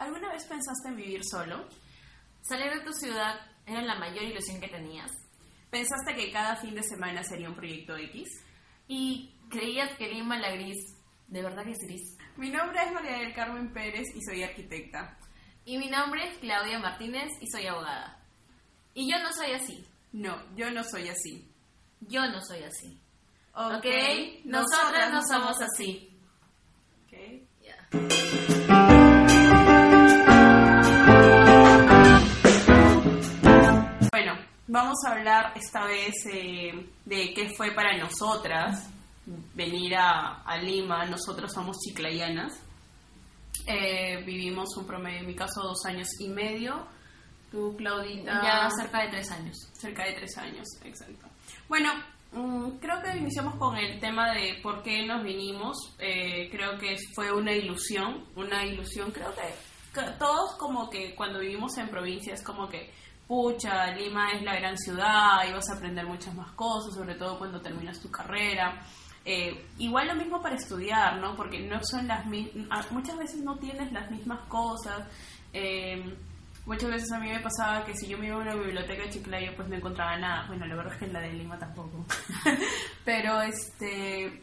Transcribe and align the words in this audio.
¿Alguna 0.00 0.32
vez 0.32 0.46
pensaste 0.46 0.88
en 0.88 0.96
vivir 0.96 1.20
solo? 1.22 1.68
Salir 2.40 2.72
de 2.72 2.80
tu 2.80 2.92
ciudad 2.94 3.38
era 3.66 3.82
la 3.82 3.98
mayor 3.98 4.24
ilusión 4.24 4.58
que 4.58 4.68
tenías. 4.68 5.10
¿Pensaste 5.70 6.14
que 6.16 6.32
cada 6.32 6.56
fin 6.56 6.74
de 6.74 6.82
semana 6.82 7.22
sería 7.22 7.50
un 7.50 7.54
proyecto 7.54 7.98
X? 7.98 8.26
Y 8.88 9.30
creías 9.50 9.94
que 9.98 10.08
Lima 10.08 10.38
la 10.38 10.52
gris, 10.52 10.96
de 11.28 11.42
verdad 11.42 11.64
que 11.64 11.72
es 11.72 11.78
gris. 11.86 12.16
Mi 12.38 12.48
nombre 12.48 12.82
es 12.82 12.92
María 12.94 13.18
del 13.18 13.34
Carmen 13.34 13.74
Pérez 13.74 14.06
y 14.14 14.22
soy 14.22 14.42
arquitecta. 14.42 15.18
Y 15.66 15.76
mi 15.76 15.90
nombre 15.90 16.30
es 16.30 16.38
Claudia 16.38 16.78
Martínez 16.78 17.28
y 17.42 17.50
soy 17.50 17.66
abogada. 17.66 18.24
Y 18.94 19.06
yo 19.12 19.18
no 19.22 19.30
soy 19.34 19.52
así. 19.52 19.86
No, 20.12 20.56
yo 20.56 20.70
no 20.70 20.82
soy 20.82 21.10
así. 21.10 21.46
Yo 22.00 22.26
no 22.26 22.40
soy 22.40 22.62
así. 22.62 22.98
Ok, 23.52 23.74
¿Ok? 23.74 24.44
Nosotras 24.46 25.12
no 25.12 25.20
somos 25.28 25.60
así. 25.60 26.18
Ok. 27.04 27.42
Ya. 27.60 28.56
Vamos 34.70 34.98
a 35.04 35.12
hablar 35.12 35.52
esta 35.56 35.84
vez 35.84 36.14
eh, 36.32 36.72
de 37.04 37.34
qué 37.34 37.50
fue 37.56 37.72
para 37.72 37.96
nosotras 37.98 38.88
venir 39.54 39.96
a, 39.96 40.42
a 40.42 40.56
Lima. 40.58 41.04
Nosotros 41.06 41.52
somos 41.52 41.78
chiclayanas. 41.78 42.52
Eh, 43.66 44.22
vivimos 44.24 44.68
un 44.76 44.86
promedio, 44.86 45.20
en 45.20 45.26
mi 45.26 45.34
caso, 45.34 45.62
dos 45.62 45.84
años 45.86 46.08
y 46.20 46.28
medio. 46.28 46.86
Tú, 47.50 47.74
Claudita. 47.76 48.40
Ya 48.42 48.70
cerca 48.70 49.02
de 49.02 49.08
tres 49.08 49.30
años. 49.32 49.56
Cerca 49.72 50.04
de 50.04 50.12
tres 50.14 50.38
años, 50.38 50.66
exacto. 50.84 51.26
Bueno, 51.68 51.90
mm, 52.32 52.78
creo 52.78 53.02
que 53.02 53.18
iniciamos 53.18 53.56
con 53.56 53.76
el 53.76 53.98
tema 53.98 54.32
de 54.32 54.60
por 54.62 54.82
qué 54.84 55.04
nos 55.04 55.24
vinimos. 55.24 55.76
Eh, 55.98 56.48
creo 56.50 56.78
que 56.78 56.96
fue 57.14 57.32
una 57.32 57.52
ilusión, 57.52 58.24
una 58.36 58.64
ilusión. 58.64 59.10
Creo 59.10 59.34
que, 59.34 60.00
que 60.00 60.10
todos 60.12 60.56
como 60.58 60.88
que 60.88 61.16
cuando 61.16 61.40
vivimos 61.40 61.76
en 61.78 61.88
provincias, 61.88 62.42
como 62.44 62.68
que, 62.68 62.92
pucha, 63.30 63.92
Lima 63.92 64.32
es 64.32 64.42
la 64.42 64.56
gran 64.56 64.76
ciudad 64.76 65.48
y 65.48 65.52
vas 65.52 65.70
a 65.70 65.76
aprender 65.76 66.04
muchas 66.04 66.34
más 66.34 66.50
cosas, 66.50 66.92
sobre 66.92 67.14
todo 67.14 67.38
cuando 67.38 67.60
terminas 67.60 68.00
tu 68.00 68.10
carrera. 68.10 68.82
Eh, 69.24 69.68
igual 69.78 70.08
lo 70.08 70.16
mismo 70.16 70.42
para 70.42 70.56
estudiar, 70.56 71.20
¿no? 71.20 71.36
Porque 71.36 71.60
no 71.60 71.78
son 71.84 72.08
las 72.08 72.26
mismas, 72.26 72.90
muchas 72.90 73.16
veces 73.16 73.40
no 73.44 73.56
tienes 73.56 73.92
las 73.92 74.10
mismas 74.10 74.40
cosas. 74.48 75.06
Eh, 75.52 76.12
muchas 76.66 76.90
veces 76.90 77.12
a 77.12 77.20
mí 77.20 77.28
me 77.28 77.38
pasaba 77.38 77.84
que 77.84 77.94
si 77.94 78.08
yo 78.08 78.18
me 78.18 78.26
iba 78.26 78.34
a 78.34 78.40
una 78.40 78.56
biblioteca 78.56 79.04
de 79.04 79.10
Chiclayo, 79.10 79.54
pues 79.54 79.68
no 79.68 79.76
encontraba 79.76 80.18
nada. 80.18 80.48
Bueno, 80.48 80.66
la 80.66 80.74
verdad 80.74 80.94
es 80.94 80.98
que 80.98 81.04
en 81.04 81.12
la 81.12 81.20
de 81.20 81.32
Lima 81.32 81.56
tampoco. 81.56 82.04
Pero 83.04 83.42
este 83.42 84.42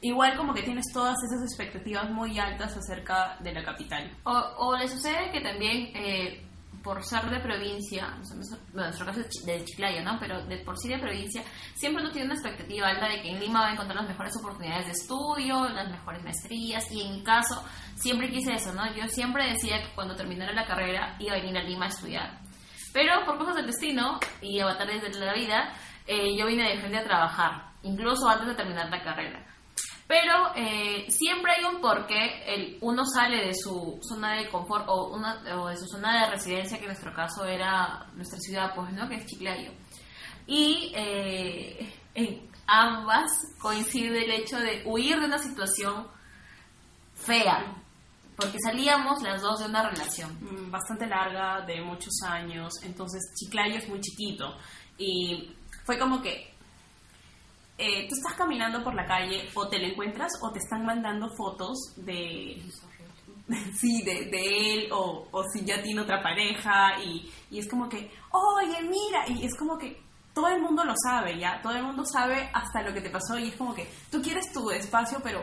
igual 0.00 0.36
como 0.36 0.54
que 0.54 0.62
tienes 0.62 0.84
todas 0.92 1.16
esas 1.24 1.42
expectativas 1.42 2.10
muy 2.10 2.38
altas 2.38 2.76
acerca 2.76 3.38
de 3.40 3.52
la 3.52 3.64
capital. 3.64 4.10
O, 4.24 4.76
le 4.76 4.86
sucede 4.86 5.30
que 5.32 5.40
también, 5.40 5.96
eh, 5.96 6.46
por 6.82 7.04
ser 7.04 7.28
de 7.30 7.40
provincia, 7.40 8.16
bueno, 8.28 8.44
en 8.44 8.74
nuestro 8.74 9.06
caso 9.06 9.20
es 9.20 9.44
de 9.44 9.64
Chiclayo, 9.64 10.02
¿no? 10.02 10.18
Pero 10.18 10.44
de 10.46 10.58
por 10.58 10.76
sí 10.78 10.88
de 10.88 10.98
provincia, 10.98 11.42
siempre 11.74 12.02
uno 12.02 12.12
tiene 12.12 12.26
una 12.26 12.34
expectativa 12.34 12.88
alta 12.88 13.08
de 13.08 13.20
que 13.22 13.30
en 13.30 13.40
Lima 13.40 13.60
va 13.60 13.68
a 13.68 13.72
encontrar 13.72 13.96
las 13.96 14.08
mejores 14.08 14.36
oportunidades 14.38 14.86
de 14.86 14.92
estudio, 14.92 15.68
las 15.68 15.90
mejores 15.90 16.22
maestrías, 16.22 16.90
y 16.90 17.02
en 17.02 17.16
mi 17.16 17.22
caso, 17.22 17.64
siempre 17.96 18.30
quise 18.30 18.54
eso, 18.54 18.72
¿no? 18.72 18.86
Yo 18.94 19.06
siempre 19.08 19.50
decía 19.50 19.82
que 19.82 19.94
cuando 19.94 20.16
terminara 20.16 20.52
la 20.52 20.66
carrera 20.66 21.16
iba 21.18 21.34
a 21.34 21.40
venir 21.40 21.56
a 21.58 21.62
Lima 21.62 21.86
a 21.86 21.88
estudiar. 21.88 22.40
Pero 22.92 23.24
por 23.24 23.38
cosas 23.38 23.56
del 23.56 23.66
destino 23.66 24.18
y 24.40 24.60
avatares 24.60 25.02
de 25.02 25.10
la 25.18 25.34
vida, 25.34 25.72
eh, 26.06 26.36
yo 26.36 26.46
vine 26.46 26.68
de 26.68 26.78
frente 26.78 26.98
a 26.98 27.04
trabajar, 27.04 27.72
incluso 27.82 28.28
antes 28.28 28.48
de 28.48 28.54
terminar 28.54 28.88
la 28.88 29.02
carrera. 29.02 29.44
Pero 30.08 30.54
eh, 30.56 31.04
siempre 31.10 31.52
hay 31.52 31.64
un 31.66 31.82
porqué, 31.82 32.42
el, 32.46 32.78
uno 32.80 33.04
sale 33.04 33.46
de 33.46 33.54
su 33.54 34.00
zona 34.02 34.36
de 34.36 34.48
confort 34.48 34.86
o, 34.88 35.14
una, 35.14 35.42
o 35.60 35.68
de 35.68 35.76
su 35.76 35.86
zona 35.86 36.24
de 36.24 36.30
residencia, 36.30 36.78
que 36.78 36.84
en 36.84 36.88
nuestro 36.88 37.12
caso 37.12 37.44
era 37.44 38.06
nuestra 38.14 38.38
ciudad, 38.38 38.72
pues, 38.74 38.90
¿no? 38.94 39.06
Que 39.06 39.16
es 39.16 39.26
Chiclayo. 39.26 39.70
Y 40.46 40.92
eh, 40.96 41.92
en 42.14 42.48
ambas 42.66 43.30
coincide 43.60 44.24
el 44.24 44.30
hecho 44.30 44.58
de 44.58 44.82
huir 44.86 45.20
de 45.20 45.26
una 45.26 45.38
situación 45.38 46.08
fea, 47.14 47.74
porque 48.34 48.56
salíamos 48.64 49.20
las 49.22 49.42
dos 49.42 49.60
de 49.60 49.66
una 49.66 49.90
relación. 49.90 50.38
Mm, 50.40 50.70
Bastante 50.70 51.06
larga, 51.06 51.66
de 51.66 51.82
muchos 51.82 52.14
años. 52.26 52.72
Entonces 52.82 53.20
Chiclayo 53.34 53.76
es 53.76 53.86
muy 53.90 54.00
chiquito. 54.00 54.56
Y 54.96 55.54
fue 55.84 55.98
como 55.98 56.22
que 56.22 56.54
eh, 57.78 58.08
tú 58.08 58.14
estás 58.16 58.34
caminando 58.34 58.82
por 58.82 58.94
la 58.94 59.06
calle 59.06 59.48
o 59.54 59.68
te 59.68 59.78
lo 59.78 59.86
encuentras 59.86 60.32
o 60.42 60.50
te 60.50 60.58
están 60.58 60.84
mandando 60.84 61.28
fotos 61.36 61.94
de 61.96 62.60
sí, 63.78 64.02
de, 64.02 64.26
de 64.26 64.74
él 64.74 64.88
o, 64.92 65.26
o 65.30 65.44
si 65.52 65.64
ya 65.64 65.80
tiene 65.82 66.02
otra 66.02 66.22
pareja 66.22 67.00
y, 67.02 67.30
y 67.50 67.58
es 67.58 67.68
como 67.68 67.88
que, 67.88 68.10
oye, 68.30 68.82
mira, 68.82 69.26
y 69.28 69.46
es 69.46 69.56
como 69.56 69.78
que 69.78 70.02
todo 70.34 70.48
el 70.48 70.60
mundo 70.60 70.84
lo 70.84 70.94
sabe, 71.02 71.38
ya, 71.38 71.60
todo 71.62 71.72
el 71.72 71.82
mundo 71.82 72.04
sabe 72.04 72.50
hasta 72.52 72.82
lo 72.82 72.92
que 72.92 73.00
te 73.00 73.10
pasó 73.10 73.38
y 73.38 73.48
es 73.48 73.56
como 73.56 73.74
que 73.74 73.88
tú 74.10 74.20
quieres 74.20 74.52
tu 74.52 74.70
espacio, 74.70 75.18
pero 75.22 75.42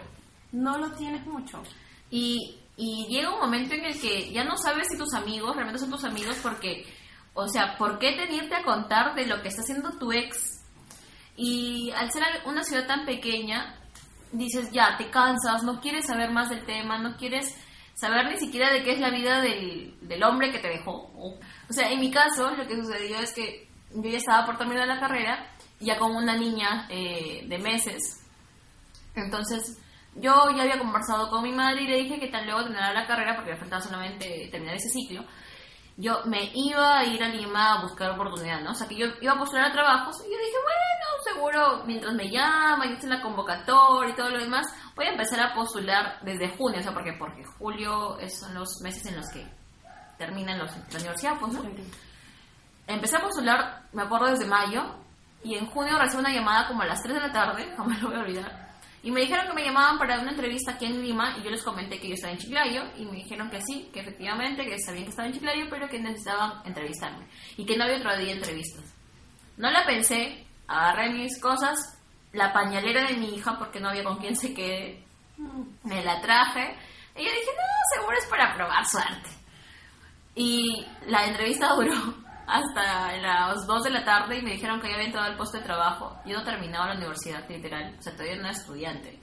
no 0.51 0.77
lo 0.77 0.91
tienes 0.91 1.25
mucho. 1.25 1.61
Y, 2.09 2.59
y 2.77 3.07
llega 3.09 3.33
un 3.33 3.39
momento 3.39 3.73
en 3.73 3.85
el 3.85 3.99
que 3.99 4.31
ya 4.31 4.43
no 4.43 4.55
sabes 4.57 4.87
si 4.89 4.97
tus 4.97 5.13
amigos 5.13 5.55
realmente 5.55 5.79
son 5.79 5.91
tus 5.91 6.03
amigos 6.03 6.37
porque, 6.41 6.85
o 7.33 7.47
sea, 7.47 7.75
¿por 7.77 7.97
qué 7.99 8.13
tenerte 8.13 8.55
a 8.55 8.63
contar 8.63 9.15
de 9.15 9.25
lo 9.25 9.41
que 9.41 9.49
está 9.49 9.61
haciendo 9.61 9.97
tu 9.97 10.11
ex? 10.11 10.54
Y 11.35 11.91
al 11.91 12.11
ser 12.11 12.23
una 12.45 12.63
ciudad 12.63 12.87
tan 12.87 13.05
pequeña, 13.05 13.75
dices, 14.31 14.71
ya, 14.71 14.95
te 14.97 15.09
cansas, 15.09 15.63
no 15.63 15.79
quieres 15.81 16.05
saber 16.05 16.31
más 16.31 16.49
del 16.49 16.65
tema, 16.65 16.97
no 16.97 17.17
quieres 17.17 17.55
saber 17.93 18.29
ni 18.29 18.37
siquiera 18.37 18.71
de 18.71 18.83
qué 18.83 18.93
es 18.93 18.99
la 18.99 19.09
vida 19.09 19.41
del, 19.41 19.95
del 20.01 20.23
hombre 20.23 20.51
que 20.51 20.59
te 20.59 20.67
dejó. 20.67 21.11
O 21.15 21.73
sea, 21.73 21.91
en 21.91 21.99
mi 21.99 22.11
caso, 22.11 22.51
lo 22.51 22.67
que 22.67 22.75
sucedió 22.75 23.19
es 23.19 23.33
que 23.33 23.67
yo 23.93 24.09
ya 24.09 24.17
estaba 24.17 24.45
por 24.45 24.57
terminar 24.57 24.87
la 24.87 24.99
carrera, 24.99 25.49
ya 25.79 25.97
con 25.97 26.15
una 26.15 26.35
niña 26.35 26.87
eh, 26.89 27.45
de 27.47 27.57
meses. 27.57 28.21
Entonces, 29.15 29.77
yo 30.15 30.33
ya 30.55 30.63
había 30.63 30.79
conversado 30.79 31.29
con 31.29 31.43
mi 31.43 31.51
madre 31.51 31.83
y 31.83 31.87
le 31.87 31.97
dije 31.97 32.19
que 32.19 32.27
tan 32.27 32.45
luego 32.45 32.63
terminara 32.63 32.93
la 32.93 33.07
carrera, 33.07 33.35
porque 33.35 33.51
me 33.51 33.57
faltaba 33.57 33.81
solamente 33.81 34.49
terminar 34.51 34.75
ese 34.75 34.89
ciclo, 34.89 35.25
yo 35.97 36.21
me 36.25 36.51
iba 36.53 36.99
a 36.99 37.05
ir 37.05 37.23
a 37.23 37.29
Lima 37.29 37.73
a 37.75 37.81
buscar 37.81 38.11
oportunidad, 38.11 38.61
¿no? 38.61 38.71
O 38.71 38.73
sea, 38.75 38.87
que 38.87 38.97
yo 38.97 39.05
iba 39.21 39.33
a 39.33 39.37
postular 39.39 39.65
a 39.69 39.71
trabajos 39.71 40.17
y 40.19 40.23
yo 40.31 40.37
dije, 40.37 40.57
bueno, 40.63 41.23
seguro 41.23 41.83
mientras 41.85 42.13
me 42.13 42.29
llaman 42.29 42.89
y 42.91 42.95
hacen 42.95 43.09
la 43.09 43.21
convocatoria 43.21 44.11
y 44.11 44.15
todo 44.15 44.29
lo 44.29 44.39
demás, 44.39 44.65
voy 44.95 45.05
a 45.05 45.11
empezar 45.11 45.39
a 45.39 45.53
postular 45.53 46.19
desde 46.21 46.49
junio, 46.57 46.79
o 46.79 46.83
sea, 46.83 46.93
porque, 46.93 47.13
porque 47.13 47.43
julio 47.57 48.19
es- 48.19 48.39
son 48.39 48.53
los 48.53 48.79
meses 48.81 49.05
en 49.05 49.15
los 49.17 49.25
que 49.31 49.47
terminan 50.17 50.59
los, 50.59 50.71
la 50.91 50.99
universidad, 50.99 51.39
pues, 51.39 51.53
¿no? 51.53 51.61
Empecé 52.87 53.17
a 53.17 53.21
postular, 53.21 53.83
me 53.93 54.03
acuerdo, 54.03 54.27
desde 54.27 54.45
mayo, 54.45 54.83
y 55.43 55.55
en 55.55 55.65
junio 55.67 55.97
recibí 55.97 56.19
una 56.19 56.33
llamada 56.33 56.67
como 56.67 56.81
a 56.81 56.85
las 56.85 57.01
3 57.01 57.15
de 57.15 57.21
la 57.21 57.31
tarde, 57.31 57.73
jamás 57.77 58.01
lo 58.01 58.09
voy 58.09 58.17
a 58.17 58.21
olvidar, 58.21 58.64
y 59.05 59.11
me 59.11 59.21
dijeron 59.21 59.45
que 59.45 59.53
me 59.53 59.63
llamaban 59.63 59.99
para 59.99 60.19
una 60.19 60.31
entrevista 60.31 60.71
aquí 60.71 60.87
en 60.87 60.99
Lima, 60.99 61.37
y 61.37 61.43
yo 61.43 61.51
les 61.51 61.61
comenté 61.61 61.99
que 61.99 62.07
yo 62.07 62.15
estaba 62.15 62.33
en 62.33 62.39
Chiclayo, 62.39 62.81
y 62.97 63.05
me 63.05 63.17
dijeron 63.17 63.51
que 63.51 63.61
sí, 63.61 63.87
que 63.93 63.99
efectivamente, 63.99 64.65
que 64.65 64.79
sabían 64.79 65.03
que 65.03 65.11
estaba 65.11 65.27
en 65.27 65.35
Chiclayo, 65.35 65.67
pero 65.69 65.87
que 65.87 65.99
necesitaban 65.99 66.65
entrevistarme, 66.65 67.27
y 67.55 67.67
que 67.67 67.77
no 67.77 67.83
había 67.83 67.97
otro 67.97 68.17
día 68.17 68.29
de 68.29 68.39
entrevistas. 68.39 68.95
No 69.57 69.69
la 69.69 69.85
pensé, 69.85 70.47
agarré 70.67 71.13
mis 71.13 71.39
cosas, 71.39 71.77
la 72.33 72.51
pañalera 72.51 73.07
de 73.07 73.17
mi 73.17 73.35
hija, 73.35 73.59
porque 73.59 73.79
no 73.79 73.89
había 73.89 74.03
con 74.03 74.17
quién 74.17 74.35
se 74.35 74.55
quede, 74.55 75.03
me 75.83 76.03
la 76.03 76.19
traje, 76.19 76.75
y 77.15 77.25
yo 77.25 77.29
dije, 77.29 77.51
no, 77.55 77.99
seguro 78.01 78.17
es 78.17 78.25
para 78.25 78.55
probar 78.55 78.87
suerte. 78.87 79.29
Y 80.33 80.83
la 81.05 81.27
entrevista 81.27 81.75
duró 81.75 81.93
hasta 82.47 83.17
las 83.17 83.65
2 83.65 83.83
de 83.83 83.89
la 83.89 84.03
tarde 84.03 84.37
y 84.37 84.41
me 84.41 84.51
dijeron 84.51 84.79
que 84.79 84.87
ya 84.87 84.95
había 84.95 85.07
entrado 85.07 85.27
al 85.27 85.37
puesto 85.37 85.57
de 85.57 85.63
trabajo. 85.63 86.17
Yo 86.25 86.37
no 86.37 86.43
terminaba 86.43 86.87
la 86.87 86.95
universidad, 86.95 87.47
literal. 87.49 87.95
O 87.97 88.01
sea, 88.01 88.13
todavía 88.13 88.35
no 88.35 88.41
era 88.41 88.51
estudiante. 88.51 89.19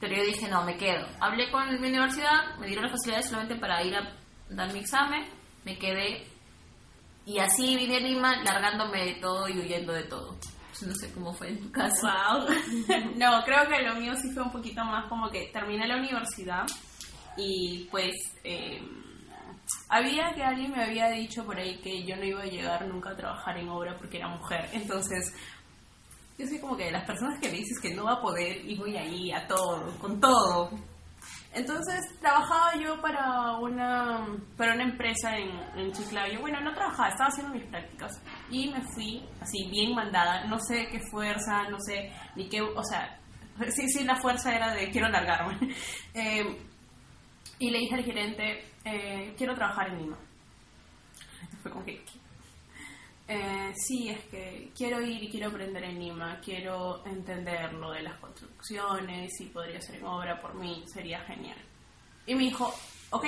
Pero 0.00 0.16
yo 0.16 0.24
dije, 0.24 0.48
no, 0.48 0.64
me 0.64 0.76
quedo. 0.76 1.06
Hablé 1.20 1.50
con 1.50 1.68
mi 1.80 1.88
universidad, 1.88 2.56
me 2.58 2.66
dieron 2.66 2.84
las 2.84 2.92
facilidades 2.92 3.28
solamente 3.28 3.56
para 3.56 3.82
ir 3.82 3.94
a 3.96 4.12
dar 4.50 4.72
mi 4.72 4.80
examen. 4.80 5.28
Me 5.64 5.78
quedé. 5.78 6.26
Y 7.24 7.38
así 7.38 7.76
vine 7.76 7.96
a 7.96 8.00
Lima, 8.00 8.42
largándome 8.42 9.04
de 9.04 9.14
todo 9.20 9.48
y 9.48 9.58
huyendo 9.58 9.92
de 9.92 10.02
todo. 10.04 10.36
No 10.80 10.94
sé 10.94 11.12
cómo 11.12 11.32
fue 11.32 11.50
en 11.50 11.60
tu 11.60 11.70
caso. 11.70 12.08
Wow. 12.08 12.48
no, 13.16 13.44
creo 13.44 13.68
que 13.68 13.82
lo 13.82 13.94
mío 13.94 14.14
sí 14.16 14.32
fue 14.32 14.42
un 14.42 14.50
poquito 14.50 14.84
más 14.84 15.08
como 15.08 15.30
que 15.30 15.50
terminé 15.52 15.86
la 15.86 15.96
universidad 15.96 16.66
y 17.36 17.86
pues 17.90 18.14
eh, 18.42 18.82
había 19.88 20.32
que 20.34 20.42
alguien 20.42 20.72
me 20.72 20.84
había 20.84 21.08
dicho 21.10 21.44
por 21.44 21.58
ahí 21.58 21.78
que 21.78 22.04
yo 22.04 22.16
no 22.16 22.24
iba 22.24 22.42
a 22.42 22.46
llegar 22.46 22.86
nunca 22.86 23.10
a 23.10 23.16
trabajar 23.16 23.58
en 23.58 23.68
obra 23.68 23.96
porque 23.96 24.18
era 24.18 24.28
mujer. 24.28 24.68
Entonces, 24.72 25.34
yo 26.38 26.46
soy 26.46 26.58
como 26.58 26.76
que 26.76 26.86
de 26.86 26.92
las 26.92 27.04
personas 27.04 27.38
que 27.38 27.48
le 27.48 27.58
dices 27.58 27.78
que 27.80 27.94
no 27.94 28.04
va 28.04 28.14
a 28.14 28.20
poder 28.20 28.64
y 28.64 28.76
voy 28.76 28.96
ahí 28.96 29.32
a 29.32 29.46
todo, 29.46 29.98
con 29.98 30.20
todo. 30.20 30.70
Entonces 31.54 32.18
trabajaba 32.18 32.74
yo 32.76 33.00
para 33.02 33.58
una, 33.58 34.26
para 34.56 34.74
una 34.74 34.84
empresa 34.84 35.36
en, 35.36 35.50
en 35.78 35.92
Chiclayo. 35.92 36.40
Bueno, 36.40 36.60
no 36.60 36.72
trabajaba, 36.72 37.10
estaba 37.10 37.28
haciendo 37.28 37.52
mis 37.52 37.64
prácticas. 37.66 38.20
Y 38.50 38.70
me 38.70 38.80
fui 38.94 39.22
así, 39.40 39.68
bien 39.70 39.94
mandada. 39.94 40.46
No 40.46 40.58
sé 40.58 40.88
qué 40.90 41.00
fuerza, 41.10 41.68
no 41.68 41.78
sé 41.80 42.10
ni 42.36 42.48
qué. 42.48 42.62
O 42.62 42.82
sea, 42.82 43.18
sí, 43.68 43.86
sí, 43.88 44.04
la 44.04 44.16
fuerza 44.16 44.54
era 44.54 44.72
de 44.72 44.90
quiero 44.90 45.08
largarme. 45.08 45.58
Eh, 46.14 46.71
Y 47.62 47.70
le 47.70 47.78
dije 47.78 47.94
al 47.94 48.02
gerente, 48.02 48.64
eh, 48.84 49.34
quiero 49.38 49.54
trabajar 49.54 49.90
en 49.90 49.98
Lima. 49.98 50.18
Fue 51.62 51.70
como 51.70 51.84
que, 51.84 52.04
eh, 53.28 53.72
sí, 53.76 54.08
es 54.08 54.18
que 54.24 54.72
quiero 54.76 55.00
ir 55.00 55.22
y 55.22 55.30
quiero 55.30 55.46
aprender 55.46 55.84
en 55.84 56.00
Lima, 56.00 56.40
quiero 56.44 57.06
entender 57.06 57.72
lo 57.74 57.92
de 57.92 58.02
las 58.02 58.18
construcciones, 58.18 59.30
si 59.38 59.44
podría 59.44 59.80
ser 59.80 59.94
en 59.94 60.06
obra 60.06 60.40
por 60.40 60.54
mí, 60.56 60.82
sería 60.92 61.20
genial. 61.20 61.56
Y 62.26 62.34
me 62.34 62.42
dijo, 62.42 62.74
ok, 63.10 63.26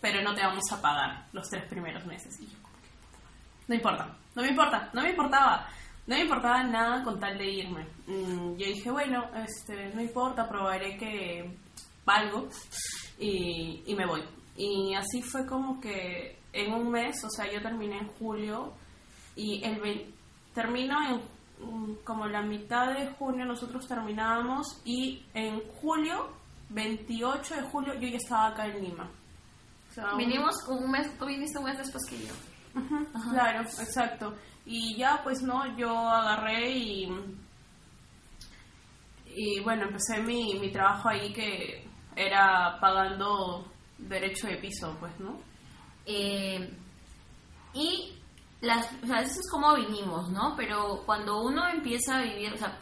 pero 0.00 0.20
no 0.20 0.34
te 0.34 0.42
vamos 0.42 0.64
a 0.72 0.82
pagar 0.82 1.28
los 1.32 1.48
tres 1.48 1.64
primeros 1.66 2.04
meses. 2.06 2.40
Y 2.40 2.46
yo, 2.46 2.58
no 3.68 3.74
importa, 3.76 4.16
no 4.34 4.42
me 4.42 4.48
importa, 4.48 4.90
no 4.94 5.02
me 5.02 5.10
importaba, 5.10 5.68
no 6.08 6.16
me 6.16 6.22
importaba 6.22 6.64
nada 6.64 7.04
con 7.04 7.20
tal 7.20 7.38
de 7.38 7.48
irme. 7.48 7.86
Mm, 8.08 8.56
yo 8.56 8.66
dije, 8.66 8.90
bueno, 8.90 9.30
este, 9.36 9.94
no 9.94 10.00
importa, 10.00 10.48
probaré 10.48 10.98
que 10.98 11.56
valgo 12.04 12.48
y, 13.18 13.82
y 13.86 13.94
me 13.94 14.06
voy. 14.06 14.22
Y 14.56 14.94
así 14.94 15.22
fue 15.22 15.46
como 15.46 15.80
que 15.80 16.38
en 16.52 16.72
un 16.72 16.90
mes, 16.90 17.22
o 17.24 17.30
sea, 17.30 17.50
yo 17.52 17.60
terminé 17.62 17.98
en 17.98 18.08
julio 18.08 18.72
y 19.34 19.62
el 19.64 19.80
ve- 19.80 20.10
termino 20.54 20.96
en 21.08 21.20
mm, 21.66 21.96
como 22.04 22.26
la 22.26 22.42
mitad 22.42 22.92
de 22.94 23.08
junio 23.12 23.44
nosotros 23.44 23.86
terminábamos 23.86 24.80
y 24.84 25.22
en 25.34 25.60
julio, 25.80 26.30
28 26.70 27.54
de 27.56 27.62
julio, 27.62 27.94
yo 27.94 28.08
ya 28.08 28.16
estaba 28.16 28.48
acá 28.48 28.66
en 28.66 28.82
Lima. 28.82 29.10
O 29.90 29.92
sea, 29.94 30.12
un- 30.12 30.18
Vinimos 30.18 30.54
un 30.68 30.90
mes, 30.90 31.18
tú 31.18 31.26
viniste 31.26 31.58
un 31.58 31.64
mes 31.66 31.78
después 31.78 32.04
que 32.08 32.18
yo. 32.18 32.34
Ajá. 32.74 33.30
Claro, 33.30 33.60
exacto. 33.62 34.34
Y 34.64 34.96
ya, 34.96 35.20
pues 35.22 35.42
no, 35.42 35.76
yo 35.78 35.90
agarré 35.96 36.70
y. 36.76 37.08
Y 39.28 39.60
bueno, 39.60 39.84
empecé 39.84 40.22
mi, 40.22 40.58
mi 40.58 40.70
trabajo 40.72 41.08
ahí 41.10 41.32
que 41.32 41.85
era 42.16 42.78
pagando 42.80 43.70
derecho 43.98 44.48
de 44.48 44.56
piso, 44.56 44.96
pues, 44.98 45.12
¿no? 45.20 45.38
Eh, 46.06 46.74
y 47.74 48.18
las, 48.62 48.90
o 49.02 49.06
sea, 49.06 49.20
eso 49.20 49.40
es 49.40 49.50
como 49.50 49.74
vinimos, 49.74 50.30
¿no? 50.30 50.54
Pero 50.56 51.02
cuando 51.04 51.42
uno 51.42 51.68
empieza 51.68 52.16
a 52.16 52.22
vivir, 52.22 52.52
o 52.54 52.56
sea, 52.56 52.78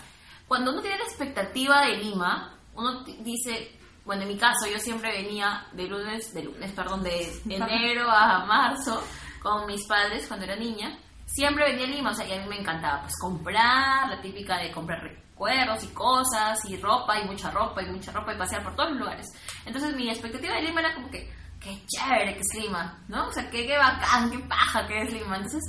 cuando 0.47 0.71
uno 0.73 0.81
tiene 0.81 0.99
la 0.99 1.05
expectativa 1.05 1.83
de 1.83 1.97
Lima, 1.97 2.57
uno 2.75 3.03
dice, 3.03 3.79
bueno, 4.05 4.23
en 4.23 4.29
mi 4.29 4.37
caso, 4.37 4.67
yo 4.71 4.79
siempre 4.79 5.23
venía 5.23 5.67
de 5.73 5.89
lunes, 5.89 6.33
de 6.33 6.45
lunes, 6.45 6.73
perdón, 6.73 7.03
de 7.03 7.33
enero 7.49 8.09
a 8.11 8.45
marzo 8.47 9.03
con 9.43 9.67
mis 9.67 9.87
padres 9.87 10.27
cuando 10.29 10.47
era 10.47 10.57
niña. 10.57 10.99
Siempre 11.27 11.71
venía 11.71 11.87
a 11.87 11.91
Lima, 11.91 12.11
o 12.11 12.15
sea, 12.15 12.27
y 12.29 12.33
a 12.33 12.43
mí 12.43 12.49
me 12.49 12.61
encantaba, 12.61 13.03
pues, 13.03 13.15
comprar, 13.21 14.09
la 14.09 14.21
típica 14.21 14.59
de 14.59 14.71
comprar 14.71 15.24
recuerdos 15.35 15.83
y 15.83 15.89
cosas, 15.89 16.65
y 16.67 16.77
ropa, 16.77 17.19
y 17.19 17.25
mucha 17.25 17.51
ropa, 17.51 17.83
y 17.83 17.87
mucha 17.87 18.13
ropa, 18.13 18.33
y 18.33 18.39
pasear 18.39 18.63
por 18.63 18.77
todos 18.77 18.91
los 18.91 19.01
lugares. 19.01 19.27
Entonces, 19.67 19.95
mi 19.97 20.09
expectativa 20.09 20.55
de 20.55 20.63
Lima 20.63 20.81
era 20.81 20.95
como 20.95 21.11
que, 21.11 21.29
qué 21.61 21.83
chévere 21.87 22.35
que 22.35 22.41
es 22.41 22.55
Lima, 22.63 23.03
¿no? 23.09 23.27
O 23.29 23.33
sea, 23.33 23.51
qué, 23.51 23.67
qué 23.67 23.77
bacán, 23.77 24.31
qué 24.31 24.39
paja 24.39 24.87
que 24.87 25.03
es 25.03 25.13
Lima. 25.13 25.37
Entonces, 25.37 25.63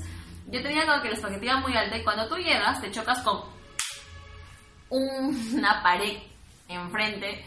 yo 0.48 0.62
tenía 0.62 0.86
como 0.86 1.02
que 1.02 1.10
la 1.10 1.16
expectativa 1.16 1.58
muy 1.58 1.76
alta, 1.76 1.98
y 1.98 2.04
cuando 2.04 2.28
tú 2.28 2.36
llegas, 2.38 2.80
te 2.80 2.92
chocas 2.92 3.20
con 3.22 3.42
un- 4.90 5.56
una 5.58 5.82
pared 5.82 6.18
enfrente 6.68 7.44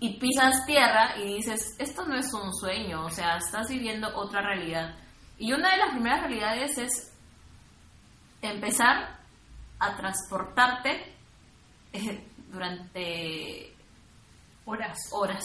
y 0.00 0.18
pisas 0.18 0.64
tierra 0.64 1.14
y 1.18 1.34
dices, 1.36 1.76
esto 1.78 2.06
no 2.06 2.16
es 2.16 2.32
un 2.32 2.54
sueño, 2.54 3.04
o 3.04 3.10
sea, 3.10 3.36
estás 3.36 3.68
viviendo 3.68 4.08
otra 4.16 4.40
realidad. 4.40 4.94
Y 5.38 5.52
una 5.52 5.70
de 5.72 5.76
las 5.76 5.90
primeras 5.90 6.20
realidades 6.20 6.78
es 6.78 7.12
empezar 8.40 9.18
a 9.78 9.96
transportarte 9.96 11.16
eh, 11.92 12.26
durante 12.48 13.74
Horas. 14.64 14.98
horas. 15.12 15.44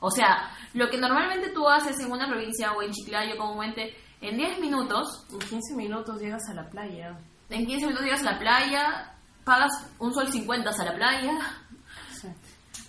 O 0.00 0.10
sea, 0.10 0.50
lo 0.74 0.88
que 0.88 0.98
normalmente 0.98 1.50
tú 1.50 1.68
haces 1.68 1.98
en 2.00 2.10
una 2.10 2.26
provincia 2.28 2.72
o 2.72 2.82
en 2.82 2.90
Chiclayo 2.92 3.36
comúnmente, 3.36 3.94
en 4.20 4.36
10 4.36 4.58
minutos, 4.60 5.26
En 5.32 5.38
15 5.38 5.74
minutos 5.76 6.20
llegas 6.20 6.42
a 6.50 6.54
la 6.54 6.68
playa. 6.68 7.18
en 7.50 7.66
15 7.66 7.86
minutos 7.86 8.04
llegas 8.04 8.20
a 8.22 8.32
la 8.32 8.38
playa, 8.38 9.14
pagas 9.44 9.72
un 9.98 10.12
sol 10.14 10.28
50 10.30 10.70
a 10.70 10.84
la 10.84 10.94
playa, 10.94 11.38
Sí. 12.12 12.28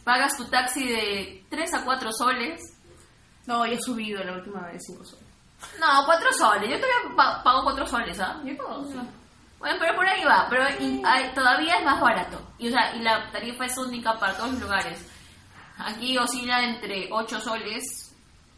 pagas 0.03 0.35
tu 0.37 0.45
taxi 0.45 0.87
de 0.87 1.45
3 1.49 1.73
a 1.73 1.83
4 1.85 2.11
soles. 2.13 2.61
No, 3.47 3.65
ya 3.65 3.73
he 3.73 3.81
subido 3.81 4.23
la 4.23 4.33
última 4.33 4.67
vez 4.67 4.81
5 4.85 5.03
soles. 5.03 5.25
No, 5.79 6.05
4 6.05 6.31
soles. 6.33 6.69
Yo 6.69 6.79
todavía 6.79 7.15
pa- 7.15 7.43
pago 7.43 7.63
4 7.63 7.85
soles, 7.87 8.19
¿ah? 8.19 8.41
Yo 8.45 8.55
pago, 8.57 8.83
sí. 8.85 8.97
Bueno, 9.61 9.77
pero 9.79 9.95
por 9.95 10.05
ahí 10.07 10.23
va, 10.25 10.47
pero 10.49 10.63
y- 10.79 11.01
hay- 11.05 11.33
todavía 11.33 11.75
es 11.77 11.85
más 11.85 12.01
barato. 12.01 12.41
Y, 12.57 12.67
o 12.67 12.71
sea, 12.71 12.93
y 12.95 12.99
la 13.01 13.31
tarifa 13.31 13.65
es 13.65 13.77
única 13.77 14.19
para 14.19 14.35
todos 14.35 14.51
los 14.53 14.61
lugares. 14.61 15.05
Aquí 15.77 16.17
oscila 16.17 16.63
entre 16.63 17.07
8 17.11 17.39
soles, 17.39 18.13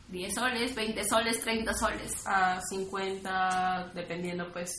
10 0.07 0.33
soles, 0.33 0.73
20 0.73 1.03
soles, 1.07 1.39
30 1.41 1.73
soles. 1.73 2.25
A 2.25 2.59
50, 2.69 3.91
dependiendo, 3.93 4.51
pues, 4.51 4.71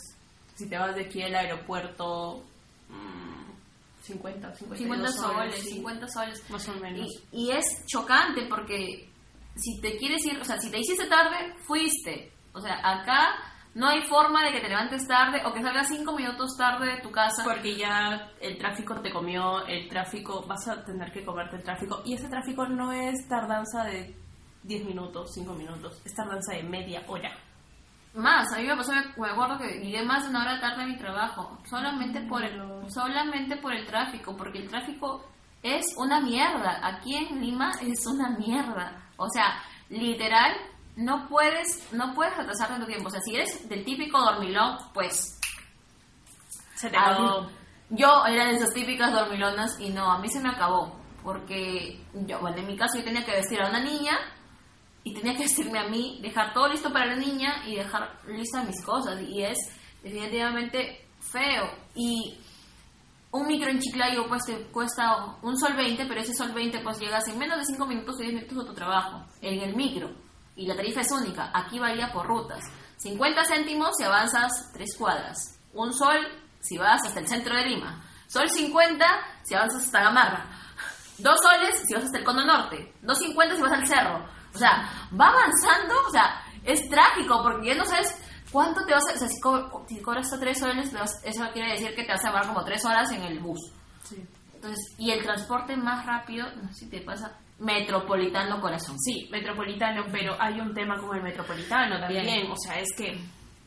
si 0.56 0.69
te 0.69 0.79
vas 0.79 0.94
de 0.97 1.03
aquí 1.05 1.23
al 1.23 1.35
aeropuerto, 1.35 2.43
mm, 2.88 4.03
50, 4.03 4.55
52 4.55 4.79
50 4.79 5.12
soles, 5.12 5.55
sí. 5.62 5.70
50 5.75 6.09
soles. 6.09 6.50
Más 6.50 6.69
o 6.69 6.75
menos. 6.75 7.06
Y, 7.32 7.44
y 7.47 7.50
es 7.53 7.65
chocante 7.87 8.47
porque 8.49 9.09
si 9.56 9.81
te 9.81 9.97
quieres 9.99 10.25
ir, 10.27 10.38
o 10.41 10.44
sea, 10.44 10.61
si 10.61 10.70
te 10.70 10.79
hiciste 10.79 11.06
tarde, 11.06 11.55
fuiste. 11.67 12.32
O 12.53 12.61
sea, 12.61 12.79
acá 12.82 13.35
no 13.75 13.88
hay 13.88 14.03
forma 14.03 14.44
de 14.44 14.53
que 14.53 14.61
te 14.61 14.69
levantes 14.69 15.06
tarde 15.06 15.43
o 15.44 15.53
que 15.53 15.62
salgas 15.62 15.88
5 15.88 16.12
minutos 16.15 16.56
tarde 16.56 16.94
de 16.94 17.00
tu 17.00 17.11
casa. 17.11 17.43
Porque 17.43 17.76
ya 17.76 18.31
el 18.41 18.56
tráfico 18.56 19.00
te 19.00 19.11
comió, 19.11 19.67
el 19.67 19.88
tráfico, 19.88 20.44
vas 20.47 20.69
a 20.69 20.85
tener 20.85 21.11
que 21.11 21.25
comerte 21.25 21.56
el 21.56 21.65
tráfico. 21.65 22.03
Y 22.05 22.15
ese 22.15 22.29
tráfico 22.29 22.67
no 22.67 22.93
es 22.93 23.26
tardanza 23.29 23.85
de 23.85 24.15
10 24.62 24.85
minutos, 24.85 25.32
5 25.35 25.55
minutos, 25.55 26.00
es 26.05 26.15
tardanza 26.15 26.55
de 26.55 26.62
media 26.62 27.03
hora. 27.09 27.32
Más, 28.15 28.53
a 28.53 28.59
mí 28.59 28.67
me 28.69 28.76
pasó, 28.76 28.93
me 28.93 29.29
acuerdo 29.29 29.59
que 29.59 29.81
llegué 29.81 30.05
más 30.05 30.23
de 30.23 30.31
una 30.31 30.43
hora 30.43 30.61
tarde 30.61 30.85
a 30.85 30.87
mi 30.87 30.97
trabajo, 30.97 31.59
solamente 31.69 32.20
por 32.20 32.44
el, 32.44 32.62
solamente 32.88 33.56
por 33.56 33.73
el 33.75 33.85
tráfico, 33.87 34.37
porque 34.37 34.59
el 34.59 34.69
tráfico 34.69 35.25
es 35.65 35.85
una 35.97 36.20
mierda. 36.20 36.79
Aquí 36.81 37.17
en 37.17 37.41
Lima 37.41 37.73
es 37.82 38.06
una 38.06 38.31
mierda. 38.38 39.11
O 39.17 39.29
sea, 39.29 39.61
literal, 39.88 40.53
no 40.96 41.29
puedes, 41.29 41.93
no 41.93 42.14
puedes 42.14 42.37
retrasarte 42.37 42.75
en 42.75 42.81
tu 42.81 42.87
tiempo. 42.87 43.08
O 43.08 43.11
sea, 43.11 43.20
si 43.20 43.35
eres 43.35 43.69
del 43.69 43.85
típico 43.85 44.20
dormilón, 44.20 44.76
pues 44.93 45.38
Se 46.76 46.91
te 46.91 46.96
Ah, 46.96 47.11
acabó. 47.11 47.49
Yo 47.91 48.25
era 48.26 48.46
de 48.46 48.55
esas 48.56 48.73
típicas 48.73 49.12
dormilonas 49.12 49.79
y 49.81 49.91
no, 49.91 50.11
a 50.11 50.19
mí 50.19 50.29
se 50.29 50.41
me 50.41 50.49
acabó. 50.50 51.00
Porque 51.23 52.00
yo, 52.12 52.41
bueno, 52.41 52.58
en 52.58 52.67
mi 52.67 52.76
caso 52.76 52.99
yo 52.99 53.05
tenía 53.05 53.25
que 53.25 53.32
vestir 53.32 53.61
a 53.62 53.69
una 53.69 53.81
niña 53.81 54.19
y 55.02 55.14
tenía 55.14 55.32
que 55.35 55.44
vestirme 55.44 55.79
a 55.79 55.88
mí, 55.88 56.19
dejar 56.23 56.52
todo 56.52 56.69
listo 56.69 56.93
para 56.93 57.06
la 57.06 57.17
niña 57.17 57.67
y 57.67 57.76
dejar 57.76 58.20
listas 58.27 58.67
mis 58.67 58.82
cosas. 58.84 59.20
Y 59.22 59.43
es 59.43 59.58
definitivamente 60.03 61.06
feo. 61.20 61.70
Y 61.94 62.39
un 63.31 63.46
micro 63.46 63.70
en 63.70 63.79
Chiclayo 63.81 64.29
pues, 64.29 64.44
te 64.46 64.55
cuesta 64.70 65.36
un 65.43 65.56
sol 65.58 65.74
20, 65.77 66.06
pero 66.06 66.20
ese 66.20 66.34
sol 66.34 66.53
20 66.53 66.81
pues 66.81 66.98
llegas 67.01 67.27
en 67.29 67.39
menos 67.39 67.58
de 67.58 67.65
5 67.65 67.86
minutos 67.86 68.15
o 68.17 68.22
10 68.22 68.34
minutos 68.34 68.58
a 68.65 68.67
tu 68.67 68.74
trabajo, 68.74 69.24
en 69.41 69.60
el 69.60 69.74
micro. 69.77 70.10
Y 70.56 70.67
la 70.67 70.77
tarifa 70.77 71.01
es 71.01 71.11
única, 71.11 71.51
aquí 71.53 71.79
varía 71.79 72.13
por 72.13 72.27
rutas. 72.27 72.63
50 72.99 73.44
céntimos 73.44 73.91
si 73.96 74.05
avanzas 74.05 74.70
3 74.73 74.96
cuadras. 74.96 75.58
Un 75.73 75.93
sol 75.93 76.17
si 76.61 76.79
vas 76.79 77.05
hasta 77.05 77.20
el 77.20 77.27
centro 77.29 77.55
de 77.56 77.67
Lima. 77.67 78.03
Sol 78.29 78.49
50 78.49 79.05
si 79.43 79.55
avanzas 79.55 79.84
hasta 79.84 80.01
Gamarra. 80.03 80.46
Dos 81.19 81.37
soles 81.43 81.82
si 81.87 81.94
vas 81.94 82.05
hasta 82.05 82.19
el 82.19 82.25
cono 82.25 82.44
norte. 82.44 82.93
2.50 83.03 83.56
si 83.56 83.63
vas 83.63 83.73
al 83.73 83.87
cerro. 83.87 84.27
O 84.55 84.58
sea, 84.58 84.89
va 85.20 85.29
avanzando, 85.29 85.94
o 86.08 86.11
sea, 86.11 86.41
es 86.65 86.89
trágico 86.89 87.43
porque 87.43 87.69
ya 87.69 87.75
no 87.75 87.84
sabes 87.84 88.17
cuánto 88.51 88.84
te 88.87 88.93
vas 88.93 89.03
a... 89.11 89.15
O 89.15 89.19
sea, 89.19 89.29
si, 89.29 89.41
co- 89.41 89.84
si 89.89 90.01
cobras 90.01 90.27
hasta 90.27 90.41
3 90.41 90.58
soles, 90.58 90.91
eso 91.25 91.44
quiere 91.53 91.73
decir 91.73 91.94
que 91.94 92.05
te 92.05 92.13
vas 92.13 92.25
a 92.25 92.29
llevar 92.29 92.46
como 92.46 92.65
3 92.65 92.84
horas 92.84 93.11
en 93.13 93.23
el 93.23 93.39
bus. 93.41 93.61
Sí. 94.05 94.25
Entonces, 94.55 94.94
y 94.99 95.11
el 95.11 95.23
transporte 95.23 95.77
más 95.77 96.06
rápido, 96.06 96.46
no 96.63 96.69
sé 96.69 96.75
si 96.81 96.91
te 96.91 97.01
pasa, 97.01 97.37
Metropolitano 97.65 98.61
Corazón. 98.61 98.99
Sí, 99.01 99.29
metropolitano, 99.31 100.05
pero 100.13 100.37
hay 100.41 100.61
un 100.61 100.73
tema 100.75 100.99
con 101.01 101.17
el 101.17 101.23
metropolitano 101.23 101.99
también. 101.99 102.25
Bien. 102.25 102.51
O 102.51 102.56
sea, 102.56 102.79
es 102.81 102.89
que 102.97 103.19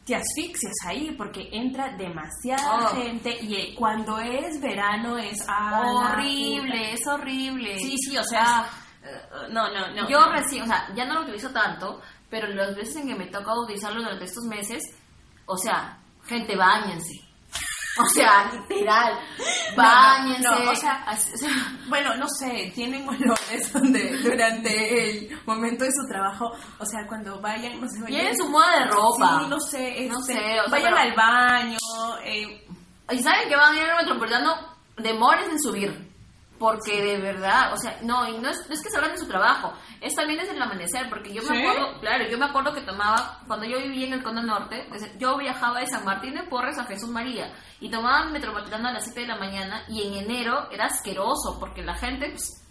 te 0.05 0.15
asfixias 0.15 0.73
ahí 0.85 1.11
porque 1.17 1.49
entra 1.51 1.95
demasiada 1.97 2.91
Oh. 2.91 2.95
gente 2.95 3.37
y 3.41 3.55
eh, 3.55 3.75
cuando 3.77 4.17
es 4.19 4.61
verano 4.61 5.17
es 5.17 5.37
ah, 5.49 5.81
horrible, 5.85 6.93
es 6.93 7.05
horrible. 7.07 7.77
Sí, 7.79 7.95
sí, 7.97 8.17
o 8.17 8.23
sea, 8.23 8.65
es- 9.03 9.09
eh, 9.09 9.47
no, 9.51 9.69
no, 9.73 9.87
no. 9.93 10.07
Yo 10.09 10.19
no. 10.19 10.31
recién, 10.31 10.63
o 10.63 10.67
sea, 10.67 10.87
ya 10.95 11.05
no 11.05 11.15
lo 11.15 11.21
utilizo 11.23 11.49
tanto, 11.49 11.99
pero 12.29 12.47
las 12.47 12.75
veces 12.75 12.95
en 12.97 13.07
que 13.09 13.15
me 13.15 13.27
toca 13.27 13.51
utilizarlo 13.59 14.01
durante 14.01 14.25
estos 14.25 14.43
meses, 14.45 14.81
o 15.45 15.57
sea, 15.57 15.97
gente, 16.25 16.55
bañense. 16.55 17.26
O 18.03 18.05
sea, 18.09 18.51
literal, 18.53 19.13
No, 19.75 20.27
no, 20.63 20.71
o 20.71 20.75
sea, 20.75 21.03
Así- 21.07 21.31
o 21.33 21.37
sea, 21.37 21.49
Bueno, 21.87 22.15
no 22.15 22.27
sé, 22.27 22.71
tienen 22.75 23.07
olores 23.07 23.73
donde 23.73 24.17
durante 24.21 25.09
el 25.09 25.39
momento 25.45 25.83
de 25.85 25.91
su 25.91 26.07
trabajo, 26.09 26.51
o 26.79 26.85
sea, 26.85 27.07
cuando 27.07 27.39
vayan, 27.41 27.79
no 27.81 27.87
sé, 27.87 27.99
vayan- 28.01 28.19
Lleven 28.21 28.37
su 28.37 28.49
moda 28.49 28.79
de 28.79 28.85
ropa. 28.91 29.39
Sí, 29.41 29.47
no 29.49 29.59
sé, 29.59 30.07
No 30.09 30.19
este, 30.19 30.33
sé, 30.33 30.59
o 30.61 30.63
sea, 30.63 30.71
vayan 30.71 30.93
pero- 30.93 30.97
al 30.97 31.13
baño, 31.15 31.77
eh, 32.23 32.63
Y 33.11 33.23
saben 33.23 33.47
que 33.49 33.55
van 33.55 33.73
a 33.73 33.77
ir 33.77 33.89
al 33.89 33.97
metropolitano, 34.05 34.53
demores 34.97 35.47
en 35.49 35.59
subir. 35.61 36.07
Porque 36.59 37.01
de 37.03 37.19
verdad, 37.21 37.71
o 37.73 37.77
sea, 37.77 37.99
no, 38.01 38.27
y 38.27 38.39
no 38.39 38.49
es, 38.49 38.67
no 38.67 38.73
es 38.73 38.81
que 38.81 38.89
se 38.89 38.97
hablan 38.97 39.11
de 39.11 39.19
su 39.19 39.27
trabajo, 39.27 39.73
es 40.01 40.13
también 40.15 40.39
desde 40.39 40.55
el 40.55 40.61
amanecer, 40.61 41.07
porque 41.07 41.31
yo 41.31 41.43
me 41.43 41.55
¿Sí? 41.55 41.61
acuerdo, 41.65 41.99
claro, 41.99 42.27
yo 42.27 42.37
me 42.39 42.45
acuerdo 42.45 42.73
que 42.73 42.81
tomaba, 42.81 43.41
cuando 43.45 43.67
yo 43.67 43.77
vivía 43.77 44.07
en 44.07 44.13
el 44.13 44.23
Cono 44.23 44.41
Norte, 44.41 44.87
desde- 44.91 45.15
yo 45.19 45.37
viajaba 45.37 45.79
de 45.81 45.87
San 45.87 46.03
Martín 46.03 46.33
de 46.33 46.43
Porres 46.43 46.79
a 46.79 46.85
Jesús 46.85 47.09
María, 47.09 47.53
y 47.79 47.91
tomaba 47.91 48.25
metropolitano 48.29 48.89
a 48.89 48.93
las 48.93 49.03
7 49.03 49.21
de 49.21 49.27
la 49.27 49.35
mañana, 49.37 49.83
y 49.87 50.07
en 50.07 50.13
enero 50.25 50.67
era 50.71 50.85
asqueroso, 50.85 51.57
porque 51.59 51.83
la 51.83 51.93
gente, 51.95 52.29
pues, 52.31 52.63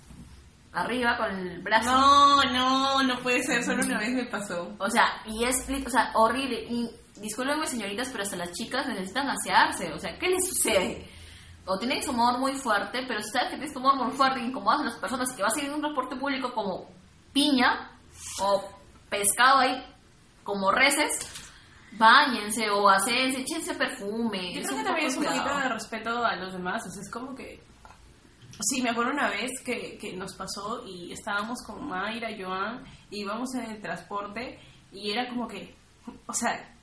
arriba 0.72 1.16
con 1.16 1.30
el 1.30 1.62
brazo. 1.62 1.90
No, 1.90 2.42
no, 2.52 3.02
no 3.02 3.18
puede 3.20 3.42
ser, 3.42 3.62
solo 3.64 3.84
una 3.84 3.98
vez 3.98 4.10
me 4.10 4.24
pasó. 4.26 4.74
O 4.78 4.90
sea, 4.90 5.22
y 5.26 5.44
es 5.44 5.64
o 5.86 5.90
sea, 5.90 6.10
horrible. 6.14 6.64
Y 6.68 6.90
discúlpenme, 7.20 7.66
señoritas, 7.66 8.08
pero 8.10 8.24
hasta 8.24 8.36
las 8.36 8.52
chicas 8.52 8.86
necesitan 8.86 9.28
asearse. 9.30 9.92
O 9.94 9.98
sea, 9.98 10.18
¿qué 10.18 10.28
les 10.28 10.46
sucede? 10.48 11.08
O 11.66 11.78
tienen 11.78 12.02
su 12.02 12.12
humor 12.12 12.38
muy 12.38 12.52
fuerte, 12.54 13.04
pero 13.06 13.20
si 13.20 13.30
sabes 13.30 13.50
que 13.50 13.56
tienes 13.56 13.76
humor 13.76 13.96
muy 13.96 14.12
fuerte 14.12 14.40
y 14.40 14.44
incomodas 14.44 14.80
a 14.80 14.84
las 14.84 14.98
personas 14.98 15.32
y 15.32 15.36
que 15.36 15.42
vas 15.42 15.56
a 15.56 15.60
ir 15.60 15.66
en 15.66 15.74
un 15.74 15.80
transporte 15.80 16.16
público 16.16 16.52
como 16.54 16.88
piña 17.32 17.90
o 18.40 18.64
pescado 19.10 19.58
ahí 19.58 19.84
como 20.44 20.70
reces, 20.70 21.10
bañense 21.92 22.70
o 22.70 22.88
hacense, 22.88 23.40
échense 23.40 23.74
perfume. 23.74 24.54
Yo 24.54 24.62
creo 24.62 24.78
que 24.78 24.84
también 24.84 25.06
es 25.08 25.16
un 25.16 25.24
poquito 25.24 25.56
de 25.58 25.68
respeto 25.68 26.24
a 26.24 26.36
los 26.36 26.52
demás, 26.52 26.86
o 26.86 26.90
sea, 26.90 27.02
es 27.02 27.10
como 27.10 27.34
que... 27.34 27.62
Sí, 28.60 28.80
me 28.80 28.90
acuerdo 28.90 29.10
una 29.10 29.28
vez 29.28 29.50
que, 29.62 29.98
que 29.98 30.16
nos 30.16 30.34
pasó 30.34 30.82
y 30.86 31.12
estábamos 31.12 31.58
con 31.66 31.86
Mayra, 31.86 32.30
Joan, 32.38 32.84
y 33.10 33.20
íbamos 33.20 33.54
en 33.54 33.70
el 33.70 33.82
transporte 33.82 34.58
y 34.92 35.10
era 35.10 35.28
como 35.28 35.46
que, 35.46 35.76
o 36.26 36.32
sea, 36.32 36.74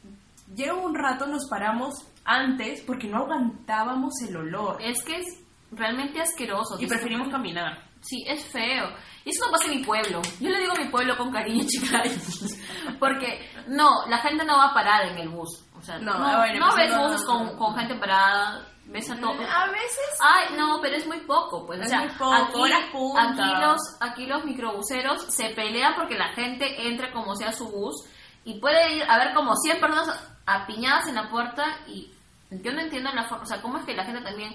llega 0.53 0.75
un 0.75 0.93
rato, 0.93 1.25
nos 1.25 1.47
paramos 1.49 1.95
antes 2.25 2.81
porque 2.81 3.07
no 3.07 3.17
aguantábamos 3.19 4.13
el 4.27 4.35
olor 4.37 4.81
Es 4.81 5.03
que 5.03 5.17
es 5.17 5.25
realmente 5.71 6.21
asqueroso. 6.21 6.77
y 6.79 6.87
preferimos 6.87 7.29
caminar. 7.29 7.83
Sí, 8.01 8.23
es 8.27 8.43
feo. 8.45 8.89
Y 9.23 9.29
eso 9.29 9.45
no 9.45 9.51
pasa 9.53 9.71
en 9.71 9.79
mi 9.79 9.85
pueblo. 9.85 10.21
Yo 10.39 10.49
le 10.49 10.59
digo 10.59 10.73
a 10.73 10.79
mi 10.79 10.89
pueblo 10.89 11.15
con 11.17 11.31
cariño, 11.31 11.63
chicas. 11.67 12.57
Porque, 12.99 13.49
no, 13.67 14.05
la 14.07 14.17
gente 14.17 14.43
no 14.43 14.57
va 14.57 14.65
a 14.71 14.73
parar 14.73 15.07
en 15.07 15.17
el 15.19 15.29
bus. 15.29 15.63
O 15.77 15.81
sea, 15.81 15.99
No, 15.99 16.17
no, 16.19 16.41
ver, 16.41 16.59
no 16.59 16.75
ves 16.75 16.97
buses 16.97 17.25
con, 17.25 17.57
con 17.57 17.75
gente 17.75 17.95
parada, 17.95 18.67
ves 18.87 19.09
a 19.09 19.15
todo. 19.15 19.31
A 19.31 19.67
veces... 19.67 19.99
Ay, 20.21 20.55
no, 20.57 20.79
pero 20.81 20.97
es 20.97 21.07
muy 21.07 21.21
poco, 21.21 21.65
pues. 21.65 21.79
O 21.79 21.83
Es 21.83 21.89
sea, 21.89 21.99
muy 21.99 22.09
poco, 22.09 22.33
aquí, 22.65 22.73
aquí, 23.17 23.61
los, 23.61 23.79
aquí 24.01 24.25
los 24.25 24.43
microbuseros 24.45 25.23
se 25.33 25.49
pelean 25.51 25.95
porque 25.95 26.17
la 26.17 26.33
gente 26.33 26.87
entre 26.87 27.11
como 27.13 27.35
sea 27.35 27.53
su 27.53 27.69
bus 27.69 28.05
y 28.45 28.59
puede 28.59 28.97
ir 28.97 29.03
a 29.03 29.17
ver 29.17 29.33
como 29.33 29.55
100 29.55 29.79
personas 29.79 30.29
apiñadas 30.45 31.07
en 31.07 31.15
la 31.15 31.29
puerta 31.29 31.63
y 31.87 32.11
yo 32.51 32.71
no 32.73 32.81
entiendo 32.81 33.11
la 33.13 33.23
forma, 33.27 33.43
o 33.43 33.47
sea, 33.47 33.61
cómo 33.61 33.77
es 33.79 33.85
que 33.85 33.95
la 33.95 34.03
gente 34.05 34.21
también 34.21 34.53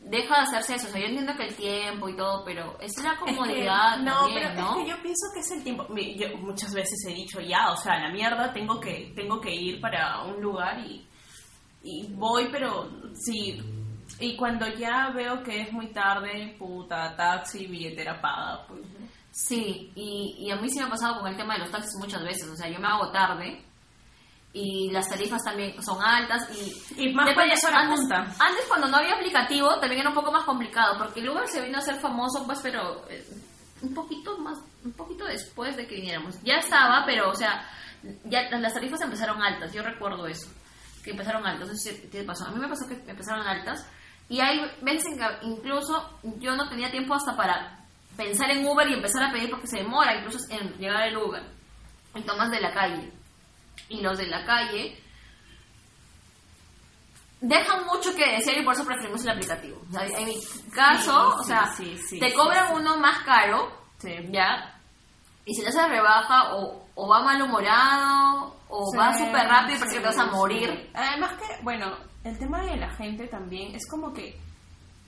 deja 0.00 0.36
de 0.36 0.42
hacerse 0.42 0.74
eso. 0.76 0.86
O 0.88 0.90
sea, 0.90 1.00
yo 1.00 1.06
entiendo 1.06 1.34
que 1.36 1.44
el 1.48 1.56
tiempo 1.56 2.08
y 2.08 2.16
todo, 2.16 2.44
pero 2.44 2.76
es 2.80 2.92
la 3.02 3.12
Es 3.14 3.18
que- 3.18 3.24
comodidad 3.36 3.98
no, 3.98 4.20
también, 4.26 4.48
pero 4.52 4.60
¿no? 4.60 4.70
es 4.78 4.84
que 4.84 4.90
yo 4.90 5.02
pienso 5.02 5.26
que 5.34 5.40
es 5.40 5.50
el 5.50 5.64
tiempo. 5.64 5.86
Yo 6.16 6.36
muchas 6.38 6.72
veces 6.74 6.98
he 7.08 7.14
dicho 7.14 7.40
ya, 7.40 7.70
o 7.72 7.76
sea, 7.76 7.98
la 7.98 8.10
mierda 8.10 8.52
tengo 8.52 8.78
que 8.78 9.12
tengo 9.16 9.40
que 9.40 9.52
ir 9.54 9.80
para 9.80 10.22
un 10.22 10.40
lugar 10.40 10.78
y, 10.80 11.06
y 11.82 12.06
voy, 12.12 12.48
pero 12.52 12.88
sí. 13.14 13.60
Y 14.20 14.36
cuando 14.36 14.66
ya 14.68 15.10
veo 15.10 15.42
que 15.42 15.62
es 15.62 15.72
muy 15.72 15.88
tarde, 15.88 16.54
puta, 16.58 17.16
taxi, 17.16 17.66
billetera 17.66 18.20
paga, 18.20 18.64
pues. 18.68 18.80
Sí, 19.36 19.92
y, 19.94 20.34
y 20.38 20.50
a 20.50 20.56
mí 20.56 20.70
sí 20.70 20.78
me 20.78 20.86
ha 20.86 20.88
pasado 20.88 21.20
con 21.20 21.28
el 21.28 21.36
tema 21.36 21.52
de 21.54 21.60
los 21.60 21.70
taxis 21.70 21.94
muchas 21.98 22.24
veces. 22.24 22.48
O 22.48 22.56
sea, 22.56 22.70
yo 22.70 22.80
me 22.80 22.88
hago 22.88 23.10
tarde 23.10 23.62
y 24.54 24.90
las 24.90 25.10
tarifas 25.10 25.44
también 25.44 25.80
son 25.82 26.02
altas 26.02 26.48
y... 26.56 27.04
Y 27.08 27.12
más 27.12 27.34
cuando 27.34 27.52
es 27.52 27.62
hora 27.62 27.80
antes, 27.80 28.00
punta. 28.00 28.22
antes 28.22 28.64
cuando 28.66 28.88
no 28.88 28.96
había 28.96 29.12
aplicativo 29.12 29.78
también 29.78 30.00
era 30.00 30.08
un 30.08 30.14
poco 30.14 30.32
más 30.32 30.44
complicado 30.44 30.96
porque 30.96 31.20
el 31.20 31.28
Uber 31.28 31.46
se 31.48 31.60
vino 31.60 31.76
a 31.76 31.82
ser 31.82 31.96
famoso 31.96 32.46
pues 32.46 32.60
pero 32.62 33.06
eh, 33.10 33.22
un 33.82 33.92
poquito 33.92 34.38
más 34.38 34.56
un 34.82 34.92
poquito 34.92 35.26
después 35.26 35.76
de 35.76 35.86
que 35.86 35.96
viniéramos 35.96 36.42
ya 36.42 36.54
estaba 36.54 37.04
pero 37.04 37.28
o 37.28 37.34
sea 37.34 37.68
ya 38.24 38.48
las 38.58 38.72
tarifas 38.72 39.02
empezaron 39.02 39.42
altas 39.42 39.70
yo 39.74 39.82
recuerdo 39.82 40.26
eso 40.26 40.48
que 41.04 41.10
empezaron 41.10 41.46
altas 41.46 41.68
no 41.68 41.74
sé 41.74 41.92
si 41.92 42.08
te 42.08 42.24
pasó 42.24 42.46
a 42.46 42.52
mí 42.52 42.58
me 42.58 42.68
pasó 42.68 42.88
que 42.88 42.94
empezaron 42.94 43.46
altas 43.46 43.86
y 44.30 44.40
hay 44.40 44.60
veces 44.80 45.04
en 45.12 45.18
que 45.18 45.26
incluso 45.42 46.18
yo 46.38 46.56
no 46.56 46.66
tenía 46.70 46.90
tiempo 46.90 47.12
hasta 47.12 47.36
para 47.36 47.85
pensar 48.16 48.50
en 48.50 48.66
Uber 48.66 48.88
y 48.88 48.94
empezar 48.94 49.22
a 49.24 49.32
pedir 49.32 49.50
porque 49.50 49.66
se 49.66 49.78
demora 49.78 50.16
incluso 50.16 50.38
en 50.50 50.72
llegar 50.78 51.06
el 51.08 51.16
Uber 51.16 51.42
y 52.14 52.22
tomas 52.22 52.50
de 52.50 52.60
la 52.60 52.72
calle 52.72 53.12
y 53.88 54.00
los 54.00 54.16
de 54.18 54.26
la 54.26 54.44
calle 54.44 54.98
dejan 57.40 57.84
mucho 57.86 58.14
que 58.14 58.30
desear 58.32 58.58
y 58.58 58.64
por 58.64 58.74
eso 58.74 58.84
preferimos 58.84 59.22
el 59.22 59.30
aplicativo. 59.30 59.80
O 59.88 59.92
sea, 59.92 60.06
en 60.06 60.24
mi 60.26 60.34
caso, 60.74 61.32
Sí, 61.32 61.40
o 61.40 61.44
sea, 61.44 61.66
sí, 61.76 61.98
sí, 62.08 62.18
te 62.18 62.32
cobran 62.32 62.74
uno 62.74 62.96
más 62.98 63.22
caro, 63.24 63.70
Sí. 63.98 64.14
¿ya? 64.30 64.72
Y 65.44 65.54
si 65.54 65.62
le 65.62 65.68
haces 65.68 65.88
rebaja, 65.88 66.54
o, 66.56 66.86
o 66.94 67.08
va 67.08 67.22
malhumorado, 67.22 68.56
o 68.68 68.96
va 68.98 69.12
súper 69.12 69.46
rápido 69.46 69.76
y 69.76 69.78
parece 69.78 69.88
sí, 69.90 69.94
que 69.96 70.00
te 70.00 70.06
vas 70.06 70.18
a 70.18 70.26
morir. 70.26 70.90
Además 70.92 71.32
que, 71.34 71.62
bueno, 71.62 71.96
el 72.24 72.36
tema 72.38 72.62
de 72.62 72.76
la 72.76 72.90
gente 72.94 73.28
también 73.28 73.74
es 73.74 73.88
como 73.88 74.12
que 74.12 74.36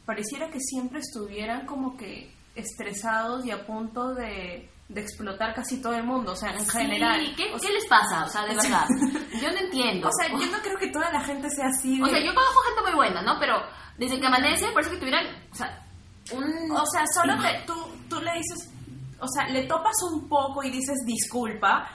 pareciera 0.07 0.49
que 0.49 0.61
siempre 0.61 1.01
estuvieran 1.01 1.67
como 1.67 1.97
que 1.97 2.33
estresados 2.59 3.45
y 3.47 3.51
a 3.51 3.65
punto 3.67 4.15
de, 4.15 4.71
de 4.89 5.01
explotar 5.01 5.55
casi 5.55 5.81
todo 5.81 5.95
el 5.95 6.05
mundo, 6.05 6.33
o 6.33 6.37
sea, 6.37 6.51
en 6.51 6.67
general. 6.67 7.21
¿qué, 7.37 7.53
o, 7.53 7.55
qué 7.55 7.67
sea, 7.67 7.71
les 7.71 7.87
pasa? 7.87 8.25
O 8.25 8.29
sea, 8.29 8.47
de 8.47 8.55
verdad. 8.55 8.87
Yo 9.43 9.51
no 9.51 9.59
entiendo. 9.59 10.09
o 10.09 10.13
sea, 10.13 10.29
yo 10.31 10.47
no 10.51 10.59
creo 10.63 10.79
que 10.79 10.89
toda 10.89 11.11
la 11.13 11.21
gente 11.21 11.49
sea 11.51 11.67
así. 11.69 11.99
De, 11.99 12.03
O 12.03 12.07
sea, 12.07 12.19
yo 12.19 12.35
conozco 12.35 12.61
gente 12.63 12.83
muy 12.83 12.95
buena, 12.95 13.23
¿no? 13.23 13.39
Pero 13.39 13.63
desde 13.97 14.19
que 14.19 14.27
amanece 14.27 14.67
parece 14.73 14.91
que 14.91 14.97
tuvieran, 14.97 15.27
o 15.53 15.55
sea, 15.55 15.87
un... 16.33 16.71
O 16.73 16.85
sea, 16.87 17.05
solo 17.15 17.41
te, 17.41 17.65
tú, 17.67 17.75
tú 18.09 18.21
le 18.21 18.33
dices, 18.33 18.69
o 19.21 19.29
sea, 19.29 19.49
le 19.49 19.65
topas 19.67 19.95
un 20.13 20.29
poco 20.29 20.65
y 20.65 20.71
dices 20.71 20.97
disculpa. 21.07 21.89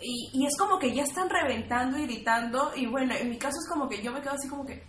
Y, 0.00 0.30
y 0.34 0.46
es 0.46 0.54
como 0.58 0.78
que 0.78 0.92
ya 0.94 1.04
están 1.04 1.30
reventando 1.30 1.96
y 1.98 2.02
gritando. 2.02 2.72
Y 2.76 2.86
bueno, 2.86 3.14
en 3.14 3.30
mi 3.30 3.38
caso 3.38 3.56
es 3.58 3.68
como 3.68 3.88
que 3.88 4.02
yo 4.02 4.12
me 4.12 4.20
quedo 4.20 4.34
así 4.34 4.48
como 4.48 4.66
que, 4.66 4.84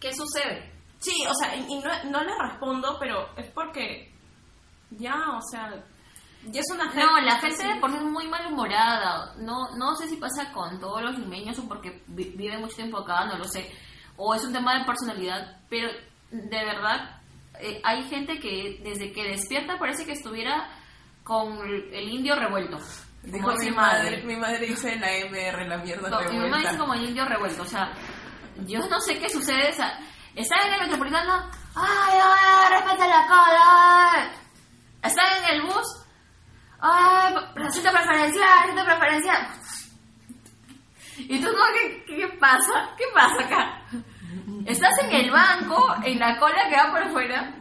¿Qué 0.00 0.12
sucede? 0.14 0.70
Sí, 0.98 1.14
o 1.28 1.34
sea, 1.34 1.54
y 1.56 1.62
no, 1.78 2.10
no 2.10 2.22
le 2.24 2.32
respondo, 2.38 2.96
pero 2.98 3.28
es 3.36 3.50
porque 3.52 4.12
ya, 4.90 5.14
o 5.36 5.40
sea, 5.50 5.70
ya 6.46 6.60
es 6.60 6.70
una 6.72 6.84
gente. 6.90 7.04
No, 7.04 7.20
la 7.20 7.38
gente 7.38 7.62
así. 7.64 7.72
de 7.74 7.80
por 7.80 7.90
sí 7.90 7.96
es 7.96 8.02
muy 8.02 8.26
malhumorada. 8.28 9.34
No, 9.38 9.76
no 9.76 9.94
sé 9.96 10.08
si 10.08 10.16
pasa 10.16 10.52
con 10.52 10.78
todos 10.80 11.02
los 11.02 11.18
limeños 11.18 11.58
o 11.58 11.68
porque 11.68 12.02
vi- 12.06 12.32
viven 12.36 12.60
mucho 12.60 12.76
tiempo 12.76 12.98
acá, 12.98 13.24
no 13.26 13.36
lo 13.38 13.44
sé. 13.44 13.70
O 14.16 14.34
es 14.34 14.44
un 14.44 14.52
tema 14.52 14.78
de 14.78 14.84
personalidad. 14.84 15.60
Pero 15.68 15.88
de 16.30 16.64
verdad, 16.64 17.20
eh, 17.60 17.80
hay 17.84 18.02
gente 18.04 18.38
que 18.40 18.80
desde 18.82 19.12
que 19.12 19.24
despierta 19.24 19.78
parece 19.78 20.04
que 20.06 20.12
estuviera 20.12 20.68
con 21.24 21.58
el 21.92 22.08
indio 22.08 22.36
revuelto. 22.36 22.78
Dijo 23.22 23.46
Como 23.48 23.58
mi 23.58 23.70
madre, 23.72 24.22
mi 24.22 24.36
madre 24.36 24.66
dice 24.66 24.94
la 24.96 25.12
MR, 25.12 25.66
la 25.68 25.78
mierda 25.78 26.08
No, 26.08 26.20
mi 26.30 26.38
mamá 26.38 26.58
dice 26.60 26.78
como 26.78 26.94
el 26.94 27.08
indio 27.08 27.24
revuelto, 27.24 27.62
o 27.62 27.66
sea, 27.66 27.90
yo 28.66 28.78
no 28.88 29.00
sé 29.00 29.18
qué 29.18 29.28
sucede, 29.28 29.70
o 29.70 29.72
sea, 29.72 29.98
están 30.36 30.66
en 30.66 30.74
el 30.74 30.80
metropolitano, 30.82 31.50
ay, 31.74 32.20
ay, 32.22 32.70
respeta 32.70 33.06
la 33.08 33.26
cola, 33.26 34.30
están 35.02 35.26
en 35.38 35.54
el 35.54 35.62
bus, 35.62 36.04
ay, 36.80 37.34
asiento 37.66 37.90
preferencial, 37.90 38.48
asiento 38.60 38.84
preferencial. 38.84 39.48
Y 41.18 41.40
tú 41.40 41.46
no, 41.50 41.64
¿qué, 41.72 42.04
qué 42.04 42.28
pasa? 42.38 42.90
¿Qué 42.98 43.04
pasa 43.14 43.44
acá? 43.44 43.82
Estás 44.66 44.98
en 45.04 45.12
el 45.12 45.30
banco, 45.30 45.94
en 46.04 46.18
la 46.18 46.38
cola 46.38 46.68
que 46.68 46.76
va 46.76 46.90
por 46.90 47.02
afuera. 47.02 47.54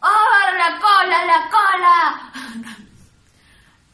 ¡Oh, 0.00 0.56
la 0.56 0.80
cola, 0.80 1.26
la 1.26 1.50
cola! 1.50 2.32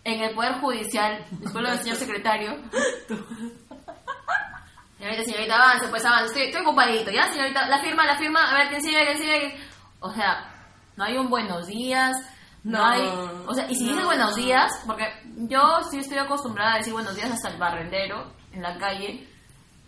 En 0.05 0.23
el 0.23 0.35
Poder 0.35 0.55
Judicial, 0.61 1.27
disculpe 1.33 1.69
del 1.69 1.79
señor 1.81 1.97
secretario. 1.97 2.57
Señorita, 4.99 5.25
señorita, 5.25 5.55
avance, 5.55 5.89
pues 5.89 6.05
avance, 6.05 6.27
estoy, 6.27 6.43
estoy 6.47 6.63
ocupadito, 6.63 7.11
¿ya? 7.13 7.33
Señorita, 7.33 7.69
la 7.69 7.79
firma, 7.79 8.05
la 8.05 8.19
firma, 8.19 8.51
a 8.51 8.59
ver, 8.59 8.69
¿quién 8.69 8.83
sigue, 8.83 9.07
quién 9.07 9.19
sigue? 9.19 9.61
O 10.01 10.13
sea, 10.13 10.53
no 10.97 11.05
hay 11.05 11.17
un 11.17 11.31
buenos 11.31 11.69
días, 11.69 12.17
no, 12.65 12.79
No, 12.79 12.85
hay... 12.85 13.03
O 13.47 13.55
sea, 13.55 13.71
y 13.71 13.77
si 13.77 13.85
dices 13.85 14.01
no. 14.01 14.07
buenos 14.07 14.35
días, 14.35 14.71
porque 14.87 15.05
yo 15.49 15.61
sí 15.89 15.99
estoy 15.99 16.19
acostumbrada 16.19 16.75
a 16.75 16.79
decir 16.79 16.93
buenos 16.93 17.15
días 17.15 17.31
hasta 17.31 17.51
el 17.51 17.59
barrendero, 17.59 18.33
en 18.53 18.63
la 18.63 18.77
calle, 18.77 19.29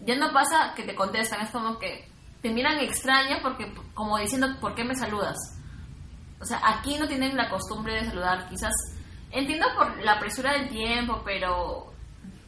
ya 0.00 0.16
no 0.16 0.32
pasa 0.32 0.72
que 0.76 0.84
te 0.84 0.94
contestan, 0.94 1.40
es 1.40 1.50
como 1.50 1.78
que 1.78 2.08
te 2.40 2.50
miran 2.50 2.78
extraña 2.78 3.40
porque, 3.42 3.74
como 3.94 4.16
diciendo, 4.16 4.46
¿por 4.60 4.76
qué 4.76 4.84
me 4.84 4.94
saludas? 4.94 5.36
O 6.40 6.44
sea, 6.44 6.60
aquí 6.64 6.96
no 6.96 7.08
tienen 7.08 7.36
la 7.36 7.50
costumbre 7.50 7.94
de 7.94 8.04
saludar, 8.06 8.48
quizás... 8.48 8.72
Entiendo 9.32 9.66
por 9.76 10.02
la 10.02 10.18
presura 10.18 10.54
del 10.54 10.68
tiempo, 10.68 11.22
pero 11.24 11.89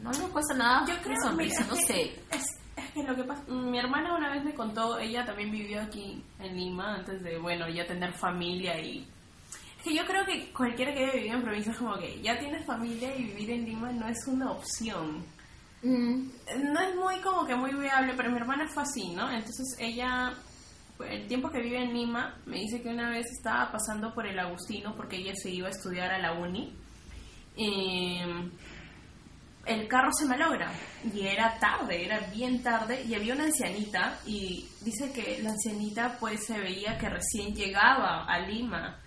no 0.03 0.11
me 0.27 0.33
cuesta 0.33 0.55
nada. 0.55 0.87
Yo 0.87 0.95
creo 1.03 1.17
sonrisa, 1.23 1.61
mira, 1.63 1.67
no 1.73 1.75
es 1.79 1.87
sé. 1.87 1.95
que- 1.95 2.37
Es, 2.37 2.43
es 2.77 2.91
que 2.93 3.03
lo 3.03 3.15
que 3.15 3.25
pasa, 3.25 3.43
mi 3.49 3.79
hermana 3.79 4.15
una 4.17 4.31
vez 4.31 4.45
me 4.45 4.55
contó, 4.55 4.99
ella 4.99 5.25
también 5.25 5.51
vivió 5.51 5.81
aquí 5.83 6.23
en 6.41 6.57
Lima 6.57 6.97
antes 6.97 7.23
de, 7.23 7.39
bueno, 7.39 7.69
ya 7.69 7.87
tener 7.87 8.13
familia 8.15 8.81
y... 8.81 9.07
Es 9.79 9.85
que 9.85 9.95
yo 9.95 10.05
creo 10.07 10.25
que 10.25 10.53
cualquiera 10.53 10.95
que 10.95 11.05
haya 11.05 11.13
vivido 11.15 11.35
en 11.37 11.43
provincia 11.43 11.73
es 11.73 11.79
como 11.79 11.95
que 11.99 12.21
ya 12.23 12.39
tienes 12.39 12.65
familia 12.65 13.17
y 13.17 13.25
vivir 13.25 13.51
en 13.51 13.65
Lima 13.65 13.91
no 13.93 14.07
es 14.09 14.19
una 14.29 14.53
opción. 14.53 15.25
Mm, 15.83 16.29
No 16.73 16.81
es 16.81 16.95
muy 16.95 17.17
como 17.21 17.45
que 17.45 17.57
muy 17.57 17.73
viable, 17.75 18.15
pero 18.17 18.31
mi 18.31 18.37
hermana 18.37 18.69
fue 18.69 18.85
así, 18.85 19.11
¿no? 19.11 19.29
Entonces 19.31 19.77
ella 19.81 20.33
el 21.09 21.27
tiempo 21.27 21.51
que 21.51 21.61
vive 21.61 21.83
en 21.83 21.93
Lima, 21.93 22.37
me 22.47 22.59
dice 22.61 22.81
que 22.81 22.89
una 22.91 23.11
vez 23.11 23.27
estaba 23.37 23.73
pasando 23.73 24.15
por 24.15 24.25
el 24.25 24.39
Agustino 24.39 24.95
porque 24.95 25.17
ella 25.17 25.33
se 25.35 25.51
iba 25.51 25.67
a 25.67 25.71
estudiar 25.73 26.13
a 26.13 26.19
la 26.21 26.33
uni. 26.35 26.73
Eh, 27.57 28.51
el 29.67 29.89
carro 29.89 30.11
se 30.13 30.27
malogra. 30.27 30.73
Y 31.13 31.27
era 31.27 31.59
tarde, 31.59 32.05
era 32.05 32.21
bien 32.33 32.63
tarde 32.63 33.03
y 33.03 33.15
había 33.15 33.35
una 33.35 33.45
ancianita 33.45 34.19
y 34.27 34.69
dice 34.81 35.13
que 35.13 35.43
la 35.43 35.51
ancianita 35.51 36.17
pues 36.19 36.47
se 36.47 36.59
veía 36.59 36.99
que 36.99 37.09
recién 37.09 37.55
llegaba 37.55 38.25
a 38.25 38.39
Lima 38.41 38.99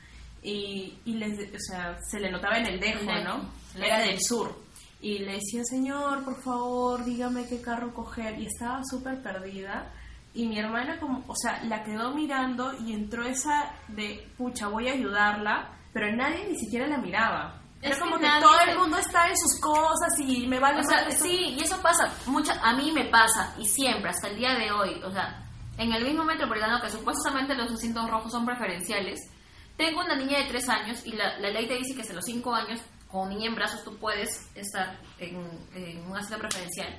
y, 0.42 0.94
y 1.06 1.14
les, 1.14 1.40
o 1.54 1.60
sea, 1.60 1.98
se 2.10 2.20
le 2.20 2.32
notaba 2.32 2.58
en 2.58 2.68
el 2.68 2.80
dejo, 2.80 3.12
¿no? 3.24 3.50
Era 3.76 4.00
del 4.00 4.22
sur. 4.22 4.64
Y 5.02 5.20
le 5.20 5.34
decía, 5.34 5.64
señor, 5.64 6.24
por 6.24 6.42
favor, 6.42 7.04
dígame 7.04 7.48
qué 7.48 7.62
carro 7.62 7.94
coger 7.94 8.40
y 8.40 8.46
estaba 8.46 8.82
súper 8.84 9.22
perdida. 9.22 9.92
Y 10.34 10.48
mi 10.48 10.60
hermana 10.60 11.00
como, 11.00 11.24
o 11.28 11.36
sea, 11.36 11.64
la 11.64 11.84
quedó 11.84 12.14
mirando 12.14 12.74
y 12.80 12.94
entró 12.94 13.24
esa 13.24 13.72
de, 13.88 14.28
pucha, 14.38 14.68
voy 14.68 14.88
a 14.88 14.94
ayudarla, 14.94 15.70
pero 15.94 16.14
nadie 16.16 16.48
ni 16.50 16.58
siquiera 16.58 16.88
la 16.88 16.98
miraba. 16.98 17.62
Es 17.86 17.92
Es 17.92 18.00
como 18.00 18.18
que 18.18 18.24
que, 18.26 18.42
todo 18.42 18.60
el 18.68 18.78
mundo 18.80 18.98
está 18.98 19.28
en 19.30 19.38
sus 19.38 19.60
cosas 19.62 20.20
y 20.20 20.48
me 20.48 20.60
vale 20.60 20.80
O 20.80 20.84
sea, 20.84 21.10
sí, 21.12 21.56
y 21.58 21.64
eso 21.64 21.80
pasa, 21.82 22.12
mucha, 22.26 22.60
a 22.62 22.74
mí 22.74 22.92
me 22.92 23.06
pasa, 23.06 23.54
y 23.60 23.66
siempre, 23.68 24.10
hasta 24.10 24.28
el 24.28 24.38
día 24.38 24.56
de 24.56 24.72
hoy, 24.72 25.02
o 25.04 25.12
sea, 25.12 25.44
en 25.78 25.94
el 25.94 26.04
mismo 26.04 26.24
metropolitano 26.24 26.82
que 26.82 26.90
supuestamente 26.90 27.54
los 27.54 27.72
asientos 27.72 28.10
rojos 28.10 28.32
son 28.32 28.46
preferenciales, 28.46 29.20
tengo 29.78 30.02
una 30.02 30.16
niña 30.16 30.40
de 30.40 30.46
3 30.46 30.70
años 30.70 31.06
y 31.06 31.12
la, 31.12 31.38
la 31.40 31.50
ley 31.50 31.68
te 31.68 31.76
dice 31.76 31.94
que 31.96 32.02
hasta 32.02 32.14
los 32.14 32.26
5 32.26 32.56
años, 32.56 32.80
como 33.08 33.30
niña 33.30 33.48
en 33.48 33.56
brazos, 33.56 33.84
tú 33.84 33.96
puedes 33.98 34.50
estar 34.56 34.98
en, 35.20 35.38
en 35.76 36.10
un 36.10 36.18
asiento 36.18 36.40
preferencial. 36.40 36.98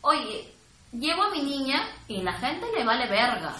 Oye, 0.00 0.54
llevo 0.92 1.24
a 1.24 1.30
mi 1.30 1.42
niña 1.42 1.82
y 2.08 2.22
la 2.22 2.32
gente 2.32 2.66
le 2.76 2.84
vale 2.84 3.08
verga. 3.08 3.54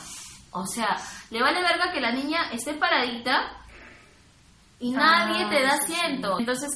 O 0.52 0.66
sea, 0.66 0.96
le 1.30 1.42
vale 1.42 1.62
verga 1.62 1.92
que 1.92 2.00
la 2.00 2.12
niña 2.12 2.50
esté 2.52 2.74
paradita 2.74 3.62
y 4.82 4.90
nadie 4.92 5.44
Ah, 5.44 5.50
te 5.50 5.62
da 5.62 5.72
asiento. 5.74 6.38
Entonces, 6.38 6.70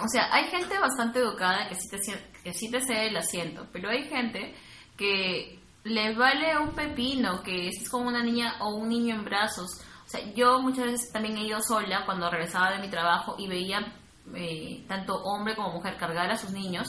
o 0.00 0.06
sea, 0.08 0.32
hay 0.32 0.44
gente 0.50 0.78
bastante 0.78 1.18
educada 1.18 1.68
que 1.68 1.74
sí 1.74 1.88
te, 1.88 1.98
que 2.44 2.52
sí 2.52 2.70
te 2.70 2.80
cede 2.80 3.08
el 3.08 3.16
asiento, 3.16 3.66
pero 3.72 3.90
hay 3.90 4.04
gente 4.08 4.54
que 4.96 5.58
le 5.84 6.14
vale 6.14 6.56
un 6.58 6.70
pepino, 6.74 7.42
que 7.42 7.68
es 7.68 7.88
como 7.90 8.08
una 8.08 8.22
niña 8.22 8.56
o 8.60 8.74
un 8.76 8.88
niño 8.88 9.14
en 9.16 9.24
brazos. 9.24 9.66
O 10.06 10.08
sea, 10.08 10.20
yo 10.34 10.60
muchas 10.60 10.84
veces 10.86 11.10
también 11.12 11.36
he 11.38 11.46
ido 11.46 11.58
sola 11.60 12.04
cuando 12.04 12.30
regresaba 12.30 12.72
de 12.72 12.78
mi 12.80 12.88
trabajo 12.90 13.34
y 13.38 13.48
veía 13.48 13.78
eh, 14.34 14.84
tanto 14.86 15.14
hombre 15.24 15.56
como 15.56 15.72
mujer 15.72 15.96
cargar 15.96 16.30
a 16.30 16.36
sus 16.36 16.50
niños, 16.50 16.86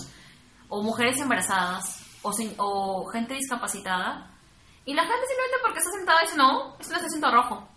o 0.69 0.83
mujeres 0.83 1.19
embarazadas, 1.19 2.05
o, 2.21 2.31
sin- 2.33 2.53
o 2.57 3.05
gente 3.11 3.33
discapacitada, 3.33 4.29
y 4.85 4.93
la 4.93 5.03
gente 5.03 5.21
simplemente 5.27 5.57
porque 5.63 5.79
está 5.79 5.91
sentada 5.97 6.21
dice, 6.21 6.37
no, 6.37 6.77
es 6.79 6.87
un 6.89 6.95
asiento 6.95 7.31
rojo. 7.31 7.67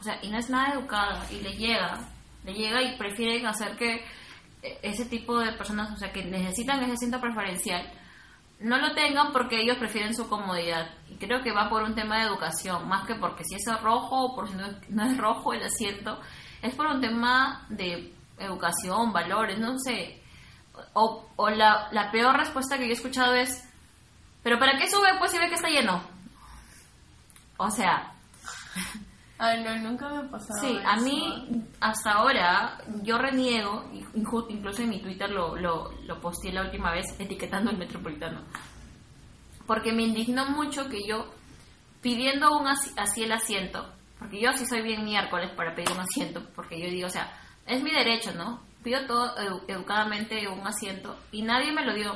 O 0.00 0.02
sea, 0.02 0.18
y 0.22 0.30
no 0.30 0.38
es 0.38 0.48
nada 0.48 0.74
educada 0.74 1.26
y 1.30 1.40
le 1.40 1.52
llega, 1.52 1.98
le 2.44 2.54
llega 2.54 2.82
y 2.82 2.96
prefieren 2.96 3.46
hacer 3.46 3.76
que 3.76 3.96
eh, 4.62 4.78
ese 4.82 5.04
tipo 5.04 5.38
de 5.38 5.52
personas, 5.52 5.92
o 5.92 5.96
sea, 5.96 6.10
que 6.10 6.24
necesitan 6.24 6.82
ese 6.82 6.92
asiento 6.92 7.20
preferencial, 7.20 7.86
no 8.60 8.78
lo 8.78 8.94
tengan 8.94 9.32
porque 9.32 9.60
ellos 9.60 9.76
prefieren 9.76 10.14
su 10.14 10.28
comodidad. 10.28 10.90
Y 11.08 11.16
creo 11.16 11.42
que 11.42 11.52
va 11.52 11.68
por 11.68 11.82
un 11.82 11.94
tema 11.94 12.18
de 12.18 12.28
educación, 12.28 12.88
más 12.88 13.06
que 13.06 13.14
porque 13.14 13.44
si 13.44 13.56
es 13.56 13.82
rojo 13.82 14.26
o 14.26 14.34
por 14.34 14.48
si 14.48 14.54
no 14.88 15.04
es, 15.04 15.18
rojo 15.18 15.52
el 15.52 15.62
asiento, 15.62 16.18
es 16.62 16.74
por 16.74 16.86
un 16.86 17.00
tema 17.00 17.66
de 17.68 18.14
educación, 18.38 19.12
valores, 19.12 19.58
no 19.58 19.78
sé. 19.78 20.22
O, 20.94 21.26
la 21.50 22.10
peor 22.10 22.36
respuesta 22.36 22.78
que 22.78 22.84
yo 22.84 22.90
he 22.90 22.94
escuchado 22.94 23.34
es, 23.34 23.68
¿pero 24.42 24.58
para 24.58 24.78
qué 24.78 24.90
sube 24.90 25.08
pues 25.18 25.30
si 25.30 25.38
ve 25.38 25.48
que 25.48 25.56
está 25.56 25.68
lleno? 25.68 26.02
O 27.58 27.70
sea, 27.70 28.14
Ay, 29.42 29.62
no, 29.64 29.74
nunca 29.78 30.06
me 30.10 30.18
ha 30.18 30.30
pasado 30.30 30.60
Sí, 30.60 30.78
a 30.84 30.96
mí 30.96 31.64
hasta 31.80 32.10
ahora 32.12 32.76
yo 33.02 33.16
reniego, 33.16 33.90
incluso 34.14 34.82
en 34.82 34.90
mi 34.90 35.00
Twitter 35.00 35.30
lo, 35.30 35.56
lo, 35.56 35.90
lo 36.02 36.20
posteé 36.20 36.52
la 36.52 36.62
última 36.62 36.92
vez 36.92 37.06
etiquetando 37.18 37.70
el 37.70 37.78
metropolitano, 37.78 38.42
porque 39.66 39.92
me 39.92 40.02
indignó 40.02 40.46
mucho 40.50 40.88
que 40.88 40.98
yo 41.06 41.32
pidiendo 42.02 42.56
un 42.58 42.66
así 42.66 43.22
el 43.22 43.32
asiento, 43.32 43.86
porque 44.18 44.40
yo 44.40 44.52
sí 44.52 44.66
soy 44.66 44.82
bien 44.82 45.04
miércoles 45.04 45.50
para 45.56 45.74
pedir 45.74 45.90
un 45.92 46.00
asiento, 46.00 46.42
porque 46.54 46.78
yo 46.78 46.90
digo, 46.90 47.06
o 47.06 47.10
sea, 47.10 47.32
es 47.66 47.82
mi 47.82 47.90
derecho, 47.90 48.32
¿no? 48.34 48.60
Pido 48.82 49.06
todo 49.06 49.36
edu- 49.36 49.62
educadamente 49.68 50.48
un 50.48 50.66
asiento 50.66 51.16
y 51.32 51.42
nadie 51.42 51.72
me 51.72 51.84
lo 51.84 51.94
dio, 51.94 52.14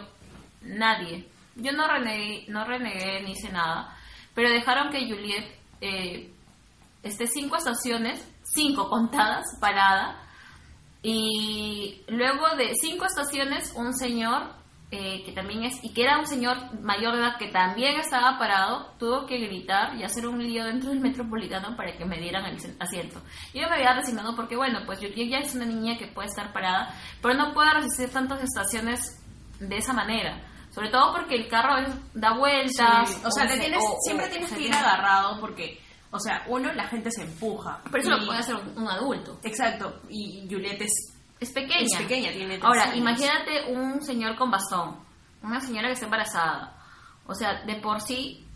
nadie. 0.62 1.28
Yo 1.56 1.72
no 1.72 1.86
renegué, 1.86 2.46
no 2.48 2.64
renegué 2.64 3.22
ni 3.22 3.32
hice 3.32 3.50
nada, 3.52 3.96
pero 4.34 4.50
dejaron 4.50 4.90
que 4.90 5.08
Juliet 5.08 5.58
eh, 5.80 6.33
este, 7.04 7.26
cinco 7.28 7.56
estaciones, 7.56 8.20
cinco 8.42 8.88
contadas, 8.88 9.44
parada. 9.60 10.20
Y 11.02 12.02
luego 12.08 12.44
de 12.56 12.72
cinco 12.80 13.04
estaciones, 13.04 13.72
un 13.76 13.92
señor 13.94 14.52
eh, 14.90 15.22
que 15.24 15.32
también 15.32 15.64
es, 15.64 15.82
y 15.82 15.92
que 15.92 16.02
era 16.04 16.18
un 16.18 16.26
señor 16.26 16.80
mayor 16.80 17.14
de 17.14 17.20
edad 17.20 17.36
que 17.38 17.48
también 17.48 17.98
estaba 17.98 18.38
parado, 18.38 18.92
tuvo 18.98 19.26
que 19.26 19.38
gritar 19.38 19.96
y 19.96 20.04
hacer 20.04 20.26
un 20.26 20.38
lío 20.42 20.64
dentro 20.64 20.90
del 20.90 21.00
metropolitano 21.00 21.76
para 21.76 21.96
que 21.96 22.04
me 22.04 22.18
dieran 22.20 22.46
el 22.46 22.56
asiento. 22.80 23.20
Yo 23.52 23.68
me 23.68 23.74
había 23.74 23.92
resignado 23.94 24.34
porque, 24.36 24.56
bueno, 24.56 24.80
pues 24.86 25.00
yo 25.00 25.08
ya 25.08 25.38
es 25.38 25.54
una 25.54 25.66
niña 25.66 25.98
que 25.98 26.06
puede 26.06 26.28
estar 26.28 26.52
parada, 26.52 26.94
pero 27.20 27.34
no 27.34 27.52
puede 27.52 27.70
resistir 27.74 28.10
tantas 28.10 28.42
estaciones 28.42 29.20
de 29.60 29.76
esa 29.76 29.92
manera. 29.92 30.40
Sobre 30.70 30.90
todo 30.90 31.12
porque 31.12 31.34
el 31.36 31.48
carro 31.48 31.74
da 32.14 32.34
vueltas. 32.36 33.10
Sí, 33.10 33.20
O 33.24 33.30
sea, 33.30 33.46
te 33.46 33.58
tienes, 33.58 33.80
o- 33.82 33.96
siempre 34.04 34.28
tienes 34.28 34.50
que 34.52 34.62
ir 34.62 34.74
agarrado 34.74 35.38
porque, 35.40 35.80
o 36.14 36.20
sea, 36.20 36.44
uno, 36.46 36.72
la 36.72 36.86
gente 36.86 37.10
se 37.10 37.22
empuja. 37.22 37.80
Pero 37.90 37.98
eso 37.98 38.08
Y- 38.16 38.20
lo 38.20 38.26
puede 38.26 38.38
hacer 38.38 38.54
un, 38.54 38.78
un 38.78 38.88
adulto. 38.88 39.40
Exacto, 39.42 40.00
y 40.08 40.46
Juliet 40.48 40.80
es, 40.80 40.92
Es 41.40 41.50
pequeña. 41.52 41.80
es 41.82 41.96
pequeña, 41.98 42.30
tiene 42.30 42.54
tres 42.54 42.64
Ahora, 42.64 42.84
años. 42.84 42.96
imagínate 42.98 43.72
un 43.72 44.00
señor 44.02 44.36
con 44.36 44.50
bastón, 44.50 44.96
una 45.42 45.60
señora 45.60 45.88
que 45.88 45.94
está 45.94 46.06
embarazada. 46.06 46.76
O 47.26 47.34
sea, 47.34 47.62
de 47.64 47.74
por 47.76 48.00
sí, 48.00 48.46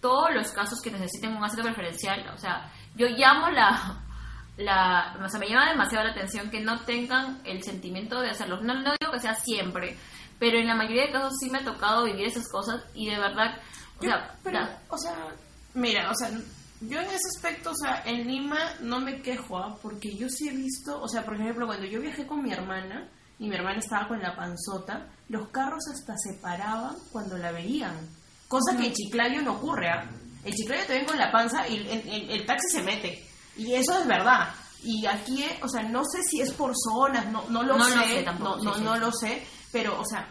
todos 0.00 0.28
los 0.34 0.50
casos 0.52 0.80
que 0.82 0.90
necesiten 0.90 1.34
un 1.36 1.42
asiento 1.44 1.64
preferencial, 1.64 2.28
o 2.34 2.38
sea, 2.38 2.70
yo 2.94 3.06
llamo 3.08 3.48
la, 3.50 4.00
la, 4.58 5.16
o 5.24 5.28
sea, 5.28 5.40
me 5.40 5.48
llama 5.48 5.70
demasiado 5.70 6.04
la 6.04 6.12
atención 6.12 6.50
que 6.50 6.60
no 6.60 6.80
tengan 6.84 7.40
el 7.44 7.62
sentimiento 7.62 8.20
de 8.20 8.30
hacerlo. 8.30 8.60
No, 8.60 8.74
no 8.74 8.92
digo 9.00 9.12
que 9.12 9.20
sea 9.20 9.34
siempre, 9.34 9.96
pero 10.38 10.58
en 10.58 10.66
la 10.68 10.74
mayoría 10.74 11.06
de 11.06 11.12
casos 11.12 11.32
sí 11.40 11.50
me 11.50 11.58
ha 11.58 11.64
tocado 11.64 12.04
vivir 12.04 12.26
esas 12.26 12.48
cosas 12.50 12.82
y 12.94 13.08
de 13.10 13.18
verdad, 13.18 13.56
o 13.98 14.02
Yo- 14.04 14.10
sea, 14.10 14.34
pero, 14.44 14.58
da- 14.60 14.78
o 14.90 14.98
sea, 14.98 15.14
mira, 15.74 16.10
o 16.10 16.14
sea, 16.14 16.30
yo 16.80 17.00
en 17.00 17.06
ese 17.06 17.28
aspecto, 17.36 17.70
o 17.70 17.74
sea, 17.76 18.02
en 18.04 18.26
Lima 18.26 18.58
no 18.80 19.00
me 19.00 19.22
quejo, 19.22 19.58
¿ah? 19.58 19.76
porque 19.82 20.16
yo 20.16 20.28
sí 20.28 20.48
he 20.48 20.52
visto, 20.52 21.00
o 21.00 21.08
sea, 21.08 21.24
por 21.24 21.34
ejemplo, 21.34 21.66
cuando 21.66 21.86
yo 21.86 22.00
viajé 22.00 22.26
con 22.26 22.42
mi 22.42 22.52
hermana 22.52 23.08
y 23.38 23.48
mi 23.48 23.56
hermana 23.56 23.78
estaba 23.78 24.08
con 24.08 24.20
la 24.20 24.36
panzota, 24.36 25.08
los 25.28 25.48
carros 25.48 25.82
hasta 25.92 26.14
se 26.16 26.38
paraban 26.40 26.94
cuando 27.10 27.36
la 27.38 27.52
veían, 27.52 27.96
cosa 28.48 28.76
que 28.76 28.86
en 28.86 28.92
Chiclayo 28.92 29.42
no 29.42 29.54
ocurre, 29.54 29.88
¿ah? 29.90 30.08
En 30.44 30.52
Chiclayo 30.52 30.84
te 30.86 30.92
ven 30.94 31.06
con 31.06 31.18
la 31.18 31.32
panza 31.32 31.66
y 31.68 31.76
el, 31.76 31.86
el- 32.08 32.30
el 32.30 32.46
taxi 32.46 32.68
se 32.70 32.82
mete, 32.82 33.26
y 33.56 33.72
eso 33.74 33.98
es 33.98 34.06
verdad. 34.06 34.48
Y 34.82 35.06
aquí, 35.06 35.42
o 35.62 35.68
sea, 35.68 35.82
no 35.84 36.02
sé 36.04 36.22
si 36.22 36.40
es 36.42 36.52
por 36.52 36.72
zonas, 36.76 37.26
no, 37.32 37.44
no 37.48 37.62
lo 37.62 37.78
No 37.78 37.84
sé, 37.86 37.96
lo 37.96 38.04
sé 38.04 38.22
tampoco, 38.22 38.56
no, 38.56 38.60
sí, 38.60 38.66
no, 38.66 38.74
sí. 38.74 38.82
no 38.84 38.96
lo 38.98 39.12
sé, 39.12 39.46
pero, 39.72 39.98
o 39.98 40.04
sea, 40.04 40.28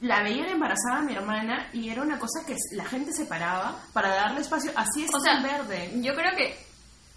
la 0.00 0.22
veía 0.22 0.46
embarazada 0.50 1.02
mi 1.02 1.14
hermana 1.14 1.68
y 1.72 1.88
era 1.88 2.02
una 2.02 2.18
cosa 2.18 2.44
que 2.46 2.56
la 2.72 2.84
gente 2.84 3.12
se 3.12 3.26
paraba 3.26 3.80
para 3.92 4.10
darle 4.14 4.40
espacio. 4.40 4.70
Así 4.76 5.04
es 5.04 5.14
O 5.14 5.20
sea, 5.20 5.40
verde. 5.40 5.90
Yo 6.02 6.14
creo 6.14 6.36
que 6.36 6.54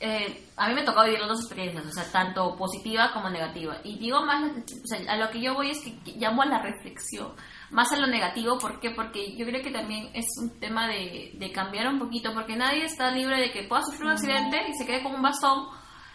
eh, 0.02 0.48
a 0.56 0.70
mí 0.70 0.76
me 0.76 0.84
tocó 0.84 1.04
vivir 1.04 1.20
las 1.20 1.28
dos 1.28 1.42
experiencias, 1.42 1.86
o 1.86 1.92
sea, 1.92 2.10
tanto 2.10 2.56
positiva 2.56 3.12
como 3.14 3.30
negativa. 3.30 3.78
Y 3.84 4.00
digo 4.00 4.26
más, 4.26 4.44
o 4.44 4.88
sea, 4.88 5.12
a 5.12 5.18
lo 5.18 5.30
que 5.30 5.42
yo 5.42 5.54
voy 5.54 5.72
es 5.72 5.80
que 5.80 6.00
llamo 6.16 6.42
a 6.42 6.46
la 6.46 6.62
reflexión, 6.62 7.34
más 7.72 7.92
a 7.92 7.98
lo 7.98 8.08
negativo, 8.08 8.58
¿por 8.58 8.80
qué? 8.80 8.92
Porque 8.92 9.36
yo 9.36 9.46
creo 9.46 9.62
que 9.62 9.72
también 9.72 10.10
es 10.14 10.26
un 10.42 10.58
tema 10.58 10.88
de, 10.88 11.34
de 11.34 11.52
cambiar 11.52 11.90
un 11.90 12.00
poquito, 12.00 12.34
porque 12.34 12.56
nadie 12.56 12.86
está 12.86 13.12
libre 13.12 13.42
de 13.42 13.52
que 13.52 13.64
pueda 13.64 13.82
sufrir 13.82 14.06
un 14.06 14.12
accidente 14.12 14.58
y 14.70 14.74
se 14.74 14.86
quede 14.86 15.04
con 15.04 15.16
un 15.16 15.22
bastón, 15.22 15.68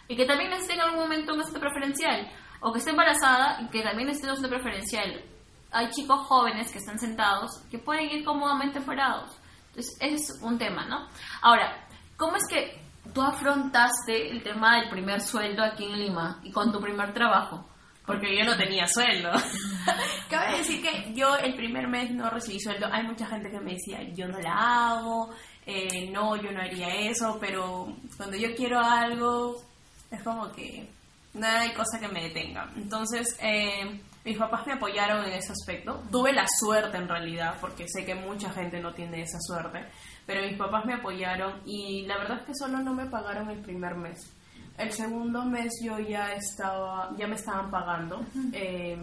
y 0.07 0.15
que 0.15 0.25
también 0.25 0.49
necesite 0.49 0.73
en 0.73 0.81
algún 0.81 1.01
momento 1.01 1.35
un 1.35 1.41
asiento 1.41 1.59
preferencial, 1.59 2.27
o 2.61 2.73
que 2.73 2.79
esté 2.79 2.89
embarazada 2.89 3.61
y 3.61 3.69
que 3.69 3.83
también 3.83 4.07
necesite 4.07 4.31
un 4.31 4.37
asiento 4.37 4.55
preferencial. 4.55 5.34
Hay 5.75 5.89
chicos 5.89 6.25
jóvenes 6.27 6.71
que 6.71 6.77
están 6.77 6.97
sentados 6.97 7.51
que 7.69 7.77
pueden 7.77 8.09
ir 8.09 8.23
cómodamente 8.23 8.79
parados. 8.79 9.29
Entonces, 9.67 9.97
es 9.99 10.41
un 10.41 10.57
tema, 10.57 10.85
¿no? 10.85 11.05
Ahora, 11.41 11.85
¿cómo 12.15 12.37
es 12.37 12.43
que 12.49 12.81
tú 13.13 13.21
afrontaste 13.21 14.31
el 14.31 14.41
tema 14.41 14.79
del 14.79 14.89
primer 14.89 15.19
sueldo 15.19 15.61
aquí 15.61 15.83
en 15.83 15.99
Lima 15.99 16.39
y 16.43 16.51
con 16.53 16.71
tu 16.71 16.79
primer 16.79 17.13
trabajo? 17.13 17.67
Porque 18.05 18.37
yo 18.37 18.45
no 18.45 18.55
tenía 18.55 18.87
sueldo. 18.87 19.31
Cabe 20.29 20.59
decir 20.59 20.81
que 20.81 21.13
yo 21.13 21.35
el 21.35 21.55
primer 21.55 21.89
mes 21.89 22.09
no 22.11 22.29
recibí 22.29 22.57
sueldo. 22.57 22.87
Hay 22.89 23.03
mucha 23.03 23.25
gente 23.25 23.51
que 23.51 23.59
me 23.59 23.73
decía, 23.73 23.99
yo 24.13 24.29
no 24.29 24.39
la 24.39 24.53
hago, 24.53 25.33
eh, 25.65 26.09
no, 26.09 26.37
yo 26.37 26.51
no 26.51 26.61
haría 26.61 27.09
eso, 27.09 27.37
pero 27.41 27.93
cuando 28.15 28.37
yo 28.37 28.55
quiero 28.55 28.79
algo, 28.79 29.61
es 30.09 30.23
como 30.23 30.49
que 30.53 30.89
no 31.33 31.45
hay 31.45 31.73
cosa 31.73 31.99
que 31.99 32.07
me 32.07 32.29
detenga. 32.29 32.71
Entonces, 32.77 33.37
eh, 33.41 33.99
mis 34.25 34.37
papás 34.39 34.65
me 34.65 34.73
apoyaron 34.73 35.23
en 35.23 35.33
ese 35.33 35.51
aspecto. 35.51 36.01
Tuve 36.11 36.33
la 36.33 36.45
suerte 36.59 36.97
en 36.97 37.07
realidad, 37.07 37.55
porque 37.61 37.85
sé 37.87 38.03
que 38.03 38.15
mucha 38.15 38.49
gente 38.51 38.79
no 38.79 38.91
tiene 38.93 39.21
esa 39.21 39.39
suerte, 39.39 39.85
pero 40.25 40.41
mis 40.41 40.57
papás 40.57 40.83
me 40.85 40.95
apoyaron 40.95 41.61
y 41.65 42.05
la 42.07 42.17
verdad 42.17 42.39
es 42.39 42.47
que 42.47 42.55
solo 42.55 42.79
no 42.79 42.93
me 42.93 43.05
pagaron 43.05 43.49
el 43.51 43.61
primer 43.61 43.95
mes. 43.95 44.33
El 44.77 44.91
segundo 44.91 45.45
mes 45.45 45.71
yo 45.81 45.99
ya 45.99 46.33
estaba, 46.33 47.11
ya 47.15 47.27
me 47.27 47.35
estaban 47.35 47.69
pagando, 47.69 48.25
eh, 48.51 48.97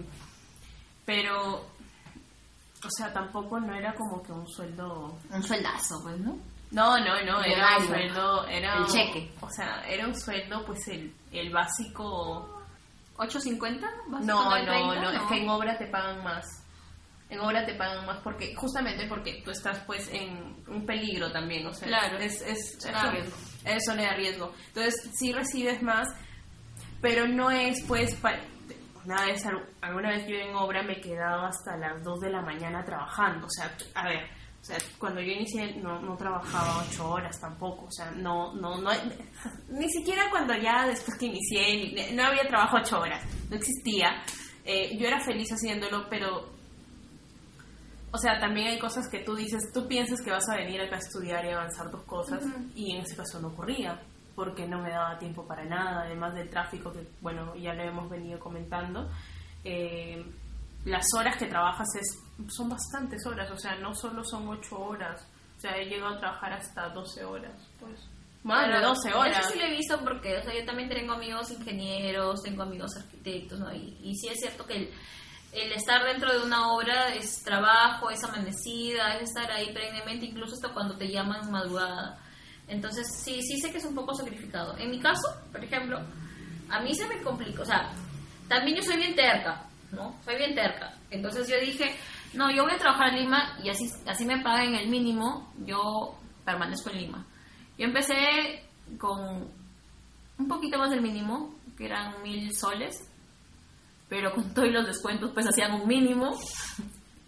pero, 1.07 1.55
o 1.55 2.91
sea, 2.91 3.13
tampoco 3.13 3.61
no 3.61 3.75
era 3.75 3.95
como 3.95 4.23
que 4.23 4.33
un 4.33 4.47
sueldo 4.49 5.17
Un 5.31 5.43
sueldazo, 5.43 6.03
pues, 6.03 6.19
¿no? 6.19 6.37
no, 6.73 6.99
no, 6.99 7.23
no, 7.25 7.43
era 7.45 7.79
un 7.79 7.87
sueldo, 7.87 8.47
era 8.49 8.79
El 8.79 8.87
cheque. 8.87 9.31
O 9.41 9.49
sea, 9.51 9.83
era 9.89 10.07
un 10.07 10.19
sueldo, 10.19 10.65
pues 10.67 10.89
el, 10.89 11.15
el 11.31 11.51
básico. 11.53 12.62
¿8.50? 13.17 13.81
¿Vas 14.09 14.23
a 14.23 14.27
No, 14.27 14.45
no, 14.45 14.51
30? 14.65 15.01
no, 15.03 15.11
es 15.11 15.23
que 15.29 15.37
en 15.43 15.49
obra 15.49 15.79
te 15.79 15.87
pagan 15.87 16.23
más. 16.25 16.47
En 17.29 17.41
obra 17.41 17.65
te 17.65 17.75
pagan 17.75 18.05
más 18.05 18.19
porque, 18.19 18.55
justamente 18.55 19.07
porque 19.09 19.41
tú 19.45 19.51
estás 19.53 19.79
pues 19.87 20.09
en 20.13 20.63
un 20.69 20.85
peligro 20.85 21.33
también, 21.33 21.67
o 21.67 21.73
sea, 21.73 21.89
Claro. 21.89 22.19
es, 22.19 22.43
es, 22.43 22.85
es 22.85 23.11
riesgo. 23.11 23.37
es 23.65 23.85
zona 23.87 24.03
de 24.03 24.15
riesgo. 24.17 24.53
Entonces, 24.69 25.11
sí 25.15 25.33
recibes 25.33 25.83
más, 25.83 26.09
pero 27.01 27.27
no 27.27 27.51
es 27.51 27.83
pues, 27.89 28.15
pa- 28.17 28.39
una 29.05 29.25
vez, 29.27 29.43
alguna 29.81 30.11
vez 30.11 30.27
yo 30.29 30.37
en 30.37 30.55
obra 30.55 30.83
me 30.83 30.93
he 30.93 31.01
quedado 31.01 31.47
hasta 31.47 31.77
las 31.79 32.03
2 32.05 32.21
de 32.21 32.31
la 32.31 32.43
mañana 32.43 32.85
trabajando, 32.85 33.47
o 33.47 33.51
sea, 33.51 33.75
a 33.95 34.05
ver, 34.09 34.29
o 34.63 34.65
sea, 34.65 34.79
cuando 34.99 35.21
yo 35.21 35.33
inicié 35.33 35.75
no, 35.83 36.01
no 36.01 36.17
trabajaba 36.17 36.85
8 36.89 37.11
horas 37.11 37.41
tampoco, 37.41 37.87
o 37.87 37.91
sea, 37.91 38.13
no, 38.13 38.55
no, 38.55 38.81
no, 38.81 38.91
ni 39.71 39.89
siquiera 39.91 40.31
cuando 40.31 40.55
ya 40.55 40.87
después 40.87 41.19
que 41.19 41.27
inicié, 41.27 41.93
ni- 41.93 42.17
no 42.17 42.23
había 42.25 42.47
trabajo 42.47 42.77
8 42.77 43.01
horas, 43.01 43.25
no 43.51 43.57
existía. 43.57 44.23
Eh, 44.65 44.97
yo 44.97 45.09
era 45.09 45.19
feliz 45.25 45.49
haciéndolo, 45.51 46.09
pero 46.09 46.49
o 48.15 48.19
sea, 48.19 48.39
también 48.39 48.69
hay 48.69 48.79
cosas 48.79 49.09
que 49.09 49.21
tú 49.21 49.35
dices, 49.35 49.73
tú 49.73 49.89
piensas 49.89 50.21
que 50.23 50.31
vas 50.31 50.49
a 50.49 50.57
venir 50.57 50.81
acá 50.83 50.97
a 50.97 50.99
estudiar 50.99 51.45
y 51.47 51.51
avanzar 51.51 51.91
tus 51.91 52.03
cosas, 52.03 52.45
y 52.75 52.93
en 52.95 53.01
ese 53.03 53.17
caso 53.17 53.41
no 53.41 53.49
ocurría, 53.49 54.01
porque 54.35 54.69
no 54.69 54.81
me 54.83 54.91
daba 54.91 55.19
tiempo 55.19 55.47
para 55.47 55.65
nada, 55.65 56.03
además 56.03 56.35
del 56.35 56.49
tráfico 56.51 56.93
que, 56.93 57.07
bueno, 57.23 57.55
ya 57.57 57.73
lo 57.75 57.83
hemos 57.83 58.11
venido 58.11 58.39
comentando. 58.39 59.11
Eh, 59.65 60.25
las 60.85 61.05
horas 61.17 61.37
que 61.37 61.47
trabajas 61.47 61.89
es, 61.97 62.19
son 62.49 62.69
bastantes 62.69 63.25
horas, 63.27 63.51
o 63.51 63.57
sea, 63.57 63.77
no 63.77 63.95
solo 63.95 64.25
son 64.25 64.49
8 64.49 64.79
horas, 64.79 65.27
o 65.57 65.61
sea, 65.61 65.77
he 65.77 65.87
llegado 65.87 66.17
a 66.17 66.19
trabajar 66.19 66.53
hasta 66.55 66.89
12 66.89 67.25
horas, 67.25 67.55
pues. 67.79 68.01
Más 68.43 68.67
de 68.67 68.73
Pero 68.75 68.89
12 68.89 69.15
horas. 69.15 69.39
Eso 69.39 69.51
sí 69.51 69.59
lo 69.61 69.67
he 69.67 69.71
visto 69.71 70.01
porque, 70.03 70.37
o 70.37 70.43
sea, 70.43 70.53
yo 70.53 70.65
también 70.65 70.89
tengo 70.89 71.13
amigos 71.13 71.53
ingenieros, 71.53 72.43
tengo 72.43 72.65
amigos 72.65 72.97
arquitectos, 72.97 73.61
¿no? 73.61 73.73
Y, 73.73 73.97
y 74.03 74.17
sí 74.17 74.27
es 74.29 74.41
cierto 74.41 74.67
que 74.67 74.79
el, 74.79 74.91
el 75.53 75.73
estar 75.73 76.03
dentro 76.05 76.33
de 76.33 76.45
una 76.45 76.73
obra 76.73 77.15
es 77.15 77.45
trabajo, 77.45 78.11
es 78.11 78.25
amanecida, 78.25 79.15
es 79.15 79.29
estar 79.29 79.51
ahí 79.53 79.73
previamente, 79.73 80.27
incluso 80.27 80.55
hasta 80.55 80.73
cuando 80.73 80.97
te 80.97 81.09
llaman 81.09 81.51
madrugada. 81.53 82.19
Entonces, 82.67 83.07
sí, 83.23 83.41
sí 83.43 83.61
sé 83.61 83.71
que 83.71 83.79
es 83.79 83.85
un 83.85 83.95
poco 83.95 84.15
sacrificado. 84.15 84.77
En 84.79 84.91
mi 84.91 84.99
caso, 84.99 85.29
por 85.53 85.63
ejemplo, 85.63 86.01
a 86.71 86.81
mí 86.81 86.95
se 86.95 87.07
me 87.07 87.23
complica, 87.23 87.63
o 87.63 87.67
sea, 87.67 87.93
también 88.49 88.79
yo 88.79 88.83
soy 88.83 88.97
bien 88.97 89.15
terca, 89.15 89.69
¿no? 89.93 90.17
Soy 90.25 90.37
bien 90.37 90.55
terca. 90.55 90.95
Entonces 91.11 91.49
yo 91.49 91.59
dije, 91.61 91.95
no, 92.35 92.51
yo 92.51 92.65
voy 92.65 92.73
a 92.73 92.79
trabajar 92.79 93.11
en 93.11 93.21
Lima 93.21 93.57
y 93.63 93.69
así, 93.71 93.89
así 94.07 94.25
me 94.25 94.43
paguen 94.43 94.75
el 94.75 94.89
mínimo, 94.89 95.53
yo 95.65 96.19
permanezco 96.45 96.91
en 96.91 96.99
Lima. 96.99 97.27
Yo 97.79 97.87
empecé 97.87 98.65
con 98.99 99.49
un 100.39 100.49
poquito 100.49 100.79
más 100.79 100.91
del 100.91 101.03
mínimo, 101.03 101.55
que 101.77 101.87
eran 101.87 102.23
mil 102.23 102.55
soles, 102.55 102.97
pero 104.09 104.33
con 104.35 104.53
todos 104.53 104.69
los 104.69 104.87
descuentos 104.87 105.31
pues 105.33 105.47
hacían 105.47 105.73
un 105.73 105.87
mínimo. 105.87 106.37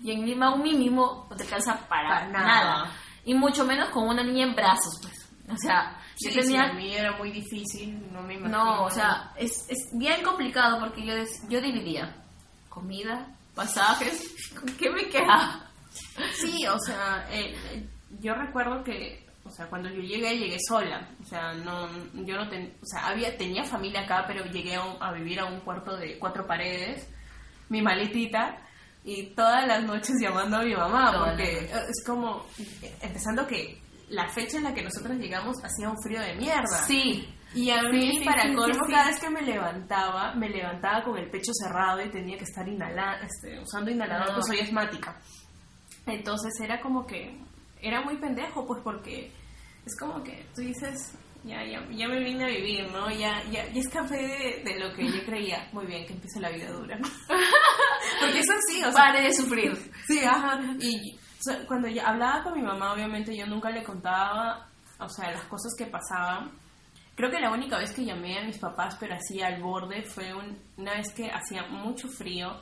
Y 0.03 0.11
en 0.11 0.27
Lima 0.27 0.55
un 0.55 0.63
mínimo 0.63 1.27
no 1.31 1.37
te 1.37 1.45
alcanza 1.45 1.87
para, 1.89 2.09
Para 2.09 2.29
nada. 2.29 2.45
nada. 2.47 2.93
Y 3.25 3.33
mucho 3.35 3.65
menos 3.65 3.89
con 3.91 4.07
una 4.09 4.23
niña 4.23 4.47
en 4.47 4.55
brazos, 4.55 4.99
pues. 5.01 5.31
O 5.49 5.57
sea, 5.57 5.99
Sí, 6.17 6.31
yo 6.31 6.43
tenía... 6.43 6.65
a 6.65 6.73
mí 6.75 6.95
era 6.95 7.17
muy 7.17 7.31
difícil, 7.33 8.13
no 8.13 8.23
me 8.23 8.35
imagino. 8.35 8.65
No, 8.65 8.85
o 8.85 8.91
sea, 8.91 9.33
es, 9.37 9.67
es 9.69 9.91
bien 9.99 10.23
complicado 10.23 10.79
porque 10.79 11.05
yo, 11.05 11.15
yo 11.49 11.61
dividía 11.61 12.15
comida, 12.75 13.29
pasajes, 13.55 14.35
¿con 14.61 14.69
qué 14.77 14.91
me 14.91 15.09
queda? 15.09 15.71
Sí, 16.35 16.67
o 16.67 16.79
sea, 16.81 17.27
eh, 17.31 17.55
yo 18.21 18.35
recuerdo 18.35 18.83
que, 18.83 19.25
o 19.45 19.51
sea, 19.51 19.67
cuando 19.69 19.89
yo 19.89 20.01
llegué, 20.01 20.37
llegué 20.39 20.57
sola. 20.69 21.09
O 21.23 21.25
sea, 21.27 21.53
no, 21.55 21.89
yo 22.25 22.35
no 22.37 22.49
ten, 22.49 22.75
o 22.83 22.87
sea, 22.87 23.07
había, 23.09 23.37
tenía 23.37 23.63
familia 23.65 24.01
acá, 24.03 24.25
pero 24.27 24.45
llegué 24.47 24.75
a, 24.75 24.85
un- 24.85 25.01
a 25.03 25.13
vivir 25.13 25.39
a 25.41 25.45
un 25.47 25.61
cuarto 25.61 25.97
de 25.97 26.19
cuatro 26.19 26.47
paredes, 26.47 27.09
mi 27.69 27.81
maletita, 27.81 28.59
y 29.05 29.27
todas 29.35 29.67
las 29.67 29.85
noches 29.85 30.17
llamando 30.21 30.57
a 30.59 30.63
mi 30.63 30.75
mamá, 30.75 31.13
Todas 31.13 31.31
porque 31.31 31.71
es 31.89 32.05
como, 32.07 32.45
empezando 33.01 33.47
que 33.47 33.81
la 34.09 34.29
fecha 34.29 34.57
en 34.59 34.65
la 34.65 34.75
que 34.75 34.83
nosotros 34.83 35.17
llegamos 35.19 35.57
hacía 35.63 35.89
un 35.91 36.03
frío 36.03 36.21
de 36.21 36.35
mierda. 36.37 36.85
Sí, 36.87 37.29
Y 37.55 37.71
a 37.71 37.83
mí, 37.83 38.11
Sí, 38.11 38.19
sí, 38.19 38.25
para 38.25 38.43
sí, 38.43 38.55
colmo, 38.55 38.79
cada 38.91 39.07
vez 39.07 39.21
que 39.21 39.31
me 39.31 39.43
levantaba, 39.43 40.35
me 40.35 40.49
levantaba 40.49 41.03
con 41.05 41.17
el 41.19 41.31
pecho 41.31 41.53
cerrado 41.53 42.03
y 42.03 42.11
tenía 42.11 42.37
que 42.37 42.45
estar 42.45 42.67
inhala 42.69 43.21
este, 43.23 43.61
usando 43.61 43.91
inhalador, 43.91 44.29
No. 44.29 44.35
pues 44.35 44.47
soy 44.47 44.61
asmática. 44.61 45.17
Entonces 46.07 46.53
era 46.61 46.81
como 46.81 47.07
que, 47.07 47.39
era 47.81 48.03
muy 48.03 48.17
pendejo, 48.19 48.67
pues 48.67 48.81
porque 48.83 49.33
es 49.87 49.99
como 49.99 50.23
que 50.23 50.47
tú 50.55 50.63
dices, 50.63 51.17
ya, 51.45 51.63
ya, 51.65 51.87
ya 51.91 52.09
me 52.09 52.21
vine 52.21 52.45
a 52.45 52.49
vivir, 52.49 52.91
¿no? 52.91 53.11
Ya, 53.11 53.43
ya, 53.51 53.67
ya 53.73 53.81
escapé 53.81 54.17
de, 54.17 54.63
de 54.65 54.79
lo 54.81 54.95
que 54.95 55.07
yo 55.07 55.25
creía. 55.25 55.69
Muy 55.73 55.87
bien, 55.87 56.07
que 56.07 56.15
empiece 56.15 56.41
la 56.41 56.51
vida 56.51 56.71
dura. 56.71 56.99
porque 58.21 58.39
eso 58.41 58.53
sí, 58.69 58.81
o 58.83 58.91
sea, 58.91 58.93
pare 58.93 59.23
de 59.23 59.33
sufrir. 59.35 59.93
Sí, 60.07 60.21
ajá. 60.25 60.59
Y 60.81 61.15
o 61.17 61.43
sea, 61.43 61.67
cuando 61.67 61.89
yo 61.89 62.03
hablaba 62.07 62.43
con 62.43 62.55
mi 62.55 62.63
mamá, 62.63 62.93
obviamente 62.95 63.37
yo 63.37 63.47
nunca 63.47 63.71
le 63.71 63.83
contaba, 63.85 64.67
o 64.99 65.09
sea, 65.09 65.31
las 65.33 65.45
cosas 65.45 65.73
que 65.79 65.87
pasaban. 65.87 66.51
Creo 67.17 67.31
que 67.31 67.39
la 67.41 67.51
única 67.53 67.79
vez 67.79 67.93
que 67.93 68.05
llamé 68.05 68.39
a 68.39 68.45
mis 68.45 68.59
papás, 68.59 68.97
pero 68.99 69.15
así 69.15 69.41
al 69.41 69.63
borde, 69.63 70.03
fue 70.03 70.35
un- 70.35 70.59
una 70.77 70.95
vez 70.95 71.13
que 71.15 71.31
hacía 71.31 71.67
mucho 71.69 72.09
frío, 72.09 72.61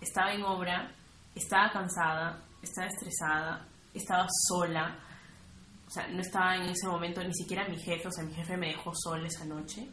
estaba 0.00 0.32
en 0.34 0.42
obra, 0.42 0.92
estaba 1.34 1.70
cansada, 1.70 2.42
estaba 2.62 2.88
estresada, 2.88 3.66
estaba 3.94 4.26
sola. 4.48 4.98
O 5.86 5.90
sea, 5.90 6.06
no 6.08 6.20
estaba 6.20 6.56
en 6.56 6.62
ese 6.68 6.86
momento 6.88 7.22
ni 7.24 7.32
siquiera 7.34 7.66
mi 7.68 7.78
jefe, 7.78 8.08
o 8.08 8.10
sea, 8.12 8.24
mi 8.24 8.34
jefe 8.34 8.56
me 8.56 8.68
dejó 8.68 8.92
sola 8.94 9.26
esa 9.28 9.44
noche. 9.46 9.88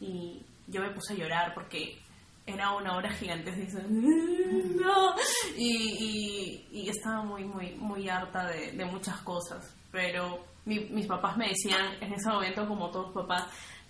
Y 0.00 0.42
yo 0.66 0.80
me 0.80 0.90
puse 0.90 1.12
a 1.12 1.16
llorar 1.16 1.52
porque 1.54 1.98
era 2.46 2.72
una 2.72 2.96
hora 2.96 3.10
gigantesca 3.12 3.60
y 3.60 3.64
dice, 3.66 3.84
no. 3.88 5.14
Y, 5.56 6.66
y 6.72 6.88
estaba 6.88 7.22
muy, 7.22 7.44
muy, 7.44 7.74
muy 7.76 8.08
harta 8.08 8.46
de, 8.48 8.72
de 8.72 8.84
muchas 8.86 9.20
cosas. 9.20 9.72
Pero 9.92 10.44
mi- 10.70 10.88
mis 10.90 11.06
papás 11.06 11.36
me 11.36 11.48
decían 11.48 11.94
en 12.00 12.12
ese 12.12 12.28
momento, 12.30 12.66
como 12.68 12.90
todos 12.90 13.12
papás, 13.12 13.44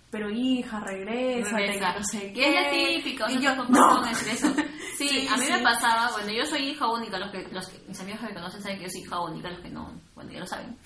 pero 0.09 0.29
hija, 0.29 0.79
regresa, 0.81 1.55
Regresa. 1.55 1.93
no 1.97 2.03
sé 2.03 2.27
es 2.27 2.33
qué". 2.33 2.97
típica, 3.01 3.25
o 3.25 3.29
Y 3.29 3.33
sea, 3.39 3.55
yo, 3.55 3.63
tus 3.63 3.77
papás 3.77 4.23
no. 4.25 4.31
eso. 4.31 4.53
Sí, 4.97 5.07
Sí, 5.09 5.27
a 5.27 5.35
mí 5.37 5.45
sí. 5.45 5.51
me 5.53 5.59
pasaba, 5.63 6.11
bueno, 6.11 6.31
yo 6.31 6.45
soy 6.45 6.59
hija 6.69 6.87
única, 6.87 7.17
los 7.17 7.31
que, 7.31 7.47
los 7.51 7.67
que, 7.69 7.79
mis 7.87 7.99
amigos 7.99 8.19
que 8.19 8.27
me 8.27 8.33
conocen 8.35 8.61
saben 8.61 8.77
que 8.77 8.83
yo 8.83 8.89
soy 8.91 9.01
hija 9.01 9.19
única, 9.19 9.49
los 9.49 9.59
que 9.61 9.69
no, 9.69 9.99
bueno, 10.13 10.31
ya 10.31 10.39
lo 10.41 10.45
saben. 10.45 10.77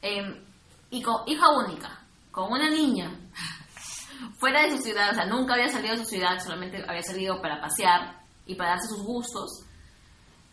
Eh, 0.00 0.42
y 0.90 1.00
con 1.02 1.14
hija 1.28 1.46
única, 1.64 2.00
con 2.32 2.50
una 2.50 2.68
niña, 2.70 3.08
fuera 4.38 4.62
de 4.62 4.72
su 4.72 4.78
ciudad, 4.78 5.10
o 5.10 5.14
sea, 5.14 5.26
nunca 5.26 5.54
había 5.54 5.68
salido 5.68 5.94
de 5.94 6.02
su 6.04 6.06
ciudad, 6.10 6.38
solamente 6.42 6.82
había 6.88 7.02
salido 7.02 7.40
para 7.40 7.60
pasear 7.60 8.20
y 8.46 8.54
para 8.56 8.70
darse 8.70 8.88
sus 8.88 9.04
gustos. 9.04 9.64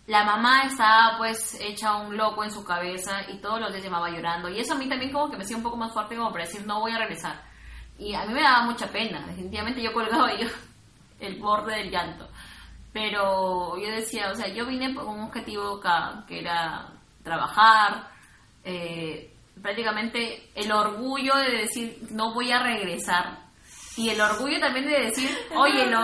La 0.10 0.24
mamá 0.24 0.64
estaba 0.64 1.20
pues 1.20 1.56
hecha 1.62 1.98
un 1.98 2.18
loco 2.18 2.44
en 2.44 2.50
su 2.50 2.64
cabeza 2.64 3.22
y 3.32 3.38
todos 3.38 3.60
los 3.60 3.72
días 3.72 3.84
llamaba 3.84 4.10
llorando. 4.10 4.50
Y 4.50 4.60
eso 4.60 4.74
a 4.74 4.76
mí 4.76 4.90
también 4.90 5.12
como 5.12 5.30
que 5.30 5.38
me 5.38 5.44
hacía 5.44 5.56
un 5.56 5.62
poco 5.62 5.78
más 5.78 5.94
fuerte 5.94 6.16
como 6.16 6.32
para 6.32 6.46
decir, 6.46 6.66
no 6.66 6.80
voy 6.80 6.94
a 6.94 6.98
regresar. 6.98 7.40
Y 8.00 8.16
a 8.16 8.26
mí 8.26 8.34
me 8.34 8.42
daba 8.42 8.64
mucha 8.64 8.88
pena, 8.88 9.24
definitivamente 9.28 9.84
yo 9.84 9.94
colgaba 9.94 10.36
yo 10.36 10.48
el 11.20 11.40
borde 11.40 11.76
del 11.76 11.92
llanto. 11.92 12.28
Pero 12.92 13.78
yo 13.78 13.92
decía, 13.92 14.32
o 14.32 14.36
sea, 14.36 14.48
yo 14.48 14.66
vine 14.66 14.96
con 14.96 15.08
un 15.08 15.26
objetivo 15.26 15.80
que 16.28 16.40
era 16.40 16.88
trabajar, 17.24 18.10
eh, 18.64 19.32
prácticamente 19.62 20.50
el 20.56 20.72
orgullo 20.72 21.36
de 21.36 21.52
decir, 21.52 22.08
no 22.10 22.34
voy 22.34 22.52
a 22.52 22.64
regresar. 22.64 23.38
Y 23.96 24.10
el 24.10 24.20
orgullo 24.20 24.60
también 24.60 24.88
de 24.88 25.02
decir, 25.02 25.30
oye, 25.56 25.86
lo, 25.86 26.00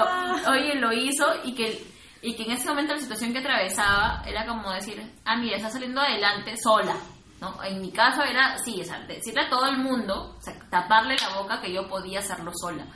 oye, 0.51 0.75
lo 0.75 0.93
hizo 0.93 1.25
y 1.43 1.55
que, 1.55 1.94
y 2.25 2.35
que 2.35 2.43
en 2.43 2.51
ese 2.53 2.67
momento 2.67 2.95
la 2.95 2.99
situación 2.99 3.31
que 3.31 3.39
atravesaba 3.39 4.23
era 4.25 4.47
como 4.47 4.71
decir, 4.71 4.99
ah, 5.25 5.37
mira, 5.37 5.57
está 5.57 5.69
saliendo 5.69 6.01
adelante 6.01 6.55
sola. 6.57 6.95
¿no? 7.39 7.63
En 7.63 7.79
mi 7.79 7.91
caso 7.91 8.23
era, 8.23 8.57
sí, 8.57 8.81
o 8.81 8.83
sea, 8.83 8.99
decirle 9.01 9.41
a 9.41 9.49
todo 9.49 9.67
el 9.67 9.77
mundo, 9.77 10.35
taparle 10.71 11.15
la 11.17 11.39
boca 11.39 11.61
que 11.61 11.71
yo 11.71 11.87
podía 11.87 12.19
hacerlo 12.19 12.51
sola. 12.55 12.87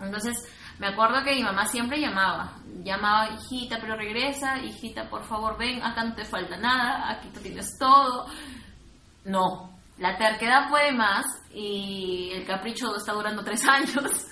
Entonces, 0.00 0.36
me 0.78 0.86
acuerdo 0.86 1.24
que 1.24 1.34
mi 1.34 1.42
mamá 1.42 1.66
siempre 1.66 2.00
llamaba, 2.00 2.54
llamaba, 2.84 3.30
hijita, 3.30 3.78
pero 3.80 3.96
regresa, 3.96 4.58
hijita, 4.58 5.10
por 5.10 5.24
favor, 5.24 5.58
ven, 5.58 5.82
acá 5.82 6.04
no 6.04 6.14
te 6.14 6.24
falta 6.24 6.56
nada, 6.56 7.10
aquí 7.10 7.30
tú 7.34 7.40
tienes 7.40 7.76
todo. 7.80 8.26
No, 9.24 9.76
la 9.96 10.16
terquedad 10.16 10.68
puede 10.68 10.92
más 10.92 11.26
y 11.52 12.30
el 12.32 12.46
capricho 12.46 12.94
está 12.94 13.12
durando 13.12 13.42
tres 13.42 13.64
años. 13.68 14.24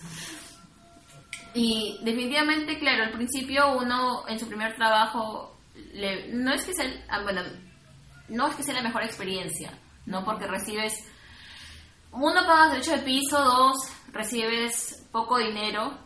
Y 1.59 1.99
definitivamente, 2.03 2.79
claro, 2.79 3.05
al 3.05 3.12
principio 3.12 3.79
uno 3.79 4.29
en 4.29 4.38
su 4.38 4.47
primer 4.47 4.77
trabajo, 4.77 5.57
le, 5.95 6.29
no 6.29 6.53
es 6.53 6.66
que 6.66 6.75
sea, 6.75 6.85
ah, 7.09 7.23
bueno, 7.23 7.40
no 8.29 8.49
es 8.49 8.57
que 8.57 8.62
sea 8.62 8.75
la 8.75 8.83
mejor 8.83 9.03
experiencia, 9.03 9.73
¿no? 10.05 10.23
Porque 10.23 10.47
recibes, 10.47 11.11
uno 12.12 12.47
pagas 12.47 12.73
derecho 12.73 12.90
de 12.92 12.99
piso, 12.99 13.42
dos, 13.42 13.75
recibes 14.12 15.09
poco 15.11 15.38
dinero, 15.38 15.97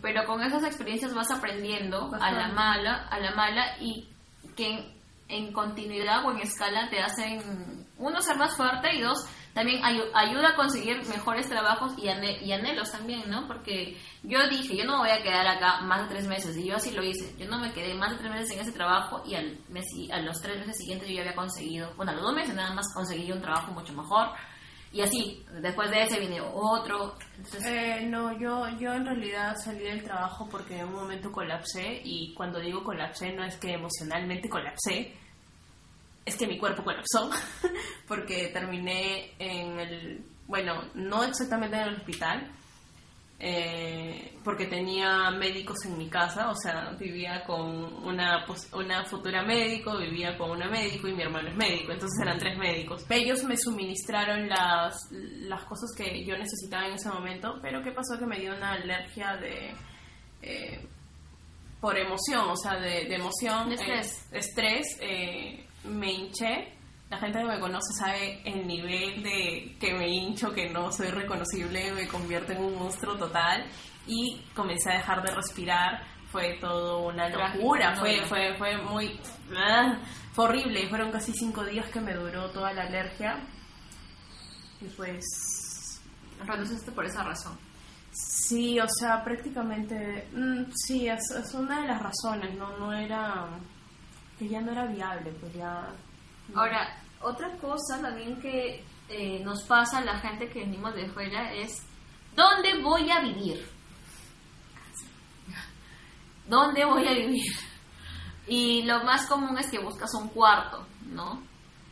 pero 0.00 0.24
con 0.24 0.40
esas 0.40 0.62
experiencias 0.62 1.12
vas 1.12 1.32
aprendiendo 1.32 2.12
a 2.20 2.30
la 2.30 2.52
mala, 2.52 3.08
a 3.10 3.18
la 3.18 3.34
mala 3.34 3.76
y 3.80 4.08
que 4.54 4.94
en, 5.26 5.52
continuidad 5.52 6.24
o 6.24 6.30
en 6.30 6.38
escala 6.38 6.88
te 6.90 7.00
hacen, 7.00 7.88
uno, 7.98 8.20
ser 8.20 8.36
más 8.36 8.56
fuerte 8.56 8.94
y 8.94 9.00
dos, 9.00 9.18
también 9.54 9.82
ayuda 9.84 10.50
a 10.50 10.56
conseguir 10.56 10.96
mejores 11.08 11.48
trabajos 11.48 11.92
y, 11.98 12.06
y, 12.06 12.52
anhelos 12.52 12.90
también, 12.90 13.28
¿no? 13.28 13.46
Porque 13.46 13.98
yo 14.22 14.38
dije, 14.48 14.76
yo 14.76 14.84
no 14.84 15.02
me 15.02 15.10
voy 15.10 15.18
a 15.18 15.22
quedar 15.22 15.46
acá 15.46 15.82
más 15.82 16.02
de 16.02 16.14
tres 16.14 16.26
meses, 16.26 16.56
y 16.56 16.66
yo 16.66 16.76
así 16.76 16.90
lo 16.92 17.02
hice. 17.02 17.34
Yo 17.36 17.48
no 17.48 17.58
me 17.58 17.72
quedé 17.72 17.94
más 17.94 18.12
de 18.12 18.18
tres 18.18 18.30
meses 18.30 18.50
en 18.52 18.60
ese 18.60 18.72
trabajo 18.72 19.22
y 19.26 19.34
al 19.34 19.58
mes, 19.68 19.84
a 20.10 20.20
los 20.20 20.40
tres 20.40 20.58
meses 20.58 20.78
siguientes 20.78 21.08
yo 21.08 21.16
ya 21.16 21.20
había 21.20 21.34
conseguido, 21.34 21.92
bueno, 21.96 22.12
a 22.12 22.14
los 22.14 22.24
dos 22.24 22.34
meses 22.34 22.54
nada 22.54 22.72
más 22.74 22.86
conseguí 22.94 23.30
un 23.30 23.42
trabajo 23.42 23.72
mucho 23.72 23.92
mejor. 23.92 24.28
Y 24.90 25.00
así, 25.00 25.42
después 25.62 25.90
de 25.90 26.02
ese 26.02 26.20
vino 26.20 26.50
otro. 26.52 27.16
Eh, 27.64 28.06
no, 28.06 28.38
yo, 28.38 28.68
yo 28.78 28.92
en 28.92 29.06
realidad 29.06 29.56
salí 29.56 29.84
del 29.84 30.02
trabajo 30.02 30.46
porque 30.50 30.78
en 30.78 30.88
un 30.88 30.94
momento 30.94 31.32
colapsé 31.32 32.02
y 32.04 32.34
cuando 32.34 32.60
digo 32.60 32.84
colapsé 32.84 33.32
no 33.32 33.42
es 33.42 33.56
que 33.56 33.72
emocionalmente 33.72 34.50
colapsé, 34.50 35.16
es 36.24 36.36
que 36.36 36.46
mi 36.46 36.58
cuerpo 36.58 36.84
colapsó 36.84 37.30
porque 38.08 38.48
terminé 38.48 39.32
en 39.38 39.78
el, 39.78 40.24
bueno, 40.46 40.84
no 40.94 41.24
exactamente 41.24 41.76
en 41.76 41.82
el 41.82 41.94
hospital, 41.96 42.50
eh, 43.44 44.38
porque 44.44 44.66
tenía 44.66 45.32
médicos 45.32 45.84
en 45.84 45.98
mi 45.98 46.08
casa, 46.08 46.48
o 46.48 46.54
sea, 46.54 46.90
vivía 46.90 47.42
con 47.44 47.60
una, 48.04 48.46
una 48.72 49.04
futura 49.04 49.42
médico, 49.42 49.98
vivía 49.98 50.38
con 50.38 50.52
una 50.52 50.68
médico 50.68 51.08
y 51.08 51.14
mi 51.14 51.22
hermano 51.22 51.48
es 51.48 51.56
médico, 51.56 51.90
entonces 51.90 52.20
eran 52.22 52.38
tres 52.38 52.56
médicos. 52.56 53.04
Ellos 53.10 53.42
me 53.42 53.56
suministraron 53.56 54.48
las, 54.48 54.94
las 55.10 55.64
cosas 55.64 55.90
que 55.96 56.24
yo 56.24 56.38
necesitaba 56.38 56.86
en 56.86 56.94
ese 56.94 57.08
momento, 57.08 57.58
pero 57.60 57.82
¿qué 57.82 57.90
pasó? 57.90 58.16
Que 58.16 58.26
me 58.26 58.38
dio 58.38 58.54
una 58.54 58.74
alergia 58.74 59.36
de... 59.36 59.74
Eh, 60.42 60.88
por 61.80 61.98
emoción, 61.98 62.48
o 62.48 62.56
sea, 62.56 62.78
de, 62.78 63.12
emoción, 63.12 63.72
estrés, 63.72 64.28
estrés 64.30 64.86
eh, 65.00 65.66
me 65.84 66.12
hinché. 66.12 66.78
La 67.10 67.18
gente 67.18 67.40
que 67.40 67.44
me 67.44 67.60
conoce 67.60 67.92
sabe 67.98 68.40
el 68.44 68.66
nivel 68.66 69.22
de 69.22 69.76
que 69.78 69.92
me 69.92 70.08
hincho, 70.08 70.52
que 70.52 70.70
no 70.70 70.90
soy 70.90 71.08
reconocible, 71.08 71.92
me 71.92 72.08
convierte 72.08 72.54
en 72.54 72.64
un 72.64 72.78
monstruo 72.78 73.16
total 73.16 73.66
y 74.06 74.40
comencé 74.54 74.90
a 74.90 74.94
dejar 74.94 75.22
de 75.22 75.34
respirar. 75.34 76.02
Fue 76.30 76.56
todo 76.58 77.08
una 77.08 77.28
locura, 77.28 77.94
fue, 77.96 78.22
fue, 78.24 78.54
fue 78.56 78.78
muy... 78.78 79.20
Ah, 79.54 79.98
fue 80.32 80.46
horrible, 80.46 80.88
fueron 80.88 81.12
casi 81.12 81.30
cinco 81.32 81.62
días 81.62 81.90
que 81.90 82.00
me 82.00 82.14
duró 82.14 82.48
toda 82.50 82.72
la 82.72 82.84
alergia. 82.84 83.36
Y 84.80 84.86
pues... 84.96 86.00
Renunciaste 86.46 86.90
por 86.92 87.04
esa 87.04 87.22
razón. 87.22 87.58
Sí, 88.12 88.80
o 88.80 88.88
sea, 88.88 89.22
prácticamente... 89.22 90.26
Mm, 90.32 90.70
sí, 90.74 91.06
es, 91.06 91.30
es, 91.30 91.52
una 91.52 91.82
de 91.82 91.88
las 91.88 92.02
razones, 92.02 92.56
¿no? 92.56 92.78
No 92.78 92.94
era 92.94 93.48
que 94.42 94.48
ya 94.48 94.60
no 94.60 94.72
era 94.72 94.86
viable, 94.86 95.30
pues 95.40 95.54
ya... 95.54 95.88
Ahora, 96.54 97.00
otra 97.20 97.56
cosa 97.58 98.00
también 98.00 98.40
que 98.40 98.84
eh, 99.08 99.40
nos 99.44 99.62
pasa 99.64 99.98
a 99.98 100.04
la 100.04 100.18
gente 100.18 100.48
que 100.48 100.60
venimos 100.60 100.94
de 100.94 101.08
fuera 101.10 101.54
es, 101.54 101.80
¿dónde 102.34 102.82
voy 102.82 103.08
a 103.10 103.20
vivir? 103.20 103.64
¿Dónde 106.48 106.84
voy 106.84 107.06
a 107.06 107.12
vivir? 107.12 107.52
Y 108.48 108.82
lo 108.82 109.04
más 109.04 109.26
común 109.26 109.56
es 109.58 109.70
que 109.70 109.78
buscas 109.78 110.12
un 110.14 110.28
cuarto, 110.30 110.84
¿no? 111.06 111.40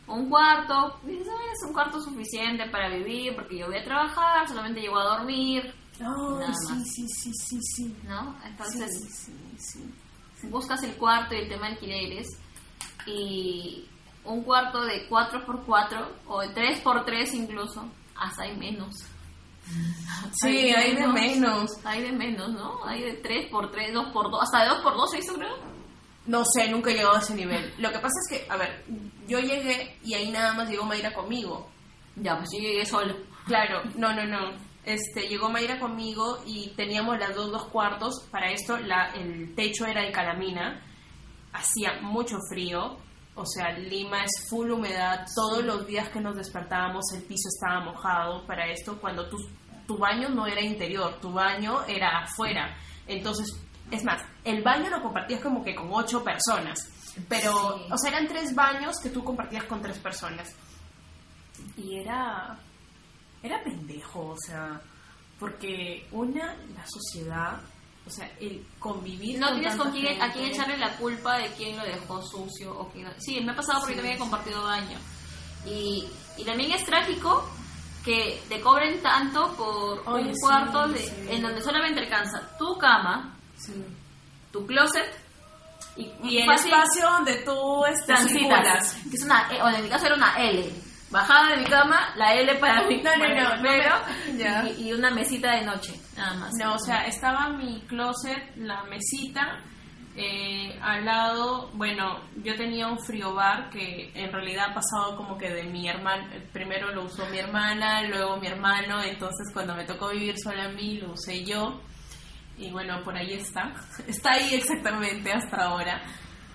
Un 0.07 0.29
cuarto, 0.29 0.99
es 1.07 1.65
un 1.65 1.71
cuarto 1.71 2.01
suficiente 2.01 2.69
para 2.69 2.89
vivir 2.89 3.33
porque 3.33 3.59
yo 3.59 3.67
voy 3.67 3.77
a 3.77 3.85
trabajar, 3.85 4.45
solamente 4.45 4.81
llego 4.81 4.99
a 4.99 5.17
dormir. 5.17 5.73
Oh, 6.05 6.41
sí, 6.67 6.83
sí, 6.83 7.07
sí, 7.07 7.31
sí, 7.33 7.59
sí. 7.61 7.97
¿No? 8.03 8.35
Entonces, 8.43 8.89
sí, 9.09 9.31
sí, 9.57 9.93
buscas 10.49 10.83
el 10.83 10.95
cuarto 10.95 11.35
y 11.35 11.39
el 11.39 11.49
tema 11.49 11.67
de 11.67 11.73
alquileres 11.73 12.27
y 13.05 13.85
un 14.23 14.43
cuarto 14.43 14.83
de 14.85 15.09
4x4 15.09 16.07
o 16.27 16.41
de 16.41 16.49
3x3 16.53 17.33
incluso, 17.33 17.85
hasta 18.15 18.43
hay 18.43 18.55
menos. 18.57 18.95
Sí, 20.33 20.73
hay, 20.73 20.95
de 20.95 21.07
menos. 21.07 21.71
Hay 21.83 22.01
de 22.01 22.11
menos, 22.11 22.49
¿no? 22.49 22.83
Hay 22.85 23.01
de 23.01 23.21
3x3, 23.21 23.93
2x2, 23.93 24.39
hasta 24.41 24.63
de 24.63 24.69
2x2 24.69 25.07
se 25.11 25.19
hizo, 25.19 25.33
creo. 25.35 25.55
No 26.27 26.43
sé, 26.45 26.69
nunca 26.69 26.91
he 26.91 26.93
llegado 26.93 27.15
a 27.15 27.19
ese 27.19 27.35
nivel. 27.35 27.73
Lo 27.77 27.91
que 27.91 27.99
pasa 27.99 28.13
es 28.23 28.37
que, 28.39 28.51
a 28.51 28.57
ver, 28.57 28.85
yo 29.27 29.39
llegué 29.39 29.97
y 30.03 30.13
ahí 30.13 30.29
nada 30.29 30.53
más 30.53 30.69
llegó 30.69 30.85
Mayra 30.85 31.13
conmigo. 31.13 31.67
Ya, 32.15 32.37
pues 32.37 32.49
yo 32.53 32.59
llegué 32.59 32.85
solo. 32.85 33.15
Claro, 33.45 33.81
no, 33.95 34.13
no, 34.13 34.25
no. 34.25 34.51
Este, 34.83 35.27
llegó 35.27 35.49
Mayra 35.49 35.79
conmigo 35.79 36.39
y 36.45 36.69
teníamos 36.75 37.19
las 37.19 37.35
dos 37.35 37.51
dos 37.51 37.65
cuartos. 37.65 38.27
Para 38.31 38.51
esto 38.51 38.77
la, 38.77 39.11
el 39.13 39.53
techo 39.55 39.85
era 39.85 40.01
de 40.01 40.11
calamina. 40.11 40.83
Hacía 41.53 41.99
mucho 42.01 42.37
frío, 42.49 42.97
o 43.35 43.45
sea, 43.45 43.71
Lima 43.71 44.23
es 44.23 44.47
full 44.49 44.71
humedad, 44.71 45.25
todos 45.35 45.63
los 45.63 45.85
días 45.85 46.09
que 46.09 46.21
nos 46.21 46.35
despertábamos 46.35 47.03
el 47.13 47.23
piso 47.23 47.49
estaba 47.49 47.83
mojado. 47.83 48.45
Para 48.45 48.67
esto, 48.71 48.97
cuando 48.99 49.27
tu, 49.29 49.37
tu 49.85 49.97
baño 49.97 50.29
no 50.29 50.47
era 50.47 50.61
interior, 50.61 51.19
tu 51.21 51.31
baño 51.31 51.83
era 51.85 52.19
afuera. 52.19 52.77
Entonces, 53.07 53.47
es 53.89 54.03
más, 54.03 54.21
el 54.43 54.63
baño 54.63 54.89
lo 54.89 55.01
compartías 55.01 55.41
como 55.41 55.63
que 55.63 55.75
con 55.75 55.89
ocho 55.91 56.23
personas, 56.23 56.89
pero, 57.27 57.53
o 57.89 57.97
sea, 57.97 58.11
eran 58.11 58.27
tres 58.27 58.55
baños 58.55 58.95
que 59.01 59.09
tú 59.09 59.23
compartías 59.23 59.65
con 59.65 59.81
tres 59.81 59.97
personas. 59.99 60.55
Y 61.77 61.99
era, 61.99 62.57
era 63.43 63.63
pendejo, 63.63 64.29
o 64.29 64.37
sea, 64.37 64.81
porque 65.39 66.07
una, 66.11 66.55
la 66.75 66.85
sociedad 66.85 67.61
o 68.05 68.09
sea, 68.09 68.29
el 68.39 68.65
convivir. 68.79 69.39
No 69.39 69.53
tienes 69.53 69.75
con 69.75 69.91
quién, 69.91 70.21
a 70.21 70.31
quién 70.31 70.45
echarle 70.45 70.77
la 70.77 70.95
culpa 70.97 71.37
de 71.37 71.47
quién 71.49 71.77
lo 71.77 71.83
dejó 71.83 72.21
sucio 72.21 72.77
o 72.77 72.89
quién. 72.89 73.07
Sí, 73.19 73.39
me 73.41 73.51
ha 73.51 73.55
pasado 73.55 73.79
porque 73.79 73.95
también 73.95 74.15
he 74.15 74.19
compartido 74.19 74.63
baño. 74.63 74.97
Y, 75.65 76.07
y 76.37 76.43
también 76.43 76.71
es 76.71 76.83
trágico 76.83 77.47
que 78.03 78.41
te 78.49 78.59
cobren 78.59 79.01
tanto 79.01 79.53
por 79.53 79.99
un 80.15 80.33
cuarto 80.41 80.87
de, 80.87 81.33
en 81.35 81.41
donde 81.43 81.61
solamente 81.61 81.99
alcanza 81.99 82.57
tu 82.57 82.75
cama, 82.79 83.37
tu 84.51 84.65
closet 84.65 85.21
y, 85.95 86.37
el 86.37 86.51
espacio 86.51 87.09
donde 87.11 87.35
tú 87.43 87.85
estás 87.85 88.25
transitas. 88.25 88.95
Que 89.09 89.15
es 89.15 89.23
una, 89.23 89.47
e, 89.51 89.61
o 89.61 89.69
en 89.69 89.83
mi 89.83 89.89
caso 89.89 90.07
era 90.07 90.15
una 90.15 90.35
L 90.37 90.90
bajada 91.11 91.51
de 91.51 91.57
mi 91.57 91.65
cama, 91.65 92.13
la 92.15 92.33
L 92.33 92.55
para 92.55 92.87
mi 92.87 93.01
no, 93.01 93.11
no, 93.15 94.69
y, 94.79 94.93
una 94.93 95.11
mesita 95.11 95.55
de 95.55 95.65
noche, 95.65 95.93
nada 96.15 96.33
más. 96.35 96.51
No, 96.57 96.75
o 96.75 96.79
sea, 96.79 97.05
estaba 97.05 97.49
mi 97.49 97.81
closet, 97.81 98.55
la 98.55 98.83
mesita, 98.85 99.61
eh, 100.15 100.77
al 100.81 101.05
lado, 101.05 101.69
bueno, 101.73 102.19
yo 102.43 102.55
tenía 102.55 102.87
un 102.87 102.99
frío 102.99 103.33
bar 103.33 103.69
que 103.69 104.11
en 104.13 104.31
realidad 104.31 104.71
ha 104.71 104.73
pasado 104.73 105.15
como 105.15 105.37
que 105.37 105.49
de 105.49 105.63
mi 105.63 105.87
hermano, 105.87 106.27
primero 106.51 106.93
lo 106.93 107.05
usó 107.05 107.25
mi 107.27 107.37
hermana, 107.37 108.01
luego 108.03 108.37
mi 108.37 108.47
hermano, 108.47 109.01
entonces 109.01 109.53
cuando 109.53 109.75
me 109.75 109.85
tocó 109.85 110.09
vivir 110.09 110.35
sola 110.37 110.65
a 110.65 110.69
mí 110.69 110.97
lo 110.97 111.13
usé 111.13 111.43
yo. 111.45 111.81
Y 112.57 112.69
bueno, 112.71 113.01
por 113.03 113.15
ahí 113.15 113.33
está. 113.33 113.73
Está 114.07 114.33
ahí 114.33 114.53
exactamente 114.53 115.31
hasta 115.31 115.57
ahora. 115.65 116.01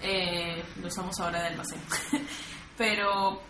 Eh, 0.00 0.62
lo 0.80 0.86
usamos 0.86 1.18
ahora 1.18 1.40
de 1.40 1.46
almacén. 1.48 1.80
Pero 2.76 3.42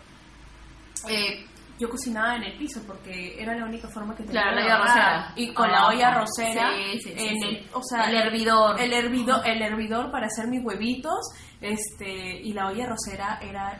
eh, 1.09 1.45
yo 1.79 1.89
cocinaba 1.89 2.35
en 2.35 2.43
el 2.43 2.57
piso 2.57 2.81
porque 2.87 3.41
era 3.41 3.55
la 3.55 3.65
única 3.65 3.87
forma 3.87 4.15
que 4.15 4.23
tenía 4.23 4.51
la 4.51 4.63
olla 4.63 4.77
rosera. 4.77 5.33
Y 5.35 5.53
con 5.53 5.71
la 5.71 5.87
olla 5.87 6.13
rosera 6.15 6.71
en 6.75 7.43
el 7.43 7.65
o 7.73 7.81
sea 7.83 8.09
el 8.09 8.15
hervidor. 8.15 8.79
el 8.81 8.93
hervidor 8.93 9.47
el 9.47 9.61
hervidor 9.61 10.11
para 10.11 10.25
hacer 10.25 10.47
mis 10.47 10.63
huevitos 10.63 11.19
este 11.61 12.41
y 12.41 12.53
la 12.53 12.67
olla 12.67 12.87
rosera 12.87 13.39
era 13.41 13.79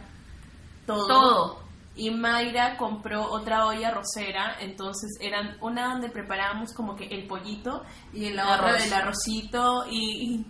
todo. 0.86 1.08
Todo. 1.08 1.68
Y 1.96 2.12
Mayra 2.12 2.78
compró 2.78 3.24
otra 3.24 3.66
olla 3.66 3.90
rosera 3.90 4.58
entonces 4.60 5.18
eran 5.20 5.58
una 5.62 5.88
donde 5.88 6.10
preparábamos 6.10 6.74
como 6.74 6.96
que 6.96 7.08
el 7.08 7.26
pollito 7.28 7.84
y 8.14 8.26
en 8.26 8.36
la 8.36 8.54
otra 8.54 8.74
del 8.74 8.94
arrocito 8.94 9.86
y, 9.90 10.46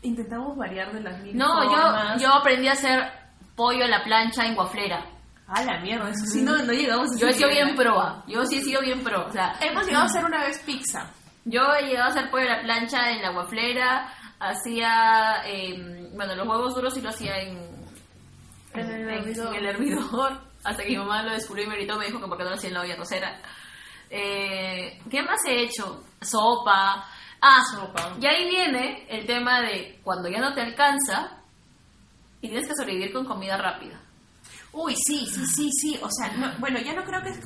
intentamos 0.00 0.56
variar 0.56 0.92
de 0.92 1.00
las 1.00 1.20
mismas 1.20 1.48
no 1.48 1.64
yo 1.64 2.20
yo 2.20 2.32
aprendí 2.32 2.68
a 2.68 2.72
hacer 2.74 3.10
pollo 3.56 3.84
a 3.84 3.88
la 3.88 4.04
plancha 4.04 4.46
en 4.46 4.54
guaflera 4.54 5.17
Ah, 5.50 5.62
la 5.62 5.80
mierda, 5.80 6.10
eso 6.10 6.26
sí, 6.26 6.42
no, 6.42 6.56
no 6.58 6.72
llegamos 6.72 7.10
a 7.14 7.18
Yo 7.18 7.26
he 7.26 7.32
sido 7.32 7.48
bien 7.48 7.74
proa, 7.74 8.22
yo 8.26 8.44
sí 8.44 8.58
he 8.58 8.60
sido 8.62 8.82
bien 8.82 9.02
pro. 9.02 9.26
O 9.26 9.32
sea, 9.32 9.54
hemos 9.60 9.86
llegado 9.86 10.04
a 10.04 10.06
hacer 10.06 10.24
una 10.24 10.44
vez 10.44 10.58
pizza. 10.60 11.10
Yo 11.46 11.62
he 11.74 11.86
llegado 11.86 12.08
a 12.08 12.10
hacer 12.10 12.30
pollo 12.30 12.44
a 12.44 12.56
la 12.56 12.62
plancha 12.62 13.10
en 13.10 13.22
la 13.22 13.30
guaflera, 13.30 14.12
hacía, 14.38 15.42
eh, 15.46 16.10
bueno, 16.14 16.34
los 16.34 16.46
huevos 16.46 16.74
duros 16.74 16.92
sí 16.92 17.00
lo 17.00 17.08
hacía 17.08 17.38
en, 17.38 17.56
en, 18.74 18.90
el, 18.90 19.08
hervidor. 19.08 19.54
En 19.56 19.64
el 19.64 19.66
hervidor. 19.66 20.40
Hasta 20.64 20.82
que 20.82 20.90
mi 20.90 20.98
mamá 20.98 21.22
lo 21.22 21.32
descubrió 21.32 21.64
y 21.64 21.68
me 21.68 21.76
gritó, 21.76 21.96
me 21.98 22.06
dijo 22.06 22.20
que 22.20 22.26
por 22.26 22.36
qué 22.36 22.44
no 22.44 22.50
lo 22.50 22.56
hacía 22.56 22.68
en 22.68 22.74
la 22.74 22.80
olla 22.82 22.96
rosera. 22.96 23.40
Eh, 24.10 25.00
¿Qué 25.10 25.22
más 25.22 25.38
he 25.46 25.62
hecho? 25.62 26.04
Sopa, 26.20 27.06
Ah, 27.40 27.62
Sopa. 27.72 28.16
y 28.20 28.26
ahí 28.26 28.48
viene 28.50 29.06
el 29.08 29.24
tema 29.24 29.60
de 29.62 30.00
cuando 30.02 30.28
ya 30.28 30.40
no 30.40 30.52
te 30.52 30.60
alcanza 30.60 31.38
y 32.42 32.48
tienes 32.48 32.66
que 32.68 32.74
sobrevivir 32.74 33.12
con 33.12 33.24
comida 33.24 33.56
rápida. 33.56 33.98
Uy, 34.72 34.94
sí, 34.96 35.26
sí, 35.26 35.44
sí, 35.46 35.70
sí. 35.72 35.98
O 36.02 36.08
sea, 36.10 36.32
no- 36.36 36.52
bueno, 36.58 36.78
ya 36.80 36.92
no 36.94 37.04
creo 37.04 37.22
que 37.22 37.30
es... 37.30 37.40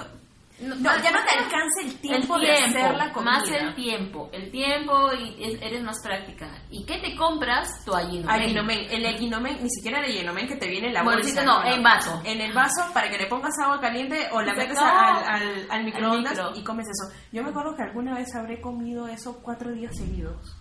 No, 0.60 0.76
No, 0.76 0.96
ya 1.02 1.10
no 1.10 1.18
te 1.24 1.34
alcanza 1.38 1.80
el 1.82 1.96
tiempo, 1.98 2.36
el 2.36 2.42
de 2.42 2.52
hacer 2.52 2.94
la 2.94 3.12
comida. 3.12 3.32
más 3.32 3.48
el 3.50 3.74
tiempo, 3.74 4.30
el 4.32 4.48
tiempo 4.52 5.10
y 5.12 5.42
es- 5.42 5.60
eres 5.60 5.82
más 5.82 5.96
práctica. 6.04 6.48
¿Y 6.70 6.84
qué 6.84 6.98
te 6.98 7.16
compras? 7.16 7.84
Tu 7.84 7.92
ayinomen. 7.92 8.30
Aginomen. 8.30 8.78
El 8.90 9.04
aginomen, 9.06 9.60
ni 9.60 9.68
siquiera 9.70 9.98
el 9.98 10.04
aginomen 10.12 10.46
que 10.46 10.54
te 10.56 10.68
viene 10.68 10.86
en 10.88 10.94
la 10.94 11.02
Bolsita, 11.02 11.42
no, 11.42 11.64
en 11.64 11.82
vaso. 11.82 12.20
En 12.24 12.40
el 12.40 12.52
vaso 12.52 12.92
para 12.94 13.10
que 13.10 13.18
le 13.18 13.26
pongas 13.26 13.58
agua 13.60 13.80
caliente 13.80 14.28
o 14.30 14.40
la 14.40 14.54
metes 14.54 14.76
No. 14.78 14.84
al, 14.86 15.24
al, 15.24 15.66
al 15.68 15.84
microondas 15.84 16.32
micro. 16.34 16.52
y 16.54 16.62
comes 16.62 16.86
eso. 16.86 17.12
Yo 17.32 17.42
me 17.42 17.50
acuerdo 17.50 17.74
que 17.74 17.82
alguna 17.82 18.14
vez 18.14 18.32
habré 18.36 18.60
comido 18.60 19.08
eso 19.08 19.40
cuatro 19.42 19.72
días 19.72 19.96
seguidos. 19.96 20.54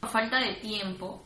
Por 0.00 0.10
falta 0.10 0.38
de 0.40 0.54
tiempo, 0.54 1.24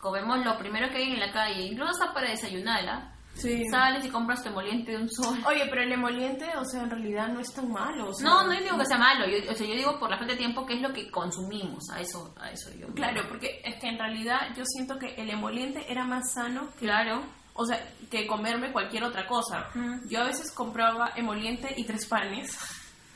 comemos 0.00 0.44
lo 0.44 0.58
primero 0.58 0.88
que 0.90 0.96
hay 0.96 1.12
en 1.12 1.20
la 1.20 1.30
calle, 1.30 1.66
incluso 1.66 1.92
hasta 1.92 2.12
para 2.12 2.30
desayunar, 2.30 2.84
¿ah? 2.88 3.13
Sí. 3.34 3.64
Sales 3.70 4.04
y 4.04 4.08
compras 4.08 4.42
tu 4.42 4.48
emoliente 4.48 4.92
de 4.92 4.98
un 4.98 5.10
sol. 5.10 5.36
Oye, 5.46 5.66
pero 5.68 5.82
el 5.82 5.92
emoliente, 5.92 6.46
o 6.56 6.64
sea, 6.64 6.82
en 6.82 6.90
realidad 6.90 7.28
no 7.28 7.40
es 7.40 7.52
tan 7.52 7.70
malo. 7.70 8.08
o 8.08 8.14
sea- 8.14 8.28
No, 8.28 8.44
no 8.44 8.50
digo 8.52 8.78
que 8.78 8.86
sea 8.86 8.96
malo, 8.98 9.26
yo, 9.26 9.50
o 9.50 9.54
sea, 9.54 9.66
yo 9.66 9.74
digo 9.74 9.98
por 9.98 10.08
la 10.10 10.16
falta 10.18 10.32
de 10.32 10.38
tiempo 10.38 10.64
qué 10.64 10.74
es 10.74 10.80
lo 10.82 10.92
que 10.92 11.10
consumimos, 11.10 11.90
a 11.90 12.00
eso, 12.00 12.32
a 12.40 12.50
eso 12.50 12.70
yo. 12.78 12.86
me- 12.88 12.94
Claro, 12.94 13.22
porque 13.28 13.60
es 13.64 13.74
que 13.80 13.88
en 13.88 13.98
realidad 13.98 14.38
yo 14.56 14.62
siento 14.64 14.98
que 14.98 15.14
el 15.16 15.28
emoliente 15.30 15.84
era 15.90 16.04
más 16.04 16.32
sano 16.32 16.70
que 16.78 16.86
Claro. 16.86 17.22
O 17.56 17.64
sea, 17.66 17.78
que 18.10 18.26
comerme 18.26 18.72
cualquier 18.72 19.04
otra 19.04 19.26
cosa. 19.28 19.68
Mm. 19.74 20.08
Yo 20.08 20.22
a 20.22 20.24
veces 20.24 20.50
compraba 20.50 21.12
emoliente 21.14 21.72
y 21.76 21.84
tres 21.84 22.04
panes. 22.06 22.58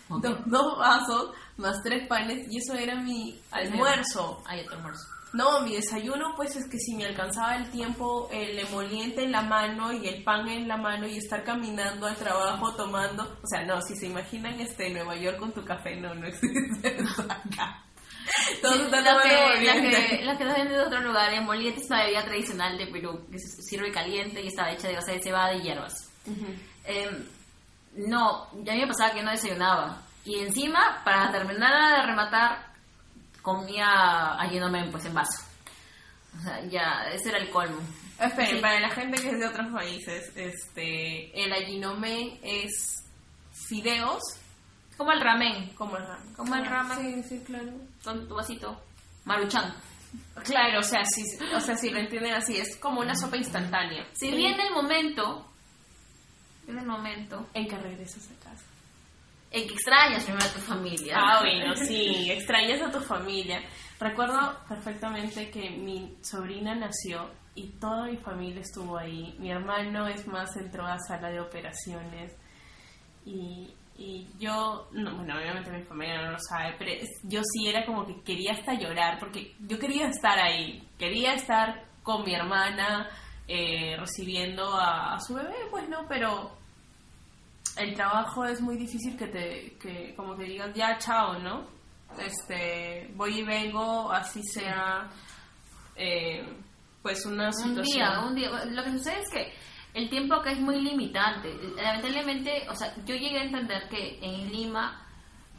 Ok. 0.09 0.22
Dos, 0.22 0.38
dos 0.46 0.78
vasos 0.78 1.31
más 1.57 1.83
tres 1.83 2.07
panes 2.07 2.46
y 2.50 2.59
eso 2.59 2.74
era 2.74 2.94
mi 2.94 3.40
almuerzo. 3.50 4.42
Hay 4.46 4.61
otro 4.61 4.76
almuerzo. 4.76 5.02
No, 5.33 5.61
mi 5.61 5.75
desayuno 5.75 6.35
pues 6.37 6.57
es 6.57 6.69
que 6.71 6.79
si 6.79 6.95
me 6.95 7.05
alcanzaba 7.05 7.57
el 7.57 7.71
tiempo, 7.71 8.29
el 8.33 8.59
emoliente 8.59 9.25
en 9.25 9.33
la 9.33 9.43
mano 9.43 9.93
y 9.93 10.09
el 10.09 10.23
pan 10.25 10.49
en 10.49 10.67
la 10.67 10.77
mano 10.77 11.07
y 11.07 11.19
estar 11.19 11.45
caminando 11.45 12.07
al 12.07 12.17
trabajo 12.17 12.75
tomando, 12.75 13.25
o 13.43 13.47
sea, 13.47 13.64
no, 13.64 13.81
si 13.83 13.95
se 13.95 14.07
imaginan 14.07 14.59
este 14.59 14.88
Nueva 14.91 15.17
York 15.17 15.38
con 15.38 15.53
tu 15.53 15.64
café, 15.64 15.97
no, 15.97 16.14
no 16.14 16.27
existe 16.27 16.97
eso 16.97 17.23
acá. 17.23 17.85
Todos 18.62 18.81
están 18.81 19.05
la 19.05 19.23
que, 19.23 19.64
la 19.64 19.73
que, 19.75 20.25
la 20.25 20.38
que 20.38 20.45
nos 20.45 20.55
venden 20.55 20.77
de 20.77 20.83
otro 20.83 21.01
lugar, 21.01 21.33
el 21.33 21.45
moliente 21.45 21.81
es 21.81 21.87
una 21.87 22.05
bebida 22.05 22.25
tradicional 22.25 22.79
de 22.79 22.87
Perú, 22.87 23.27
que 23.31 23.38
se 23.38 23.62
sirve 23.62 23.91
caliente 23.91 24.43
y 24.43 24.49
está 24.49 24.71
hecha 24.71 24.88
de 24.88 24.97
base 24.97 25.12
de 25.12 25.23
cebada 25.23 25.55
y 25.55 25.62
hierbas. 25.62 26.11
Ujú. 26.27 26.47
Em, 26.85 27.27
no, 27.97 28.49
ya 28.64 28.73
a 28.73 28.77
mí 28.77 28.83
me 28.83 28.88
pasaba 28.88 29.12
que 29.12 29.23
no 29.23 29.31
desayunaba. 29.31 30.03
Y 30.25 30.41
encima, 30.41 31.01
para 31.05 31.33
terminar 31.33 32.01
de 32.01 32.07
rematar, 32.07 32.67
comía 33.42 34.38
ayenomen 34.40 34.90
pues 34.90 35.05
en 35.07 35.14
vaso. 35.14 35.44
O 36.38 36.42
sea, 36.42 36.64
ya, 36.66 37.05
ese 37.12 37.31
era 37.31 37.38
el 37.38 37.51
colmo. 37.51 37.81
Esperen, 38.20 38.57
Sí. 38.57 38.61
para 38.62 38.81
la 38.81 38.90
gente 38.90 39.20
que 39.20 39.31
es 39.31 39.38
de 39.38 39.46
otros 39.46 39.66
países, 39.72 40.33
este, 40.37 41.44
el 41.44 41.53
aginomen 41.53 42.38
es 42.42 43.03
fideos 43.68 44.20
Como 44.96 45.12
el 45.12 45.20
ramen, 45.20 45.68
como 45.74 45.96
el 45.96 46.05
ramen. 46.07 46.35
Como 46.35 46.55
el 46.57 46.66
ramen. 46.66 47.22
Sí, 47.24 47.29
sí, 47.38 47.44
claro. 47.44 47.72
con 48.03 48.27
tu 48.29 48.35
vasito. 48.35 48.81
Maruchan. 49.24 49.72
Claro, 50.42 50.81
o 50.81 50.83
sea, 50.83 51.05
sí, 51.05 51.22
o 51.55 51.61
sea, 51.61 51.77
si 51.77 51.90
lo 51.90 51.98
entienden 51.98 52.33
así, 52.35 52.57
es 52.59 52.77
como 52.77 53.01
una 53.01 53.14
sopa 53.14 53.37
instantánea. 53.37 54.07
Si 54.14 54.31
viene 54.35 54.66
el 54.66 54.72
momento, 54.72 55.46
viene 56.64 56.81
el 56.81 56.87
momento 56.87 57.46
En 57.55 57.68
que 57.68 57.77
regresas 57.77 58.27
a 58.31 58.44
casa. 58.51 58.64
En 59.51 59.67
que 59.67 59.75
extrañas 59.75 60.25
primero 60.25 60.45
a 60.45 60.53
tu 60.53 60.61
familia. 60.61 61.17
Ah, 61.17 61.41
bueno, 61.41 61.75
sí, 61.77 62.31
extrañas 62.31 62.83
a 62.83 62.91
tu 62.91 63.01
familia. 63.01 63.63
Recuerdo 63.99 64.59
perfectamente 64.69 65.51
que 65.51 65.71
mi 65.71 66.17
sobrina 66.23 66.75
nació 66.75 67.31
y 67.55 67.69
toda 67.81 68.07
mi 68.07 68.17
familia 68.19 68.61
estuvo 68.61 68.99
ahí. 68.99 69.35
Mi 69.39 69.51
hermano, 69.51 70.07
es 70.07 70.27
más, 70.27 70.55
entró 70.57 70.87
a 70.87 70.99
sala 70.99 71.31
de 71.31 71.41
operaciones 71.41 72.37
y, 73.25 73.73
y 73.97 74.29
yo, 74.39 74.89
no, 74.93 75.17
bueno, 75.17 75.37
obviamente 75.37 75.71
mi 75.71 75.83
familia 75.83 76.23
no 76.23 76.33
lo 76.33 76.39
sabe, 76.39 76.75
pero 76.79 76.93
yo 77.25 77.41
sí 77.43 77.69
era 77.69 77.85
como 77.87 78.07
que 78.07 78.21
quería 78.23 78.53
hasta 78.53 78.75
llorar 78.75 79.19
porque 79.19 79.55
yo 79.61 79.79
quería 79.79 80.09
estar 80.09 80.39
ahí, 80.39 80.87
quería 80.99 81.35
estar 81.35 81.85
con 82.03 82.25
mi 82.25 82.35
hermana 82.35 83.09
eh, 83.49 83.97
recibiendo 83.99 84.77
a 84.77 85.19
su 85.21 85.35
bebé, 85.35 85.57
pues 85.71 85.89
no, 85.89 86.07
pero 86.07 86.58
el 87.79 87.95
trabajo 87.95 88.45
es 88.45 88.61
muy 88.61 88.77
difícil 88.77 89.17
que 89.17 89.27
te 89.27 89.77
que 89.81 90.14
como 90.17 90.37
que 90.37 90.45
digas 90.45 90.75
ya 90.75 90.99
chao 90.99 91.38
no 91.38 91.67
este 92.19 93.11
voy 93.14 93.41
y 93.41 93.45
vengo 93.45 94.11
así 94.11 94.43
sea 94.43 95.09
eh, 95.99 96.47
pues 97.03 97.25
una 97.27 97.47
un 97.47 97.53
situación 97.53 97.85
día, 97.85 98.21
un 98.21 98.35
día. 98.35 98.64
Lo 98.67 98.85
que 98.85 98.93
sucede 98.93 99.21
es 99.21 99.31
que 99.31 99.53
el 99.95 100.09
tiempo 100.09 100.35
acá 100.35 100.53
es 100.53 100.61
muy 100.61 100.81
limitante. 100.81 101.55
Lamentablemente, 101.77 102.67
o 102.69 102.75
sea, 102.75 102.95
yo 103.05 103.14
llegué 103.14 103.38
a 103.38 103.45
entender 103.45 103.88
que 103.88 104.19
en 104.21 104.51
Lima 104.51 105.07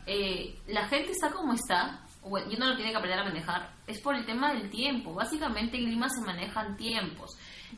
eh, 0.05 0.59
la 0.67 0.87
gente 0.87 1.11
está 1.11 1.31
como 1.31 1.53
está, 1.53 2.05
bueno, 2.21 2.51
y 2.51 2.55
uno 2.55 2.69
lo 2.69 2.75
tiene 2.75 2.91
que 2.91 2.97
aprender 2.97 3.19
a 3.19 3.23
manejar, 3.23 3.73
es 3.87 3.99
por 4.01 4.15
el 4.15 4.25
tema 4.25 4.53
del 4.53 4.69
tiempo. 4.69 5.13
Básicamente 5.13 5.77
en 5.77 5.89
Lima 5.89 6.07
se 6.09 6.25
manejan 6.25 6.77
tiempos. 6.77 7.31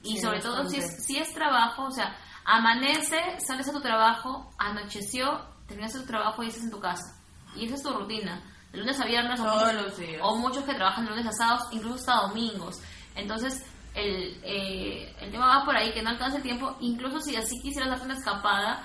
Y 0.03 0.15
Sí, 0.15 0.21
sobre 0.21 0.39
todo 0.39 0.67
si 0.67 0.77
es, 0.77 1.05
si 1.05 1.17
es 1.17 1.33
trabajo, 1.33 1.85
o 1.85 1.91
sea, 1.91 2.15
amanece, 2.45 3.17
sales 3.45 3.67
a 3.69 3.71
tu 3.73 3.81
trabajo, 3.81 4.51
anocheció, 4.57 5.41
terminas 5.67 5.93
tu 5.93 6.05
trabajo 6.05 6.43
y 6.43 6.47
estás 6.47 6.63
en 6.63 6.71
tu 6.71 6.79
casa. 6.79 7.17
Y 7.55 7.65
esa 7.65 7.75
es 7.75 7.83
tu 7.83 7.91
rutina. 7.93 8.41
De 8.71 8.79
lunes 8.79 8.99
a 8.99 9.05
viernes 9.05 9.39
o 9.39 9.43
Todos 9.43 9.63
muchos- 9.73 9.81
los 9.83 9.97
días. 9.97 10.21
o 10.23 10.35
muchos 10.37 10.63
que 10.63 10.73
trabajan 10.73 11.03
de 11.05 11.11
lunes 11.11 11.27
a 11.27 11.31
sábados, 11.33 11.67
incluso 11.71 11.95
hasta 11.95 12.27
domingos. 12.27 12.81
Entonces, 13.15 13.65
el, 13.93 14.39
eh, 14.43 15.13
el 15.19 15.31
tema 15.31 15.57
va 15.59 15.65
por 15.65 15.75
ahí, 15.75 15.91
que 15.91 16.01
no 16.01 16.09
alcanza 16.11 16.37
el 16.37 16.43
tiempo, 16.43 16.77
incluso 16.79 17.19
si 17.19 17.35
así 17.35 17.59
quisieras 17.61 17.89
darte 17.89 18.05
una 18.05 18.17
escapada. 18.17 18.81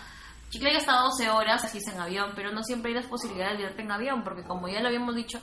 Chicle 0.51 0.73
ya 0.73 0.79
está 0.79 0.99
12 1.01 1.29
horas, 1.31 1.65
así 1.65 1.79
es 1.79 1.87
en 1.89 2.01
avión, 2.01 2.33
pero 2.35 2.51
no 2.53 2.63
siempre 2.65 2.91
hay 2.91 2.97
las 2.97 3.07
posibilidades 3.07 3.59
de 3.59 3.65
irte 3.65 3.83
en 3.83 3.91
avión, 3.93 4.23
porque 4.25 4.43
como 4.45 4.69
ya 4.69 4.81
lo 4.81 4.89
habíamos 4.89 5.15
dicho, 5.15 5.41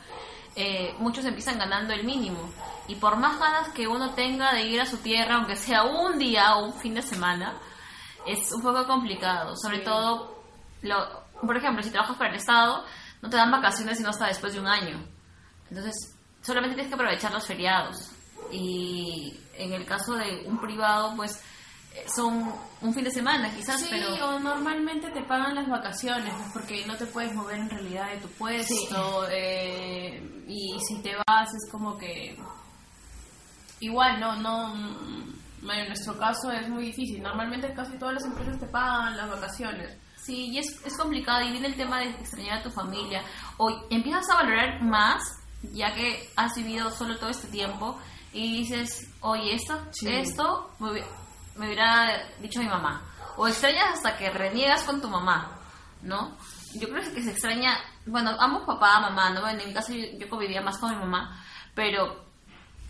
eh, 0.55 0.93
muchos 0.99 1.23
empiezan 1.25 1.57
ganando 1.57 1.93
el 1.93 2.03
mínimo. 2.05 2.39
Y 2.87 2.95
por 2.95 3.15
más 3.17 3.39
ganas 3.39 3.69
que 3.69 3.87
uno 3.87 4.11
tenga 4.13 4.53
de 4.53 4.63
ir 4.67 4.81
a 4.81 4.85
su 4.85 4.97
tierra, 4.97 5.35
aunque 5.35 5.55
sea 5.55 5.83
un 5.83 6.17
día 6.19 6.55
o 6.55 6.65
un 6.65 6.73
fin 6.73 6.93
de 6.95 7.01
semana, 7.01 7.53
es 8.27 8.51
un 8.51 8.61
poco 8.61 8.85
complicado. 8.87 9.53
Sobre 9.55 9.77
Sí. 9.79 9.83
todo, 9.83 10.43
lo, 10.81 10.95
por 11.41 11.57
ejemplo, 11.57 11.81
si 11.83 11.89
trabajas 11.91 12.17
para 12.17 12.29
el 12.31 12.35
Estado, 12.37 12.83
no 13.21 13.29
te 13.29 13.37
dan 13.37 13.51
vacaciones 13.51 13.97
sino 13.97 14.09
hasta 14.09 14.27
después 14.27 14.53
de 14.53 14.59
un 14.59 14.67
año. 14.67 15.03
Entonces, 15.69 15.93
solamente 16.41 16.75
tienes 16.75 16.89
que 16.89 16.95
aprovechar 16.95 17.31
los 17.31 17.45
feriados. 17.47 18.11
Y 18.51 19.39
en 19.55 19.73
el 19.73 19.85
caso 19.85 20.13
de 20.15 20.43
un 20.45 20.59
privado, 20.59 21.13
pues 21.15 21.41
eh, 21.95 22.05
son 22.13 22.53
un 22.81 22.93
fin 22.93 23.03
de 23.03 23.11
semana 23.11 23.49
quizás, 23.55 23.79
Sí, 23.79 23.87
pero... 23.89 24.27
o 24.35 24.39
normalmente 24.39 25.09
te 25.11 25.21
pagan 25.23 25.55
las 25.55 25.67
vacaciones, 25.69 26.33
pues, 26.35 26.49
porque 26.53 26.85
no 26.85 26.95
te 26.95 27.05
puedes 27.05 27.33
mover 27.33 27.59
en 27.59 27.69
realidad 27.69 28.09
de 28.09 28.17
tu 28.17 28.27
puesto. 28.29 29.27
eh, 29.31 30.43
y 30.47 30.77
si 30.87 31.01
te 31.01 31.15
vas 31.27 31.47
es 31.53 31.71
como 31.71 31.97
que... 31.97 32.37
Igual, 33.79 34.19
no, 34.19 34.35
no... 34.37 34.73
En 35.71 35.87
nuestro 35.87 36.17
caso 36.17 36.51
es 36.51 36.67
muy 36.69 36.85
difícil. 36.85 37.21
Normalmente 37.21 37.73
casi 37.73 37.97
todas 37.97 38.15
las 38.15 38.25
empresas 38.25 38.59
te 38.59 38.65
pagan 38.67 39.15
las 39.17 39.29
vacaciones. 39.29 39.97
Sí, 40.17 40.47
y 40.51 40.57
es, 40.59 40.85
es 40.85 40.97
complicado 40.97 41.41
y 41.41 41.51
viene 41.51 41.67
el 41.67 41.75
tema 41.75 41.99
de 41.99 42.09
extrañar 42.11 42.59
a 42.59 42.63
tu 42.63 42.69
familia. 42.69 43.23
O 43.57 43.69
empiezas 43.89 44.29
a 44.29 44.35
valorar 44.35 44.81
más, 44.81 45.21
ya 45.73 45.93
que 45.93 46.29
has 46.35 46.55
vivido 46.55 46.89
solo 46.91 47.17
todo 47.17 47.29
este 47.29 47.47
tiempo, 47.47 47.99
y 48.31 48.59
dices, 48.59 49.09
oye, 49.21 49.53
esto, 49.55 49.79
Sí. 49.91 50.07
esto 50.09 50.69
me, 50.79 51.03
me 51.57 51.67
hubiera 51.67 52.23
dicho 52.39 52.59
mi 52.61 52.67
mamá. 52.67 53.01
O 53.37 53.47
extrañas 53.47 53.93
hasta 53.95 54.17
que 54.17 54.29
reniegas 54.29 54.83
con 54.83 55.01
tu 55.01 55.07
mamá, 55.09 55.59
¿no? 56.01 56.37
Yo 56.75 56.89
creo 56.89 57.13
que 57.13 57.21
se 57.21 57.31
extraña, 57.31 57.77
bueno, 58.05 58.31
ambos 58.39 58.63
papá, 58.65 58.99
mamá, 59.01 59.29
¿no? 59.31 59.47
En 59.47 59.57
mi 59.57 59.73
caso 59.73 59.93
yo, 59.93 60.05
yo 60.19 60.29
convivía 60.29 60.61
más 60.61 60.77
con 60.77 60.89
mi 60.91 60.97
mamá, 60.97 61.43
pero 61.75 62.22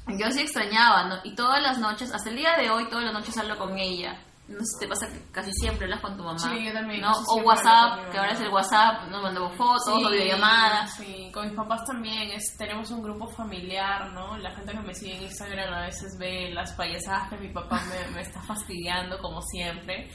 yo 0.07 0.31
sí 0.31 0.41
extrañaba, 0.41 1.05
¿no? 1.05 1.15
Y 1.23 1.35
todas 1.35 1.61
las 1.61 1.77
noches, 1.79 2.13
hasta 2.13 2.29
el 2.29 2.35
día 2.35 2.55
de 2.57 2.69
hoy, 2.69 2.89
todas 2.89 3.05
las 3.05 3.13
noches 3.13 3.37
hablo 3.37 3.57
con 3.57 3.77
ella. 3.77 4.19
No 4.45 4.59
sé 4.59 4.65
si 4.73 4.79
te 4.81 4.87
pasa 4.87 5.07
que 5.07 5.31
casi 5.31 5.51
siempre 5.53 5.85
hablas 5.85 6.01
con 6.01 6.17
tu 6.17 6.23
mamá. 6.23 6.37
Sí, 6.37 6.65
yo 6.65 6.73
también, 6.73 6.99
¿no? 6.99 7.13
O 7.27 7.41
WhatsApp, 7.43 8.11
que 8.11 8.17
ahora 8.17 8.33
es 8.33 8.41
el 8.41 8.49
WhatsApp, 8.49 9.07
nos 9.09 9.23
mandamos 9.23 9.55
fotos 9.55 10.03
o 10.05 10.09
videollamadas. 10.09 10.95
Sí, 10.97 11.31
con 11.33 11.47
mis 11.47 11.55
papás 11.55 11.85
también 11.85 12.29
es, 12.31 12.55
tenemos 12.57 12.91
un 12.91 13.01
grupo 13.01 13.25
familiar, 13.27 14.11
¿no? 14.11 14.37
La 14.37 14.53
gente 14.53 14.73
que 14.73 14.79
me 14.79 14.93
sigue 14.93 15.15
en 15.15 15.23
Instagram 15.23 15.73
a 15.73 15.85
veces 15.85 16.17
ve 16.19 16.51
las 16.53 16.73
payasadas 16.73 17.29
que 17.29 17.37
mi 17.37 17.53
papá 17.53 17.81
me, 17.89 18.11
me 18.11 18.21
está 18.21 18.41
fastidiando 18.41 19.17
como 19.19 19.41
siempre. 19.41 20.11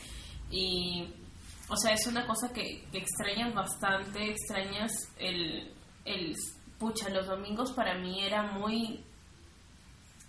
Y, 0.51 1.09
o 1.71 1.77
sea, 1.77 1.93
es 1.95 2.07
una 2.07 2.27
cosa 2.27 2.53
que, 2.53 2.87
que 2.93 2.99
extrañas 2.99 3.55
bastante, 3.55 4.31
extrañas 4.31 4.93
el, 5.19 5.75
el... 6.05 6.35
Pucha, 6.79 7.09
los 7.09 7.27
domingos 7.27 7.73
para 7.73 7.95
mí 7.99 8.23
era 8.23 8.43
muy... 8.43 9.05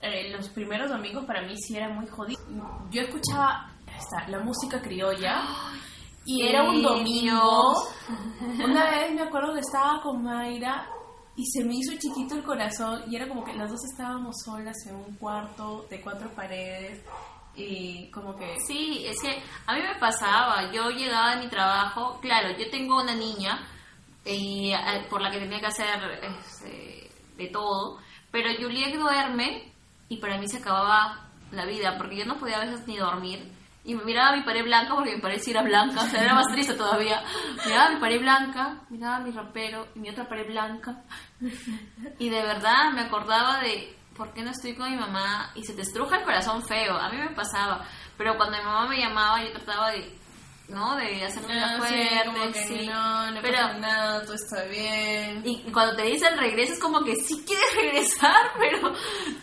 eh, 0.02 0.32
los 0.32 0.50
primeros 0.50 0.90
domingos 0.90 1.26
para 1.26 1.42
mí 1.42 1.56
sí 1.58 1.76
era 1.76 1.90
muy 1.90 2.08
jodido. 2.08 2.40
Yo 2.90 3.02
escuchaba 3.02 3.70
la 4.28 4.40
música 4.40 4.82
criolla 4.82 5.44
y 6.26 6.48
era 6.48 6.64
un 6.64 6.82
domingo. 6.82 7.74
Una 8.64 8.90
vez 8.92 9.14
me 9.14 9.22
acuerdo 9.22 9.54
que 9.54 9.60
estaba 9.60 10.02
con 10.02 10.24
Mayra 10.24 10.88
y 11.36 11.46
se 11.46 11.64
me 11.64 11.76
hizo 11.76 11.94
chiquito 11.98 12.36
el 12.36 12.44
corazón 12.44 13.04
y 13.10 13.16
era 13.16 13.28
como 13.28 13.44
que 13.44 13.54
las 13.54 13.70
dos 13.70 13.80
estábamos 13.92 14.36
solas 14.44 14.76
en 14.88 14.96
un 14.96 15.16
cuarto 15.16 15.86
de 15.90 16.02
cuatro 16.02 16.30
paredes 16.36 17.04
y 17.56 18.10
como 18.12 18.36
que... 18.36 18.58
Sí, 18.68 19.06
es 19.06 19.22
que 19.22 19.42
a 19.66 19.74
mí 19.74 19.82
me 19.82 20.00
pasaba, 20.00 20.72
yo 20.72 20.90
llegaba 20.90 21.36
de 21.36 21.44
mi 21.44 21.50
trabajo, 21.50 22.20
claro, 22.22 22.58
yo 22.58 22.70
tengo 22.70 23.02
una 23.02 23.16
niña 23.16 23.68
y, 24.26 24.72
eh, 24.72 25.08
por 25.10 25.22
la 25.22 25.32
que 25.32 25.40
tenía 25.40 25.60
que 25.60 25.66
hacer 25.66 25.88
este, 26.22 27.10
de 27.38 27.48
todo, 27.48 28.00
pero 28.32 28.50
Juliet 28.60 28.98
duerme 28.98 29.69
y 30.10 30.18
para 30.18 30.38
mí 30.38 30.48
se 30.48 30.58
acababa 30.58 31.30
la 31.52 31.66
vida, 31.66 31.98
porque 31.98 32.18
yo 32.18 32.26
no 32.26 32.38
podía 32.38 32.58
a 32.58 32.66
veces 32.66 32.86
ni 32.88 32.98
dormir. 32.98 33.54
Y 33.86 33.96
me 33.96 34.04
miraba 34.04 34.36
mi 34.36 34.44
pared 34.44 34.64
blanca 34.64 34.94
porque 34.94 35.16
mi 35.16 35.22
pared 35.22 35.40
sí 35.40 35.52
era 35.52 35.64
blanca, 35.64 36.02
o 36.04 36.08
sea, 36.08 36.24
era 36.24 36.36
más 36.36 36.48
triste 36.48 36.74
todavía. 36.74 37.24
Miraba 37.66 37.92
mi 37.92 38.00
pared 38.00 38.20
blanca, 38.20 38.82
miraba 38.90 39.20
mi 39.20 39.32
ropero 39.32 39.88
y 39.96 40.00
mi 40.00 40.10
otra 40.10 40.28
pared 40.28 40.48
blanca. 40.48 41.04
Y 42.20 42.30
de 42.30 42.42
verdad 42.42 42.92
me 42.94 43.02
acordaba 43.02 43.62
de 43.62 43.96
por 44.16 44.34
qué 44.34 44.44
no 44.44 44.52
estoy 44.52 44.76
con 44.76 44.92
mi 44.92 44.98
mamá 44.98 45.52
y 45.56 45.64
se 45.64 45.74
te 45.74 45.84
estruja 45.84 46.18
el 46.18 46.24
corazón 46.24 46.62
feo. 46.62 46.98
A 46.98 47.10
mí 47.10 47.18
me 47.18 47.30
pasaba, 47.30 47.86
pero 48.18 48.36
cuando 48.36 48.58
mi 48.58 48.64
mamá 48.64 48.88
me 48.88 48.98
llamaba 48.98 49.42
yo 49.42 49.52
trataba 49.54 49.92
de 49.92 50.19
¿no? 50.70 50.96
De 50.96 51.24
hacerme 51.26 51.54
Ah, 51.54 51.78
la 51.78 51.88
sí, 51.88 51.94
fuerte, 51.96 52.52
que 52.54 52.68
sí. 52.68 52.88
no, 52.88 53.32
no 53.32 53.42
pero, 53.42 53.58
pasa 53.58 53.78
nada, 53.80 54.24
todo 54.24 54.34
está 54.36 54.64
bien. 54.66 55.42
y 55.46 55.64
cuando 55.72 55.96
te 55.96 56.04
dicen 56.04 56.38
regresa 56.38 56.74
es 56.74 56.80
como 56.80 57.04
que 57.04 57.16
sí 57.16 57.44
quieres 57.46 57.66
regresar, 57.76 58.54
pero 58.58 58.94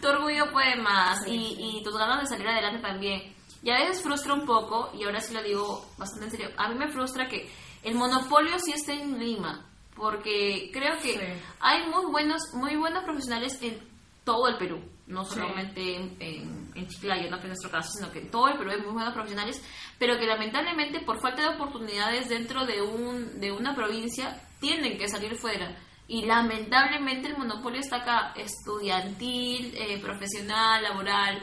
tu 0.01 0.09
orgullo 0.09 0.51
puede 0.53 0.77
más 0.77 1.25
Sí, 1.25 1.31
y, 1.35 1.55
sí. 1.57 1.77
y 1.79 1.83
tus 1.83 1.97
ganas 1.97 2.21
de 2.23 2.27
salir 2.27 2.49
adelante 2.49 2.81
también. 2.81 3.35
Y 3.63 3.71
a 3.71 3.79
veces 3.81 4.03
frustra 4.03 4.35
un 4.35 4.47
poco, 4.47 4.91
y 4.95 5.03
ahora 5.05 5.21
sí 5.21 5.35
lo 5.35 5.43
digo 5.43 5.85
bastante 5.99 6.27
en 6.27 6.31
serio, 6.31 6.51
a 6.57 6.69
mí 6.69 6.75
me 6.77 6.89
frustra 6.89 7.27
que 7.29 7.51
el 7.83 7.95
monopolio 7.97 8.59
sí 8.59 8.73
esté 8.73 8.93
en 8.93 9.19
Lima, 9.19 9.67
porque 9.97 10.71
creo 10.73 10.97
que 10.99 11.13
Sí. 11.15 11.43
hay 11.61 11.87
muy 11.89 12.05
buenos, 12.13 12.43
muy 12.55 12.77
buenos 12.77 13.03
profesionales 13.05 13.59
en 13.63 13.81
todo 14.27 14.49
el 14.49 14.59
Perú, 14.59 14.83
no 15.07 15.25
Sí. 15.25 15.35
solamente 15.37 15.97
en, 15.97 16.17
en, 16.21 16.73
en 16.75 16.89
Chiclayo, 16.89 17.31
no 17.31 17.37
que 17.39 17.45
en 17.45 17.51
nuestro 17.51 17.71
caso, 17.71 17.89
sino 17.97 18.11
que 18.13 18.19
en 18.19 18.31
todo 18.31 18.49
el 18.49 18.59
Perú 18.59 18.73
hay 18.73 18.81
muy 18.83 18.93
buenos 18.93 19.15
profesionales, 19.15 19.63
pero 19.99 20.19
que 20.19 20.27
lamentablemente 20.27 21.01
por 21.01 21.21
falta 21.21 21.43
de 21.43 21.55
oportunidades 21.55 22.29
dentro 22.29 22.67
de, 22.67 22.83
un, 22.83 23.41
de 23.41 23.53
una 23.53 23.75
provincia 23.75 24.39
tienen 24.61 24.99
que 24.99 25.09
salir 25.09 25.37
fuera. 25.37 25.77
Y 26.09 26.25
lamentablemente 26.27 27.29
el 27.29 27.39
monopolio 27.39 27.81
está 27.81 27.97
acá, 27.99 28.33
estudiantil, 28.37 29.75
eh, 29.77 29.99
profesional, 30.01 30.83
laboral, 30.83 31.41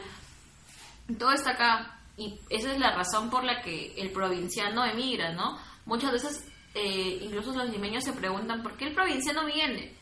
todo 1.18 1.32
está 1.32 1.50
acá. 1.52 1.98
Y 2.16 2.38
esa 2.48 2.72
es 2.72 2.78
la 2.78 2.94
razón 2.94 3.28
por 3.30 3.44
la 3.44 3.60
que 3.62 3.94
el 3.96 4.10
provinciano 4.12 4.84
emigra, 4.84 5.32
¿no? 5.32 5.58
Muchas 5.84 6.12
veces, 6.12 6.48
eh, 6.74 7.18
incluso 7.22 7.52
los 7.52 7.68
limeños 7.70 8.04
se 8.04 8.12
preguntan 8.12 8.62
por 8.62 8.76
qué 8.76 8.86
el 8.86 8.94
provinciano 8.94 9.44
viene, 9.46 9.92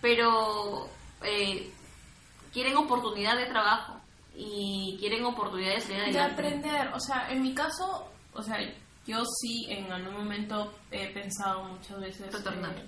pero 0.00 0.88
eh, 1.22 1.72
quieren 2.54 2.76
oportunidad 2.78 3.36
de 3.36 3.46
trabajo 3.46 4.00
y 4.34 4.96
quieren 4.98 5.24
oportunidad 5.26 5.74
de 5.76 6.12
de 6.12 6.20
aprender, 6.20 6.88
o 6.94 7.00
sea, 7.00 7.30
en 7.30 7.42
mi 7.42 7.52
caso, 7.54 8.08
o 8.32 8.40
sea, 8.42 8.56
yo 9.06 9.22
sí 9.42 9.66
en 9.68 9.92
algún 9.92 10.14
momento 10.14 10.72
he 10.90 11.08
pensado 11.12 11.64
muchas 11.64 12.00
veces 12.00 12.32
Retornar. 12.32 12.74
eh, 12.78 12.86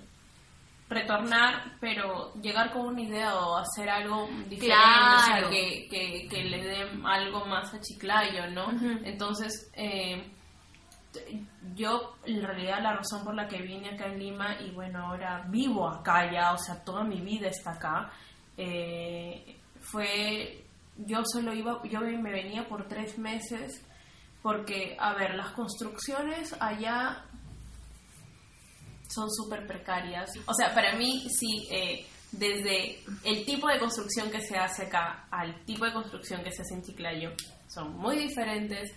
retornar, 0.89 1.75
pero 1.81 2.33
llegar 2.35 2.71
con 2.71 2.87
una 2.87 3.01
idea 3.01 3.35
o 3.35 3.57
hacer 3.57 3.89
algo 3.89 4.27
diferente, 4.47 4.65
Claro. 4.67 5.15
o 5.17 5.19
sea, 5.41 5.49
que, 5.49 5.87
que, 5.89 6.27
que 6.29 6.43
le 6.45 6.63
dé 6.63 6.89
algo 7.05 7.45
más 7.45 7.73
a 7.73 7.79
Chiclayo, 7.81 8.49
¿no? 8.51 8.71
Entonces, 9.03 9.69
eh, 9.75 10.31
yo 11.75 12.15
en 12.25 12.41
realidad 12.41 12.81
la 12.81 12.93
razón 12.95 13.23
por 13.23 13.35
la 13.35 13.47
que 13.47 13.61
vine 13.61 13.89
acá 13.89 14.05
en 14.07 14.19
Lima 14.19 14.55
y 14.61 14.71
bueno, 14.71 15.07
ahora 15.07 15.45
vivo 15.49 15.87
acá 15.87 16.31
ya, 16.31 16.53
o 16.53 16.57
sea, 16.57 16.83
toda 16.83 17.03
mi 17.03 17.19
vida 17.21 17.47
está 17.49 17.71
acá, 17.71 18.11
eh, 18.55 19.56
fue, 19.91 20.63
yo 20.97 21.23
solo 21.25 21.53
iba, 21.53 21.81
yo 21.83 22.01
me 22.01 22.31
venía 22.31 22.67
por 22.67 22.87
tres 22.87 23.17
meses 23.17 23.81
porque, 24.41 24.95
a 24.99 25.13
ver, 25.13 25.35
las 25.35 25.51
construcciones 25.51 26.55
allá 26.59 27.25
son 29.09 29.29
súper 29.31 29.65
precarias. 29.65 30.29
O 30.45 30.53
sea, 30.53 30.73
para 30.73 30.95
mí 30.95 31.27
sí, 31.29 31.67
eh, 31.71 32.05
desde 32.31 32.99
el 33.23 33.45
tipo 33.45 33.67
de 33.67 33.79
construcción 33.79 34.29
que 34.29 34.41
se 34.41 34.57
hace 34.57 34.83
acá 34.83 35.27
al 35.31 35.63
tipo 35.65 35.85
de 35.85 35.93
construcción 35.93 36.43
que 36.43 36.51
se 36.51 36.61
hace 36.61 36.75
en 36.75 36.83
Chiclayo, 36.83 37.31
son 37.67 37.97
muy 37.97 38.17
diferentes 38.17 38.91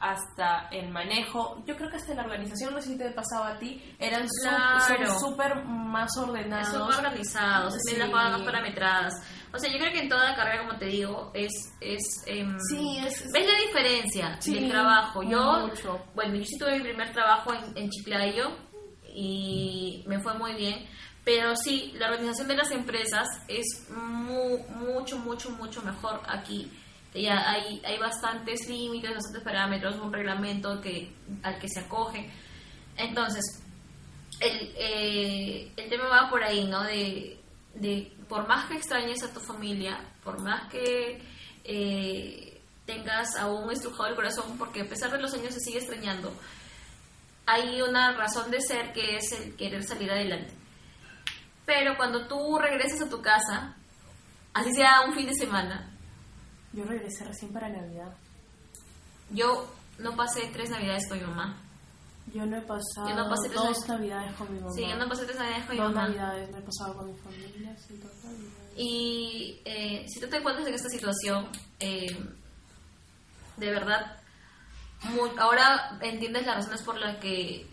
hasta 0.00 0.68
el 0.70 0.88
manejo, 0.90 1.62
yo 1.66 1.76
creo 1.76 1.90
que 1.90 1.96
hasta 1.96 2.14
la 2.14 2.22
organización, 2.22 2.72
no 2.74 2.80
sé 2.80 2.88
si 2.88 2.98
te 2.98 3.10
pasaba 3.10 3.48
a 3.50 3.58
ti, 3.58 3.94
eran 3.98 4.26
Claro. 4.42 5.18
súper 5.20 5.62
más 5.66 6.10
ordenados. 6.16 6.68
Son 6.68 6.82
organizados, 6.82 7.74
Sí. 7.86 7.96
las 7.96 8.10
más 8.10 8.40
parametradas. 8.42 9.12
O 9.52 9.58
sea, 9.58 9.70
yo 9.70 9.78
creo 9.78 9.92
que 9.92 10.00
en 10.00 10.08
toda 10.08 10.34
carrera, 10.34 10.64
como 10.66 10.78
te 10.78 10.86
digo, 10.86 11.30
es... 11.34 11.52
es 11.80 12.00
em, 12.26 12.56
Sí, 12.70 12.98
es- 13.06 13.30
¿Ves 13.32 13.46
la 13.46 13.58
diferencia 13.66 14.40
Sí, 14.40 14.54
del 14.54 14.70
trabajo? 14.70 15.22
Yo, 15.22 15.66
mucho. 15.68 16.02
bueno, 16.14 16.34
yo 16.36 16.44
sí 16.44 16.56
tuve 16.58 16.78
mi 16.78 16.84
primer 16.84 17.12
trabajo 17.12 17.52
en, 17.52 17.76
en 17.76 17.90
Chiclayo 17.90 18.56
y 19.14 20.02
me 20.06 20.18
fue 20.20 20.34
muy 20.34 20.54
bien. 20.54 20.86
Pero 21.24 21.54
sí, 21.54 21.92
la 21.98 22.06
organización 22.10 22.48
de 22.48 22.56
las 22.56 22.70
empresas 22.70 23.28
es 23.48 23.86
mu- 23.94 24.58
mucho, 24.70 25.18
mucho, 25.18 25.50
mucho 25.50 25.82
mejor 25.82 26.22
aquí. 26.26 26.72
Ya 27.14 27.50
hay, 27.50 27.82
hay 27.84 27.98
bastantes 27.98 28.68
límites, 28.68 29.12
bastantes 29.12 29.42
parámetros, 29.42 29.96
un 29.96 30.12
reglamento 30.12 30.80
que, 30.80 31.12
al 31.42 31.58
que 31.58 31.68
se 31.68 31.80
acoge. 31.80 32.30
Entonces, 32.96 33.62
el, 34.38 34.72
eh, 34.76 35.72
el 35.76 35.90
tema 35.90 36.06
va 36.08 36.30
por 36.30 36.42
ahí, 36.44 36.66
¿no? 36.66 36.82
De, 36.84 37.40
de 37.74 38.12
por 38.28 38.46
más 38.46 38.68
que 38.68 38.76
extrañes 38.76 39.22
a 39.22 39.32
tu 39.32 39.40
familia, 39.40 39.98
por 40.22 40.40
más 40.40 40.70
que 40.70 41.20
eh, 41.64 42.60
tengas 42.86 43.36
aún 43.36 43.70
estrujado 43.70 44.08
el 44.08 44.14
corazón, 44.14 44.56
porque 44.56 44.82
a 44.82 44.88
pesar 44.88 45.10
de 45.10 45.20
los 45.20 45.34
años 45.34 45.54
se 45.54 45.60
sigue 45.60 45.78
extrañando, 45.78 46.32
hay 47.46 47.82
una 47.82 48.12
razón 48.12 48.50
de 48.50 48.60
ser 48.60 48.92
que 48.92 49.16
es 49.16 49.32
el 49.32 49.56
querer 49.56 49.82
salir 49.82 50.10
adelante. 50.10 50.52
Pero 51.66 51.96
cuando 51.96 52.26
tú 52.26 52.58
regresas 52.58 53.02
a 53.02 53.10
tu 53.10 53.20
casa, 53.20 53.76
así 54.54 54.72
sea 54.74 55.02
un 55.02 55.14
fin 55.14 55.26
de 55.26 55.34
semana, 55.34 55.89
Yo 56.72 56.84
regresé 56.84 57.24
recién 57.24 57.52
para 57.52 57.68
Navidad. 57.68 58.14
yo 59.30 59.68
no 59.98 60.16
pasé 60.16 60.48
tres 60.52 60.70
navidades 60.70 61.06
con 61.08 61.18
mi 61.18 61.24
mamá. 61.24 61.56
Yo 62.32 62.46
no 62.46 62.56
he 62.56 62.60
pasado 62.62 63.08
Yo 63.08 63.14
no 63.16 63.28
pasé 63.28 63.48
tres 63.48 63.60
dos 63.60 63.88
navidades. 63.88 64.32
con 64.36 64.52
mi 64.52 64.60
mamá. 64.60 64.72
Sí, 64.74 64.82
yo 64.88 64.96
no 64.96 65.08
pasé 65.08 65.24
tres 65.26 65.38
navidades 65.38 65.66
con 65.66 65.74
mi 65.76 65.82
Dos 65.82 65.92
mamá. 65.94 66.06
navidades 66.08 66.50
me 66.52 66.58
he 66.58 66.62
pasado 66.62 66.96
con 66.96 67.06
mi 67.12 67.18
familia, 67.18 67.76
sí, 67.76 67.96
dos 67.98 68.12
navidades. 68.24 68.72
Y 68.76 69.60
eh, 69.64 70.06
si 70.08 70.20
tú 70.20 70.28
te 70.28 70.36
encuentras 70.36 70.66
en 70.68 70.74
esta 70.74 70.88
situación, 70.88 71.48
eh, 71.80 72.06
de 73.56 73.70
verdad, 73.70 74.16
ahora 75.38 75.98
entiendes 76.00 76.46
las 76.46 76.56
razones 76.56 76.82
por 76.82 76.96
las 76.98 77.16
que 77.18 77.66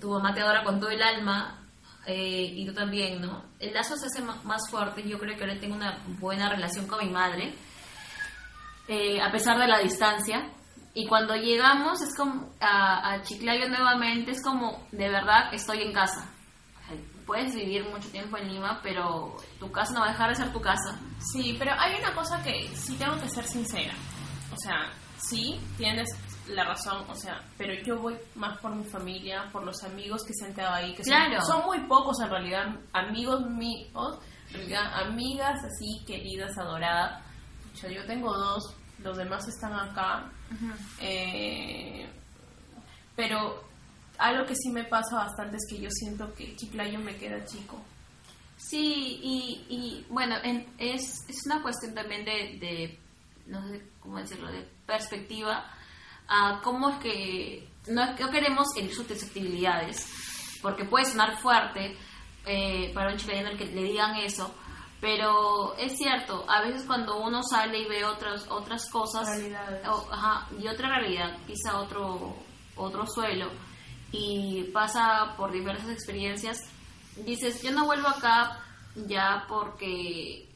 tu 0.00 0.10
mamá 0.10 0.34
te 0.34 0.40
adora 0.42 0.62
con 0.62 0.78
todo 0.78 0.90
el 0.90 1.02
alma 1.02 1.58
eh, 2.06 2.52
y 2.54 2.66
tú 2.66 2.74
también, 2.74 3.20
¿no? 3.20 3.44
El 3.58 3.72
lazo 3.72 3.96
se 3.96 4.06
hace 4.06 4.22
más 4.22 4.68
fuerte. 4.70 5.02
Yo 5.08 5.18
creo 5.18 5.36
que 5.36 5.42
ahora 5.44 5.58
tengo 5.58 5.74
una 5.76 5.98
buena 6.20 6.48
relación 6.48 6.86
con 6.86 7.04
mi 7.04 7.10
madre, 7.10 7.54
eh, 8.88 9.20
a 9.20 9.30
pesar 9.30 9.58
de 9.58 9.66
la 9.68 9.78
distancia. 9.78 10.50
Y 10.94 11.06
cuando 11.06 11.34
llegamos 11.34 12.02
es 12.02 12.14
como 12.16 12.50
a, 12.60 13.12
a 13.12 13.22
Chiclayo 13.22 13.68
nuevamente, 13.68 14.32
es 14.32 14.42
como 14.42 14.86
de 14.92 15.08
verdad 15.08 15.52
estoy 15.54 15.82
en 15.82 15.92
casa. 15.92 16.28
Puedes 17.26 17.54
vivir 17.54 17.88
mucho 17.88 18.08
tiempo 18.10 18.36
en 18.36 18.52
Lima, 18.52 18.80
pero 18.82 19.36
tu 19.60 19.70
casa 19.70 19.92
no 19.94 20.00
va 20.00 20.06
a 20.08 20.10
dejar 20.10 20.28
de 20.30 20.34
ser 20.34 20.52
tu 20.52 20.60
casa. 20.60 20.98
Sí, 21.32 21.54
pero 21.58 21.72
hay 21.78 21.94
una 22.00 22.12
cosa 22.14 22.42
que 22.42 22.68
sí 22.76 22.96
tengo 22.96 23.18
que 23.20 23.28
ser 23.30 23.44
sincera. 23.44 23.94
O 24.52 24.56
sea, 24.58 24.90
sí, 25.18 25.58
tienes 25.78 26.08
la 26.48 26.64
razón, 26.64 27.04
o 27.08 27.14
sea, 27.14 27.40
pero 27.56 27.72
yo 27.86 27.98
voy 28.00 28.16
más 28.34 28.58
por 28.58 28.74
mi 28.74 28.84
familia, 28.84 29.48
por 29.52 29.62
los 29.64 29.82
amigos 29.84 30.24
que 30.26 30.34
se 30.34 30.46
han 30.46 30.52
quedado 30.54 30.74
ahí, 30.74 30.92
que 30.94 31.04
son- 31.04 31.64
muy 31.64 31.78
pocos 31.86 32.20
en 32.20 32.28
realidad, 32.28 32.66
amigos 32.92 33.40
míos, 33.48 34.18
en 34.50 34.54
realidad, 34.54 34.92
amigas 35.06 35.60
así, 35.64 36.04
queridas, 36.04 36.58
adoradas. 36.58 37.22
O 37.72 37.76
sea, 37.76 37.90
yo 37.90 38.04
tengo 38.06 38.32
dos, 38.36 38.74
los 38.98 39.16
demás 39.16 39.46
están 39.48 39.72
acá. 39.74 40.30
Eh, 41.00 42.06
pero 43.16 43.64
algo 44.18 44.46
que 44.46 44.54
sí 44.54 44.70
me 44.70 44.84
pasa 44.84 45.16
bastante 45.16 45.56
es 45.56 45.66
que 45.68 45.80
yo 45.80 45.90
siento 45.90 46.32
que 46.34 46.54
Chiclayo 46.56 46.98
me 46.98 47.16
queda 47.16 47.44
chico. 47.44 47.80
Sí, 48.56 49.18
y, 49.22 49.66
y 49.68 50.06
bueno, 50.08 50.36
en- 50.42 50.66
es, 50.78 51.18
es 51.28 51.46
una 51.46 51.60
cuestión 51.62 51.94
también 51.94 52.24
de, 52.24 52.58
de, 52.60 52.98
no 53.46 53.66
sé 53.68 53.82
cómo 54.00 54.18
decirlo, 54.18 54.50
de 54.52 54.66
perspectiva, 54.86 55.64
a 56.28 56.60
cómo 56.62 56.90
es 56.90 56.96
que 56.98 57.68
no, 57.88 58.06
no 58.16 58.30
queremos 58.30 58.68
herir 58.76 58.94
susceptibilidades, 58.94 60.06
porque 60.62 60.84
puede 60.84 61.06
sonar 61.06 61.36
fuerte 61.38 61.96
eh, 62.46 62.92
para 62.94 63.10
un 63.12 63.18
chileno 63.18 63.50
el 63.50 63.58
que 63.58 63.66
le 63.66 63.82
digan 63.82 64.14
eso, 64.16 64.54
pero 65.02 65.76
es 65.78 65.98
cierto, 65.98 66.44
a 66.48 66.62
veces 66.62 66.84
cuando 66.86 67.18
uno 67.18 67.42
sale 67.42 67.80
y 67.80 67.88
ve 67.88 68.04
otras, 68.04 68.46
otras 68.48 68.88
cosas, 68.88 69.26
o- 69.90 70.08
ajá, 70.12 70.46
y 70.58 70.68
otra 70.68 70.88
realidad, 70.96 71.36
pisa 71.44 71.78
otro, 71.80 72.36
otro 72.76 73.04
suelo, 73.08 73.50
y 74.12 74.62
pasa 74.72 75.34
por 75.36 75.50
diversas 75.50 75.90
experiencias, 75.90 76.58
dices, 77.16 77.60
yo 77.64 77.72
no 77.72 77.84
vuelvo 77.84 78.06
acá 78.06 78.60
ya 78.94 79.44
porque 79.48 80.46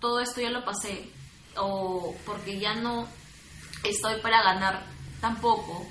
todo 0.00 0.20
esto 0.20 0.40
ya 0.40 0.48
lo 0.50 0.64
pasé 0.64 1.10
o 1.56 2.14
porque 2.24 2.58
ya 2.58 2.74
no 2.74 3.06
estoy 3.84 4.18
para 4.22 4.42
ganar 4.42 4.82
tampoco 5.20 5.86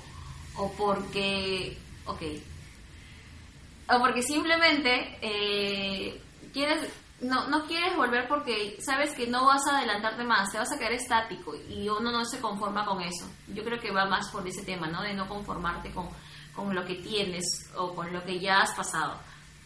o 0.56 0.72
porque, 0.72 1.78
ok, 2.06 2.22
o 3.94 3.98
porque 4.00 4.22
simplemente 4.22 5.16
eh, 5.22 6.20
quieres 6.52 6.88
no, 7.24 7.48
no 7.48 7.66
quieres 7.66 7.96
volver 7.96 8.28
porque 8.28 8.76
sabes 8.84 9.12
que 9.14 9.26
no 9.26 9.46
vas 9.46 9.66
a 9.66 9.78
adelantarte 9.78 10.24
más, 10.24 10.52
te 10.52 10.58
vas 10.58 10.70
a 10.70 10.78
quedar 10.78 10.92
estático 10.92 11.54
y 11.56 11.88
uno 11.88 12.12
no 12.12 12.24
se 12.24 12.38
conforma 12.38 12.84
con 12.84 13.00
eso. 13.00 13.26
Yo 13.48 13.64
creo 13.64 13.80
que 13.80 13.90
va 13.90 14.04
más 14.04 14.30
por 14.30 14.46
ese 14.46 14.62
tema, 14.62 14.88
¿no? 14.88 15.02
De 15.02 15.14
no 15.14 15.26
conformarte 15.26 15.90
con, 15.92 16.08
con 16.54 16.74
lo 16.74 16.84
que 16.84 16.96
tienes 16.96 17.44
o 17.76 17.94
con 17.94 18.12
lo 18.12 18.22
que 18.24 18.38
ya 18.38 18.60
has 18.60 18.74
pasado. 18.74 19.18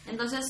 Entonces, 0.06 0.46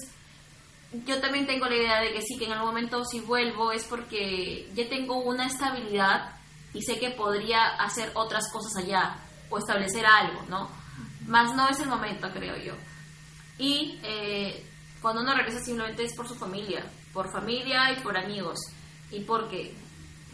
yo 1.07 1.19
también 1.19 1.47
tengo 1.47 1.67
la 1.67 1.77
idea 1.77 2.01
de 2.01 2.13
que 2.13 2.21
sí, 2.21 2.37
que 2.37 2.45
en 2.45 2.53
algún 2.53 2.69
momento 2.69 3.03
si 3.07 3.21
vuelvo 3.21 3.73
es 3.73 3.85
porque 3.85 4.71
ya 4.75 4.87
tengo 4.91 5.19
una 5.19 5.47
estabilidad 5.47 6.37
y 6.75 6.83
sé 6.83 6.99
que 6.99 7.11
podría 7.11 7.69
hacer 7.77 8.11
otras 8.15 8.53
cosas 8.53 8.85
allá 8.85 9.17
o 9.49 9.57
establecer 9.57 10.05
algo, 10.05 10.43
¿no? 10.51 10.69
Más 11.27 11.55
no 11.55 11.69
es 11.71 11.81
el 11.81 11.89
momento, 11.89 12.31
creo 12.33 12.57
yo. 12.59 12.75
Y 13.57 13.99
eh, 14.03 14.63
cuando 15.01 15.23
uno 15.23 15.35
regresa 15.35 15.61
simplemente 15.61 16.05
es 16.05 16.15
por 16.15 16.29
su 16.29 16.35
familia, 16.35 16.85
por 17.19 17.33
familia 17.33 17.91
y 17.91 18.01
por 18.01 18.17
amigos. 18.17 18.61
Y 19.11 19.25
porque 19.25 19.75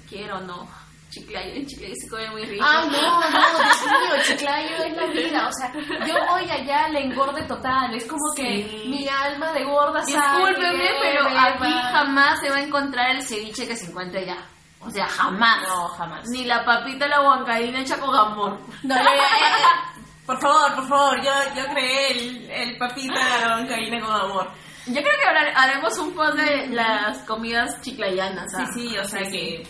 quiero 0.07 0.37
o 0.37 0.41
no. 0.43 0.69
Chiclayo, 1.09 1.55
en 1.55 1.65
Chiclayo 1.65 1.95
se 1.99 2.11
come 2.11 2.31
muy 2.31 2.45
rico. 2.45 2.63
Ay, 2.67 2.89
no, 2.91 3.21
no, 3.21 3.59
Dios 3.59 3.87
mío, 3.87 4.23
Chiclayo 4.27 4.77
es 4.85 4.95
la 4.95 5.07
vida. 5.07 5.49
O 5.49 5.53
sea, 5.53 5.73
yo 6.07 6.15
voy 6.29 6.51
allá, 6.51 6.89
le 6.89 7.05
engorde 7.07 7.43
total. 7.45 7.95
Es 7.95 8.05
como 8.05 8.35
que 8.37 8.85
mi 8.87 9.09
alma 9.09 9.53
de 9.53 9.65
gorda 9.65 10.05
Discúlpeme, 10.05 10.91
pero 11.01 11.27
aquí 11.27 11.73
jamás 11.73 12.41
se 12.41 12.51
va 12.51 12.57
a 12.57 12.63
encontrar 12.63 13.17
el 13.17 13.23
ceviche 13.23 13.67
que 13.67 13.77
se 13.77 13.87
encuentra 13.87 14.21
allá. 14.21 14.47
O 14.81 14.91
sea, 14.91 15.07
jamás. 15.09 15.67
No, 15.67 15.89
jamás. 15.89 16.29
Ni 16.29 16.45
la 16.45 16.67
papita 16.67 17.09
la 17.09 17.23
huancaína 17.23 17.81
hecha 17.81 17.99
con 17.99 18.15
amor. 18.15 18.61
No, 18.83 18.95
ya, 18.95 19.03
ya, 19.05 19.59
ya. 19.59 20.05
Por 20.27 20.39
favor, 20.39 20.75
por 20.75 20.89
favor, 20.89 21.23
yo, 21.23 21.33
yo 21.57 21.65
creé 21.73 22.13
el, 22.13 22.51
el 22.51 22.77
papita 22.77 23.15
de 23.15 23.41
la 23.41 23.49
bancaína 23.57 24.01
con 24.05 24.15
amor. 24.15 24.64
Yo 24.87 24.95
creo 24.95 25.05
que 25.05 25.27
ahora 25.27 25.53
haremos 25.57 25.99
un 25.99 26.13
post 26.15 26.37
de 26.37 26.69
las 26.69 27.19
comidas 27.27 27.81
chiclayanas. 27.81 28.51
Sí, 28.75 28.89
sí, 28.89 28.99
o 28.99 29.05
sea 29.05 29.23
que 29.23 29.63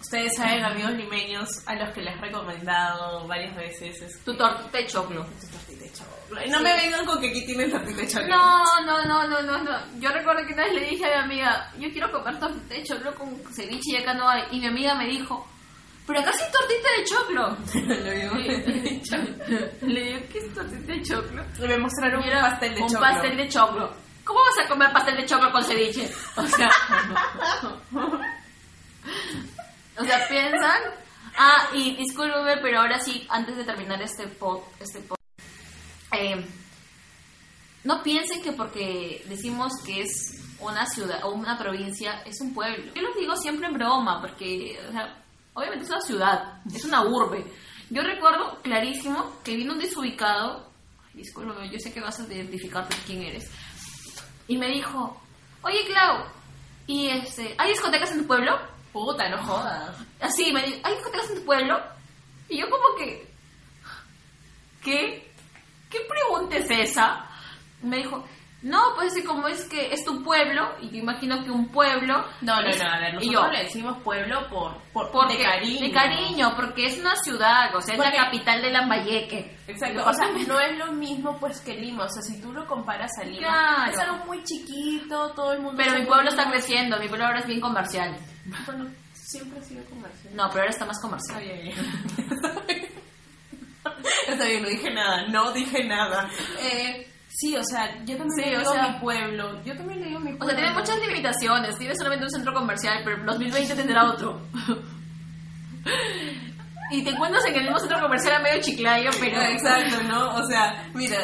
ustedes 0.00 0.34
saben, 0.36 0.64
amigos 0.64 0.92
limeños, 0.92 1.48
a 1.66 1.74
los 1.74 1.90
que 1.94 2.00
les 2.00 2.16
he 2.16 2.20
recomendado 2.20 3.26
varias 3.28 3.54
veces 3.54 4.00
es 4.00 4.24
Tu 4.24 4.34
tortita 4.36 4.78
de 4.78 4.86
choclo. 4.86 5.24
tu 5.26 5.46
tortita 5.48 5.84
de 5.84 5.92
choclo. 5.92 6.44
Y 6.46 6.48
no 6.48 6.60
me 6.60 6.72
vengan 6.74 7.04
con 7.04 7.20
que 7.20 7.28
aquí 7.30 7.44
tienen 7.44 7.70
tortita 7.70 8.00
de 8.00 8.08
choclo. 8.08 8.28
No, 8.28 8.62
no, 8.86 9.04
no, 9.04 9.28
no, 9.28 9.42
no, 9.42 9.62
no. 9.62 9.78
Yo 10.00 10.08
recuerdo 10.10 10.46
que 10.46 10.54
una 10.54 10.64
vez 10.64 10.72
le 10.74 10.86
dije 10.88 11.04
a 11.04 11.26
mi 11.26 11.34
amiga, 11.34 11.70
yo 11.78 11.90
quiero 11.92 12.10
comer 12.10 12.38
tortita 12.40 12.74
de 12.74 12.82
choclo 12.82 13.14
con 13.14 13.28
ceviche 13.54 13.92
y 13.92 13.96
acá 13.96 14.14
no 14.14 14.28
hay. 14.28 14.42
Y 14.52 14.60
mi 14.60 14.66
amiga 14.68 14.94
me 14.94 15.06
dijo, 15.06 15.46
pero 16.06 16.20
acá 16.20 16.32
sí 16.32 16.44
tortita 16.50 16.88
de 16.96 17.04
choclo. 17.04 17.56
Lo. 18.00 19.86
Le 19.86 20.00
digo, 20.04 20.20
¿qué 20.32 20.38
es 20.38 20.54
tortita 20.54 20.92
de 20.92 21.02
choclo? 21.02 21.44
Y 21.58 21.68
me 21.68 21.78
mostraron 21.78 22.22
Y 22.24 22.28
un 22.28 22.40
pastel 22.40 22.74
de 22.74 22.80
un 22.82 22.88
choclo. 22.88 23.00
pastel 23.00 23.36
de 23.36 23.48
choclo. 23.48 24.09
¿Cómo 24.30 24.42
vas 24.44 24.64
a 24.64 24.68
comer 24.68 24.92
pastel 24.92 25.16
de 25.16 25.26
choclo 25.26 25.50
con 25.50 25.64
ceviche? 25.64 26.08
O 26.36 26.46
sea, 26.46 26.70
o 29.98 30.04
sea, 30.04 30.28
piensan. 30.28 30.82
Ah, 31.36 31.68
y 31.74 31.96
discúlpeme, 31.96 32.58
pero 32.58 32.78
ahora 32.78 33.00
sí, 33.00 33.26
antes 33.28 33.56
de 33.56 33.64
terminar 33.64 34.00
este 34.00 34.28
pod, 34.28 34.60
este 34.78 35.00
pod, 35.00 35.16
eh, 36.12 36.46
no 37.82 38.04
piensen 38.04 38.40
que 38.40 38.52
porque 38.52 39.24
decimos 39.26 39.72
que 39.84 40.02
es 40.02 40.40
una 40.60 40.86
ciudad 40.86 41.24
o 41.24 41.32
una 41.32 41.58
provincia 41.58 42.22
es 42.24 42.40
un 42.40 42.54
pueblo. 42.54 42.92
Yo 42.94 43.02
lo 43.02 43.12
digo 43.14 43.34
siempre 43.34 43.66
en 43.66 43.74
broma, 43.74 44.20
porque, 44.20 44.78
o 44.88 44.92
sea, 44.92 45.24
obviamente 45.54 45.86
es 45.86 45.90
una 45.90 46.02
ciudad, 46.02 46.62
es 46.72 46.84
una 46.84 47.02
urbe. 47.02 47.44
Yo 47.88 48.02
recuerdo 48.02 48.60
clarísimo 48.62 49.40
que 49.42 49.56
vino 49.56 49.72
un 49.72 49.80
desubicado, 49.80 50.70
discúlpame, 51.14 51.68
yo 51.68 51.80
sé 51.80 51.92
que 51.92 52.00
vas 52.00 52.20
a 52.20 52.32
identificarte 52.32 52.94
quién 53.04 53.22
eres, 53.22 53.50
y 54.50 54.58
me 54.58 54.66
dijo, 54.66 55.16
oye 55.62 55.86
Clau, 55.86 56.24
¿y 56.88 57.06
este, 57.06 57.54
¿hay 57.56 57.70
discotecas 57.70 58.10
en 58.10 58.22
tu 58.22 58.26
pueblo? 58.26 58.58
Puta, 58.92 59.28
no 59.28 59.40
jodas. 59.44 59.94
Así, 60.20 60.52
me 60.52 60.60
dijo, 60.64 60.80
¿hay 60.82 60.96
discotecas 60.96 61.30
en 61.30 61.36
tu 61.36 61.44
pueblo? 61.44 61.80
Y 62.48 62.58
yo 62.58 62.68
como 62.68 62.96
que, 62.98 63.32
¿qué? 64.82 65.32
¿Qué 65.88 66.00
pregunta 66.00 66.56
es 66.56 66.68
esa? 66.68 67.30
Me 67.80 67.98
dijo, 67.98 68.24
no, 68.62 68.94
pues 68.94 69.14
sí, 69.14 69.22
como 69.24 69.48
es 69.48 69.64
que 69.64 69.92
es 69.92 70.04
tu 70.04 70.22
pueblo, 70.22 70.74
y 70.82 70.90
yo 70.90 70.98
imagino 70.98 71.42
que 71.42 71.50
un 71.50 71.68
pueblo... 71.68 72.24
No, 72.42 72.60
no, 72.60 72.68
es- 72.68 72.78
no, 72.82 72.90
a 72.90 72.98
ver, 72.98 73.14
nosotros 73.14 73.32
yo, 73.46 73.48
le 73.52 73.62
decimos 73.64 73.96
pueblo 74.02 74.46
por, 74.48 74.76
por, 74.92 75.10
porque, 75.10 75.38
de 75.38 75.44
cariño. 75.44 75.80
De 75.80 75.92
cariño, 75.92 76.52
porque 76.56 76.84
es 76.84 76.98
una 76.98 77.16
ciudad, 77.16 77.74
o 77.74 77.80
sea, 77.80 77.94
es 77.94 78.00
la 78.00 78.12
capital 78.12 78.60
de 78.60 78.70
Lambayeque. 78.70 79.56
Exacto, 79.66 80.04
o 80.06 80.12
sea, 80.12 80.28
no 80.46 80.60
es 80.60 80.76
lo 80.78 80.92
mismo 80.92 81.38
pues 81.38 81.60
que 81.62 81.74
Lima, 81.74 82.04
o 82.04 82.08
sea, 82.10 82.20
si 82.22 82.40
tú 82.42 82.52
lo 82.52 82.66
comparas 82.66 83.10
a 83.20 83.24
Lima, 83.24 83.38
Claro. 83.48 83.92
es 83.92 83.98
algo 83.98 84.24
muy 84.26 84.42
chiquito, 84.44 85.30
todo 85.30 85.52
el 85.54 85.60
mundo... 85.60 85.80
Pero 85.82 85.98
mi 85.98 86.04
pueblo 86.06 86.28
está 86.28 86.50
creciendo, 86.50 86.98
mi 86.98 87.08
pueblo 87.08 87.26
ahora 87.26 87.38
es 87.40 87.46
bien 87.46 87.60
comercial. 87.60 88.14
Bueno, 88.66 88.90
siempre 89.14 89.58
ha 89.58 89.62
sido 89.62 89.84
comercial. 89.86 90.34
No, 90.36 90.48
pero 90.48 90.60
ahora 90.60 90.70
está 90.70 90.84
más 90.84 91.00
comercial. 91.00 91.42
Está 91.42 92.60
bien. 92.66 92.90
Está 94.28 94.44
bien, 94.44 94.62
no 94.62 94.68
dije 94.68 94.90
nada, 94.92 95.28
no 95.28 95.52
dije 95.52 95.84
nada. 95.84 96.28
Eh, 96.60 97.06
sí, 97.30 97.56
o 97.56 97.62
sea, 97.64 97.86
yo 98.04 98.16
también 98.18 98.30
Sí, 98.36 98.42
le 98.50 98.56
o 98.56 98.60
digo 98.60 98.72
sea- 98.72 98.88
mi 98.88 98.98
pueblo, 99.00 99.62
yo 99.64 99.74
también 99.76 100.00
le 100.00 100.06
digo 100.08 100.20
mi 100.20 100.32
O 100.32 100.38
pueblo. 100.38 100.54
sea, 100.54 100.56
tiene 100.56 100.74
muchas 100.78 100.98
limitaciones. 101.06 101.78
Tiene 101.78 101.94
solamente 101.96 102.24
un 102.26 102.30
centro 102.30 102.52
comercial, 102.52 103.00
pero 103.04 103.16
en 103.18 103.26
2020 103.26 103.74
tendrá 103.74 104.04
otro. 104.10 104.40
y 106.90 107.02
te 107.04 107.10
encuentras 107.10 107.44
en 107.46 107.54
el 107.54 107.62
mismo 107.62 107.78
centro 107.78 108.00
comercial 108.00 108.36
a 108.36 108.40
medio 108.40 108.60
chiclayo, 108.60 109.10
pero... 109.20 109.40
Exacto, 109.42 110.02
¿no? 110.08 110.34
O 110.36 110.46
sea, 110.46 110.88
mira, 110.94 111.18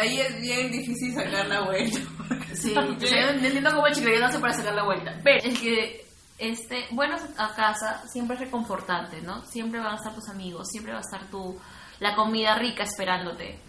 ahí 0.00 0.20
es 0.20 0.40
bien 0.40 0.70
difícil 0.70 1.14
sacar 1.14 1.46
la 1.46 1.60
vuelta. 1.62 1.98
Sí, 2.54 2.74
o 2.76 3.00
sea, 3.00 3.26
yo 3.26 3.32
no 3.38 3.46
entiendo 3.46 3.70
cómo 3.72 3.86
el 3.86 3.94
chiclayo 3.94 4.18
no 4.20 4.26
hace 4.26 4.38
para 4.40 4.52
sacar 4.52 4.74
la 4.74 4.82
vuelta. 4.82 5.14
Pero 5.22 5.48
es 5.48 5.60
que, 5.60 6.04
este, 6.38 6.86
bueno, 6.90 7.16
a 7.36 7.54
casa 7.54 8.02
siempre 8.08 8.34
es 8.36 8.40
reconfortante, 8.40 9.20
¿no? 9.22 9.44
Siempre 9.44 9.78
van 9.80 9.92
a 9.92 9.96
estar 9.96 10.12
tus 10.14 10.28
amigos, 10.28 10.66
siempre 10.68 10.92
va 10.92 10.98
a 10.98 11.02
estar 11.02 11.30
tu, 11.30 11.56
la 12.00 12.16
comida 12.16 12.56
rica 12.58 12.82
esperándote. 12.82 13.60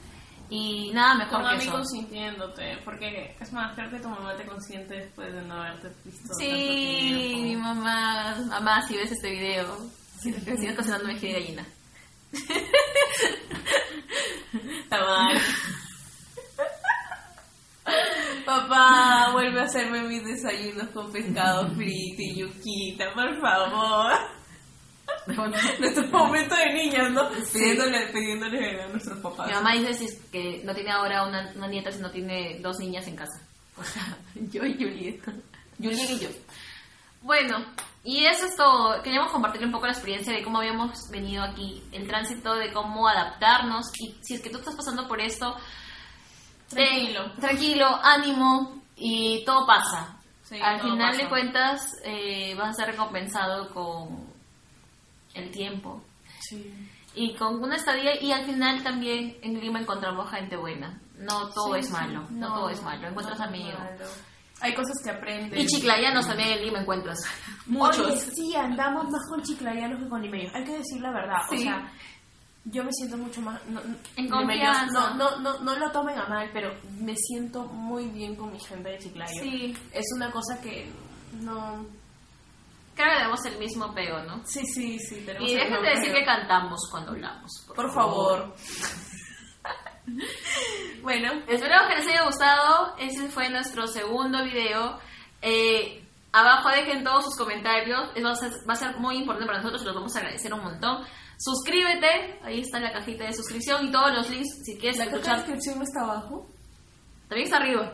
Y 0.51 0.91
nada 0.93 1.13
Tu 1.13 1.19
mejor 1.19 1.41
que 1.41 1.63
eso. 1.63 1.71
consintiéndote, 1.73 2.77
porque 2.83 3.35
es 3.39 3.53
más, 3.53 3.75
creo 3.75 3.89
que 3.91 3.99
tu 3.99 4.09
mamá 4.09 4.35
te 4.35 4.45
consiente 4.45 4.95
después 4.95 5.31
de 5.33 5.41
no 5.43 5.53
haberte 5.61 5.89
visto 6.03 6.21
tanto 6.27 6.33
Sí, 6.39 7.31
mi 7.35 7.43
tiempo. 7.43 7.67
mamá, 7.67 8.35
mamá, 8.47 8.81
si 8.87 8.97
ves 8.97 9.11
este 9.11 9.29
video, 9.29 9.77
si 10.19 10.31
te 10.33 10.57
sigues 10.57 10.75
cocinando 10.75 11.07
mi 11.07 11.19
de 11.19 11.31
gallina. 11.33 11.65
Está 14.83 14.97
mal. 15.05 15.37
Papá, 18.45 19.29
vuelve 19.33 19.59
a 19.59 19.63
hacerme 19.63 20.01
mis 20.03 20.23
desayunos 20.23 20.87
con 20.89 21.11
pescado 21.11 21.67
frito 21.75 22.21
y 22.21 22.39
yuquita, 22.39 23.05
por 23.13 23.39
favor. 23.39 24.11
Nuestro 25.79 26.07
momento 26.07 26.55
de 26.55 26.73
niñas, 26.73 27.11
¿no? 27.11 27.29
Pidiéndole, 27.53 28.07
pidiéndole 28.07 28.83
a 28.83 28.87
nuestros 28.87 29.19
papás. 29.19 29.47
Mi 29.47 29.53
mamá 29.53 29.73
dice 29.73 29.93
si 29.93 30.05
es 30.05 30.15
que 30.31 30.61
no 30.63 30.73
tiene 30.73 30.91
ahora 30.91 31.23
una, 31.27 31.51
una 31.55 31.67
nieta, 31.67 31.91
sino 31.91 32.09
tiene 32.11 32.59
dos 32.61 32.77
niñas 32.79 33.07
en 33.07 33.15
casa. 33.15 33.39
O 33.77 33.83
sea, 33.83 34.17
yo 34.35 34.65
y 34.65 34.73
Julieta. 34.73 35.33
Julieta 35.77 36.11
y 36.13 36.19
yo. 36.19 36.29
Bueno, 37.21 37.65
y 38.03 38.25
eso 38.25 38.45
es 38.45 38.55
todo. 38.55 39.01
Queríamos 39.03 39.31
compartir 39.31 39.63
un 39.65 39.71
poco 39.71 39.85
la 39.85 39.91
experiencia 39.91 40.33
de 40.33 40.41
cómo 40.43 40.59
habíamos 40.59 41.09
venido 41.11 41.43
aquí, 41.43 41.83
el 41.91 42.07
tránsito 42.07 42.55
de 42.55 42.71
cómo 42.71 43.07
adaptarnos. 43.07 43.87
Y 43.99 44.15
si 44.21 44.35
es 44.35 44.41
que 44.41 44.49
tú 44.49 44.57
estás 44.59 44.75
pasando 44.75 45.07
por 45.07 45.19
esto, 45.21 45.55
Tranquilo. 46.69 47.31
ten- 47.31 47.39
tranquilo, 47.41 47.99
ánimo 48.03 48.81
y 48.95 49.43
todo 49.45 49.65
pasa. 49.65 50.15
Sí, 50.43 50.59
Al 50.61 50.79
todo 50.79 50.91
final 50.91 51.11
pasa. 51.11 51.23
de 51.23 51.29
cuentas, 51.29 51.81
eh, 52.03 52.55
vas 52.55 52.69
a 52.69 52.73
ser 52.73 52.87
recompensado 52.91 53.69
con 53.73 54.28
el 55.33 55.51
tiempo 55.51 56.01
Sí. 56.41 56.73
y 57.15 57.35
con 57.35 57.61
una 57.61 57.75
estadía 57.75 58.21
y 58.21 58.31
al 58.31 58.45
final 58.45 58.81
también 58.83 59.37
en 59.41 59.59
Lima 59.59 59.79
encontramos 59.81 60.29
gente 60.31 60.55
buena. 60.57 60.99
No 61.17 61.49
todo 61.49 61.73
Sí, 61.73 61.79
es 61.81 61.87
sí. 61.87 61.91
malo, 61.91 62.25
no, 62.31 62.47
todo 62.53 62.69
es 62.69 62.81
malo, 62.81 63.07
encuentras 63.07 63.37
no 63.39 63.45
amigos. 63.45 63.77
malo. 63.79 64.05
Hay 64.61 64.73
cosas 64.73 64.95
que 65.03 65.09
aprendes. 65.11 65.59
Y 65.59 65.65
chiclayanos 65.67 66.27
también 66.27 66.49
en 66.49 66.65
Lima 66.65 66.79
encuentras. 66.81 67.17
Muchos. 67.65 68.05
Oye, 68.07 68.17
sí, 68.17 68.55
andamos 68.55 69.05
más 69.09 69.21
con 69.29 69.41
chiclayanos 69.41 70.01
que 70.03 70.09
con 70.09 70.21
limeños. 70.21 70.53
Hay 70.53 70.63
que 70.65 70.77
decir 70.77 71.01
la 71.01 71.11
verdad. 71.11 71.37
O 71.49 71.57
sea, 71.57 71.91
yo 72.65 72.83
me 72.83 72.91
siento 72.91 73.17
mucho 73.17 73.41
más. 73.41 73.65
No, 73.67 73.79
no- 73.83 73.95
En 74.17 74.29
confianza. 74.29 75.13
No, 75.13 75.15
no, 75.15 75.39
no, 75.39 75.59
no 75.59 75.75
lo 75.77 75.91
tomen 75.91 76.17
a 76.17 76.27
mal, 76.27 76.49
pero 76.53 76.73
me 76.99 77.15
siento 77.15 77.63
muy 77.65 78.07
bien 78.09 78.35
con 78.35 78.51
mi 78.51 78.59
gente 78.59 78.89
de 78.89 78.97
Chiclayo. 78.97 79.41
Sí. 79.41 79.75
Es 79.93 80.05
una 80.15 80.29
cosa 80.31 80.59
que 80.61 80.91
no. 81.41 81.85
Creo 82.95 83.09
que 83.09 83.15
tenemos 83.17 83.45
el 83.45 83.57
mismo 83.59 83.85
apego, 83.85 84.19
¿no? 84.23 84.45
Sí, 84.45 84.65
sí, 84.65 84.99
sí. 84.99 85.23
Tenemos 85.25 85.49
Y 85.49 85.53
el 85.53 85.59
déjate 85.59 85.81
mismo 85.81 85.95
decir 85.99 86.13
que 86.13 86.25
cantamos 86.25 86.79
cuando 86.91 87.11
hablamos. 87.11 87.51
Por 87.75 87.93
favor. 87.93 88.53
Bueno, 91.01 91.31
Esperamos 91.47 91.87
que 91.89 91.95
les 91.97 92.07
haya 92.07 92.25
gustado. 92.25 92.95
Ese 92.97 93.27
fue 93.29 93.49
nuestro 93.49 93.87
segundo 93.87 94.43
video. 94.43 94.99
Eh, 95.41 96.03
abajo 96.31 96.69
dejen 96.69 97.03
todos 97.03 97.25
sus 97.25 97.37
comentarios. 97.37 98.09
Eso 98.15 98.25
va 98.25 98.31
a, 98.31 98.35
ser, 98.35 98.51
va 98.67 98.73
a 98.73 98.75
ser 98.75 98.97
muy 98.97 99.17
importante 99.17 99.45
para 99.45 99.59
nosotros 99.59 99.81
y 99.83 99.85
los 99.85 99.95
vamos 99.95 100.15
a 100.15 100.19
agradecer 100.19 100.53
un 100.53 100.63
montón. 100.63 101.05
Suscríbete. 101.37 102.39
Ahí 102.43 102.61
está 102.61 102.79
la 102.79 102.91
cajita 102.91 103.25
de 103.25 103.33
suscripción 103.33 103.85
y 103.85 103.91
todos 103.91 104.11
los 104.13 104.29
links 104.29 104.49
si 104.65 104.77
quieres 104.77 104.97
la 104.97 105.05
de 105.05 105.11
escuchar. 105.11 105.37
descripción 105.37 105.77
no 105.77 105.83
está 105.83 106.01
abajo. 106.01 106.47
También 107.27 107.45
está 107.45 107.57
arriba. 107.57 107.93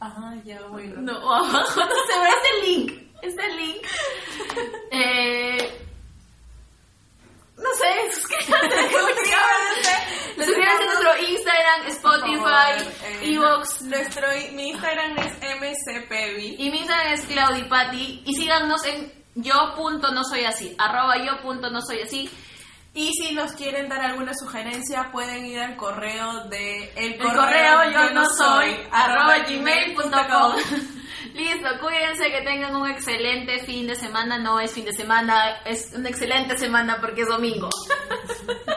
Ajá, 0.00 0.34
ya, 0.44 0.66
bueno. 0.66 1.00
No, 1.00 1.12
abajo 1.34 1.56
no 1.56 1.66
se 1.66 2.20
ve. 2.20 2.28
Este 2.28 2.68
link. 2.68 3.03
Este 3.24 3.48
link. 3.54 3.86
Eh, 4.90 5.80
no 7.56 7.70
sé, 7.74 8.14
suscríbanse. 8.14 8.76
Suscríbanse. 8.90 9.94
Suscríbanse 10.36 10.82
a 10.82 10.86
nuestro 10.86 11.18
Instagram, 11.28 11.86
Spotify, 11.88 12.72
eh, 13.04 13.34
Evox. 13.34 13.82
Nuestro, 13.82 14.28
mi 14.52 14.70
Instagram 14.70 15.18
es 15.18 15.32
mcpevi. 15.36 16.56
Y 16.58 16.70
mi 16.70 16.78
Instagram 16.78 17.14
es 17.14 17.20
Claudipati. 17.22 18.22
Y 18.26 18.34
síganos 18.34 18.84
en 18.84 19.12
yo.nosoyasí. 19.36 20.66
así. 20.66 20.76
Arroba 20.78 21.16
yo.nosoyasí. 21.24 22.26
así. 22.26 22.30
Y 22.96 23.10
si 23.12 23.34
nos 23.34 23.52
quieren 23.52 23.88
dar 23.88 24.00
alguna 24.02 24.32
sugerencia, 24.34 25.10
pueden 25.10 25.44
ir 25.44 25.58
al 25.58 25.76
correo 25.76 26.44
de 26.44 26.92
el 26.94 27.14
El 27.14 27.18
correo 27.18 27.90
yo 27.90 28.10
no 28.10 28.24
soy 28.38 28.76
arroba 28.92 29.38
gmail.com. 29.38 30.52
Listo, 31.34 31.68
cuídense 31.80 32.30
que 32.30 32.42
tengan 32.42 32.76
un 32.76 32.88
excelente 32.88 33.58
fin 33.64 33.88
de 33.88 33.96
semana. 33.96 34.38
No 34.38 34.60
es 34.60 34.72
fin 34.72 34.84
de 34.84 34.92
semana, 34.92 35.56
es 35.64 35.92
una 35.92 36.08
excelente 36.08 36.56
semana 36.56 36.98
porque 37.00 37.22
es 37.22 37.28
domingo. 37.28 37.68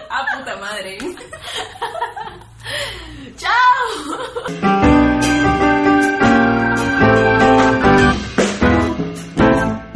Ah, 0.10 0.26
puta 0.38 0.56
madre. 0.56 0.98
¡Chao! 3.36 5.27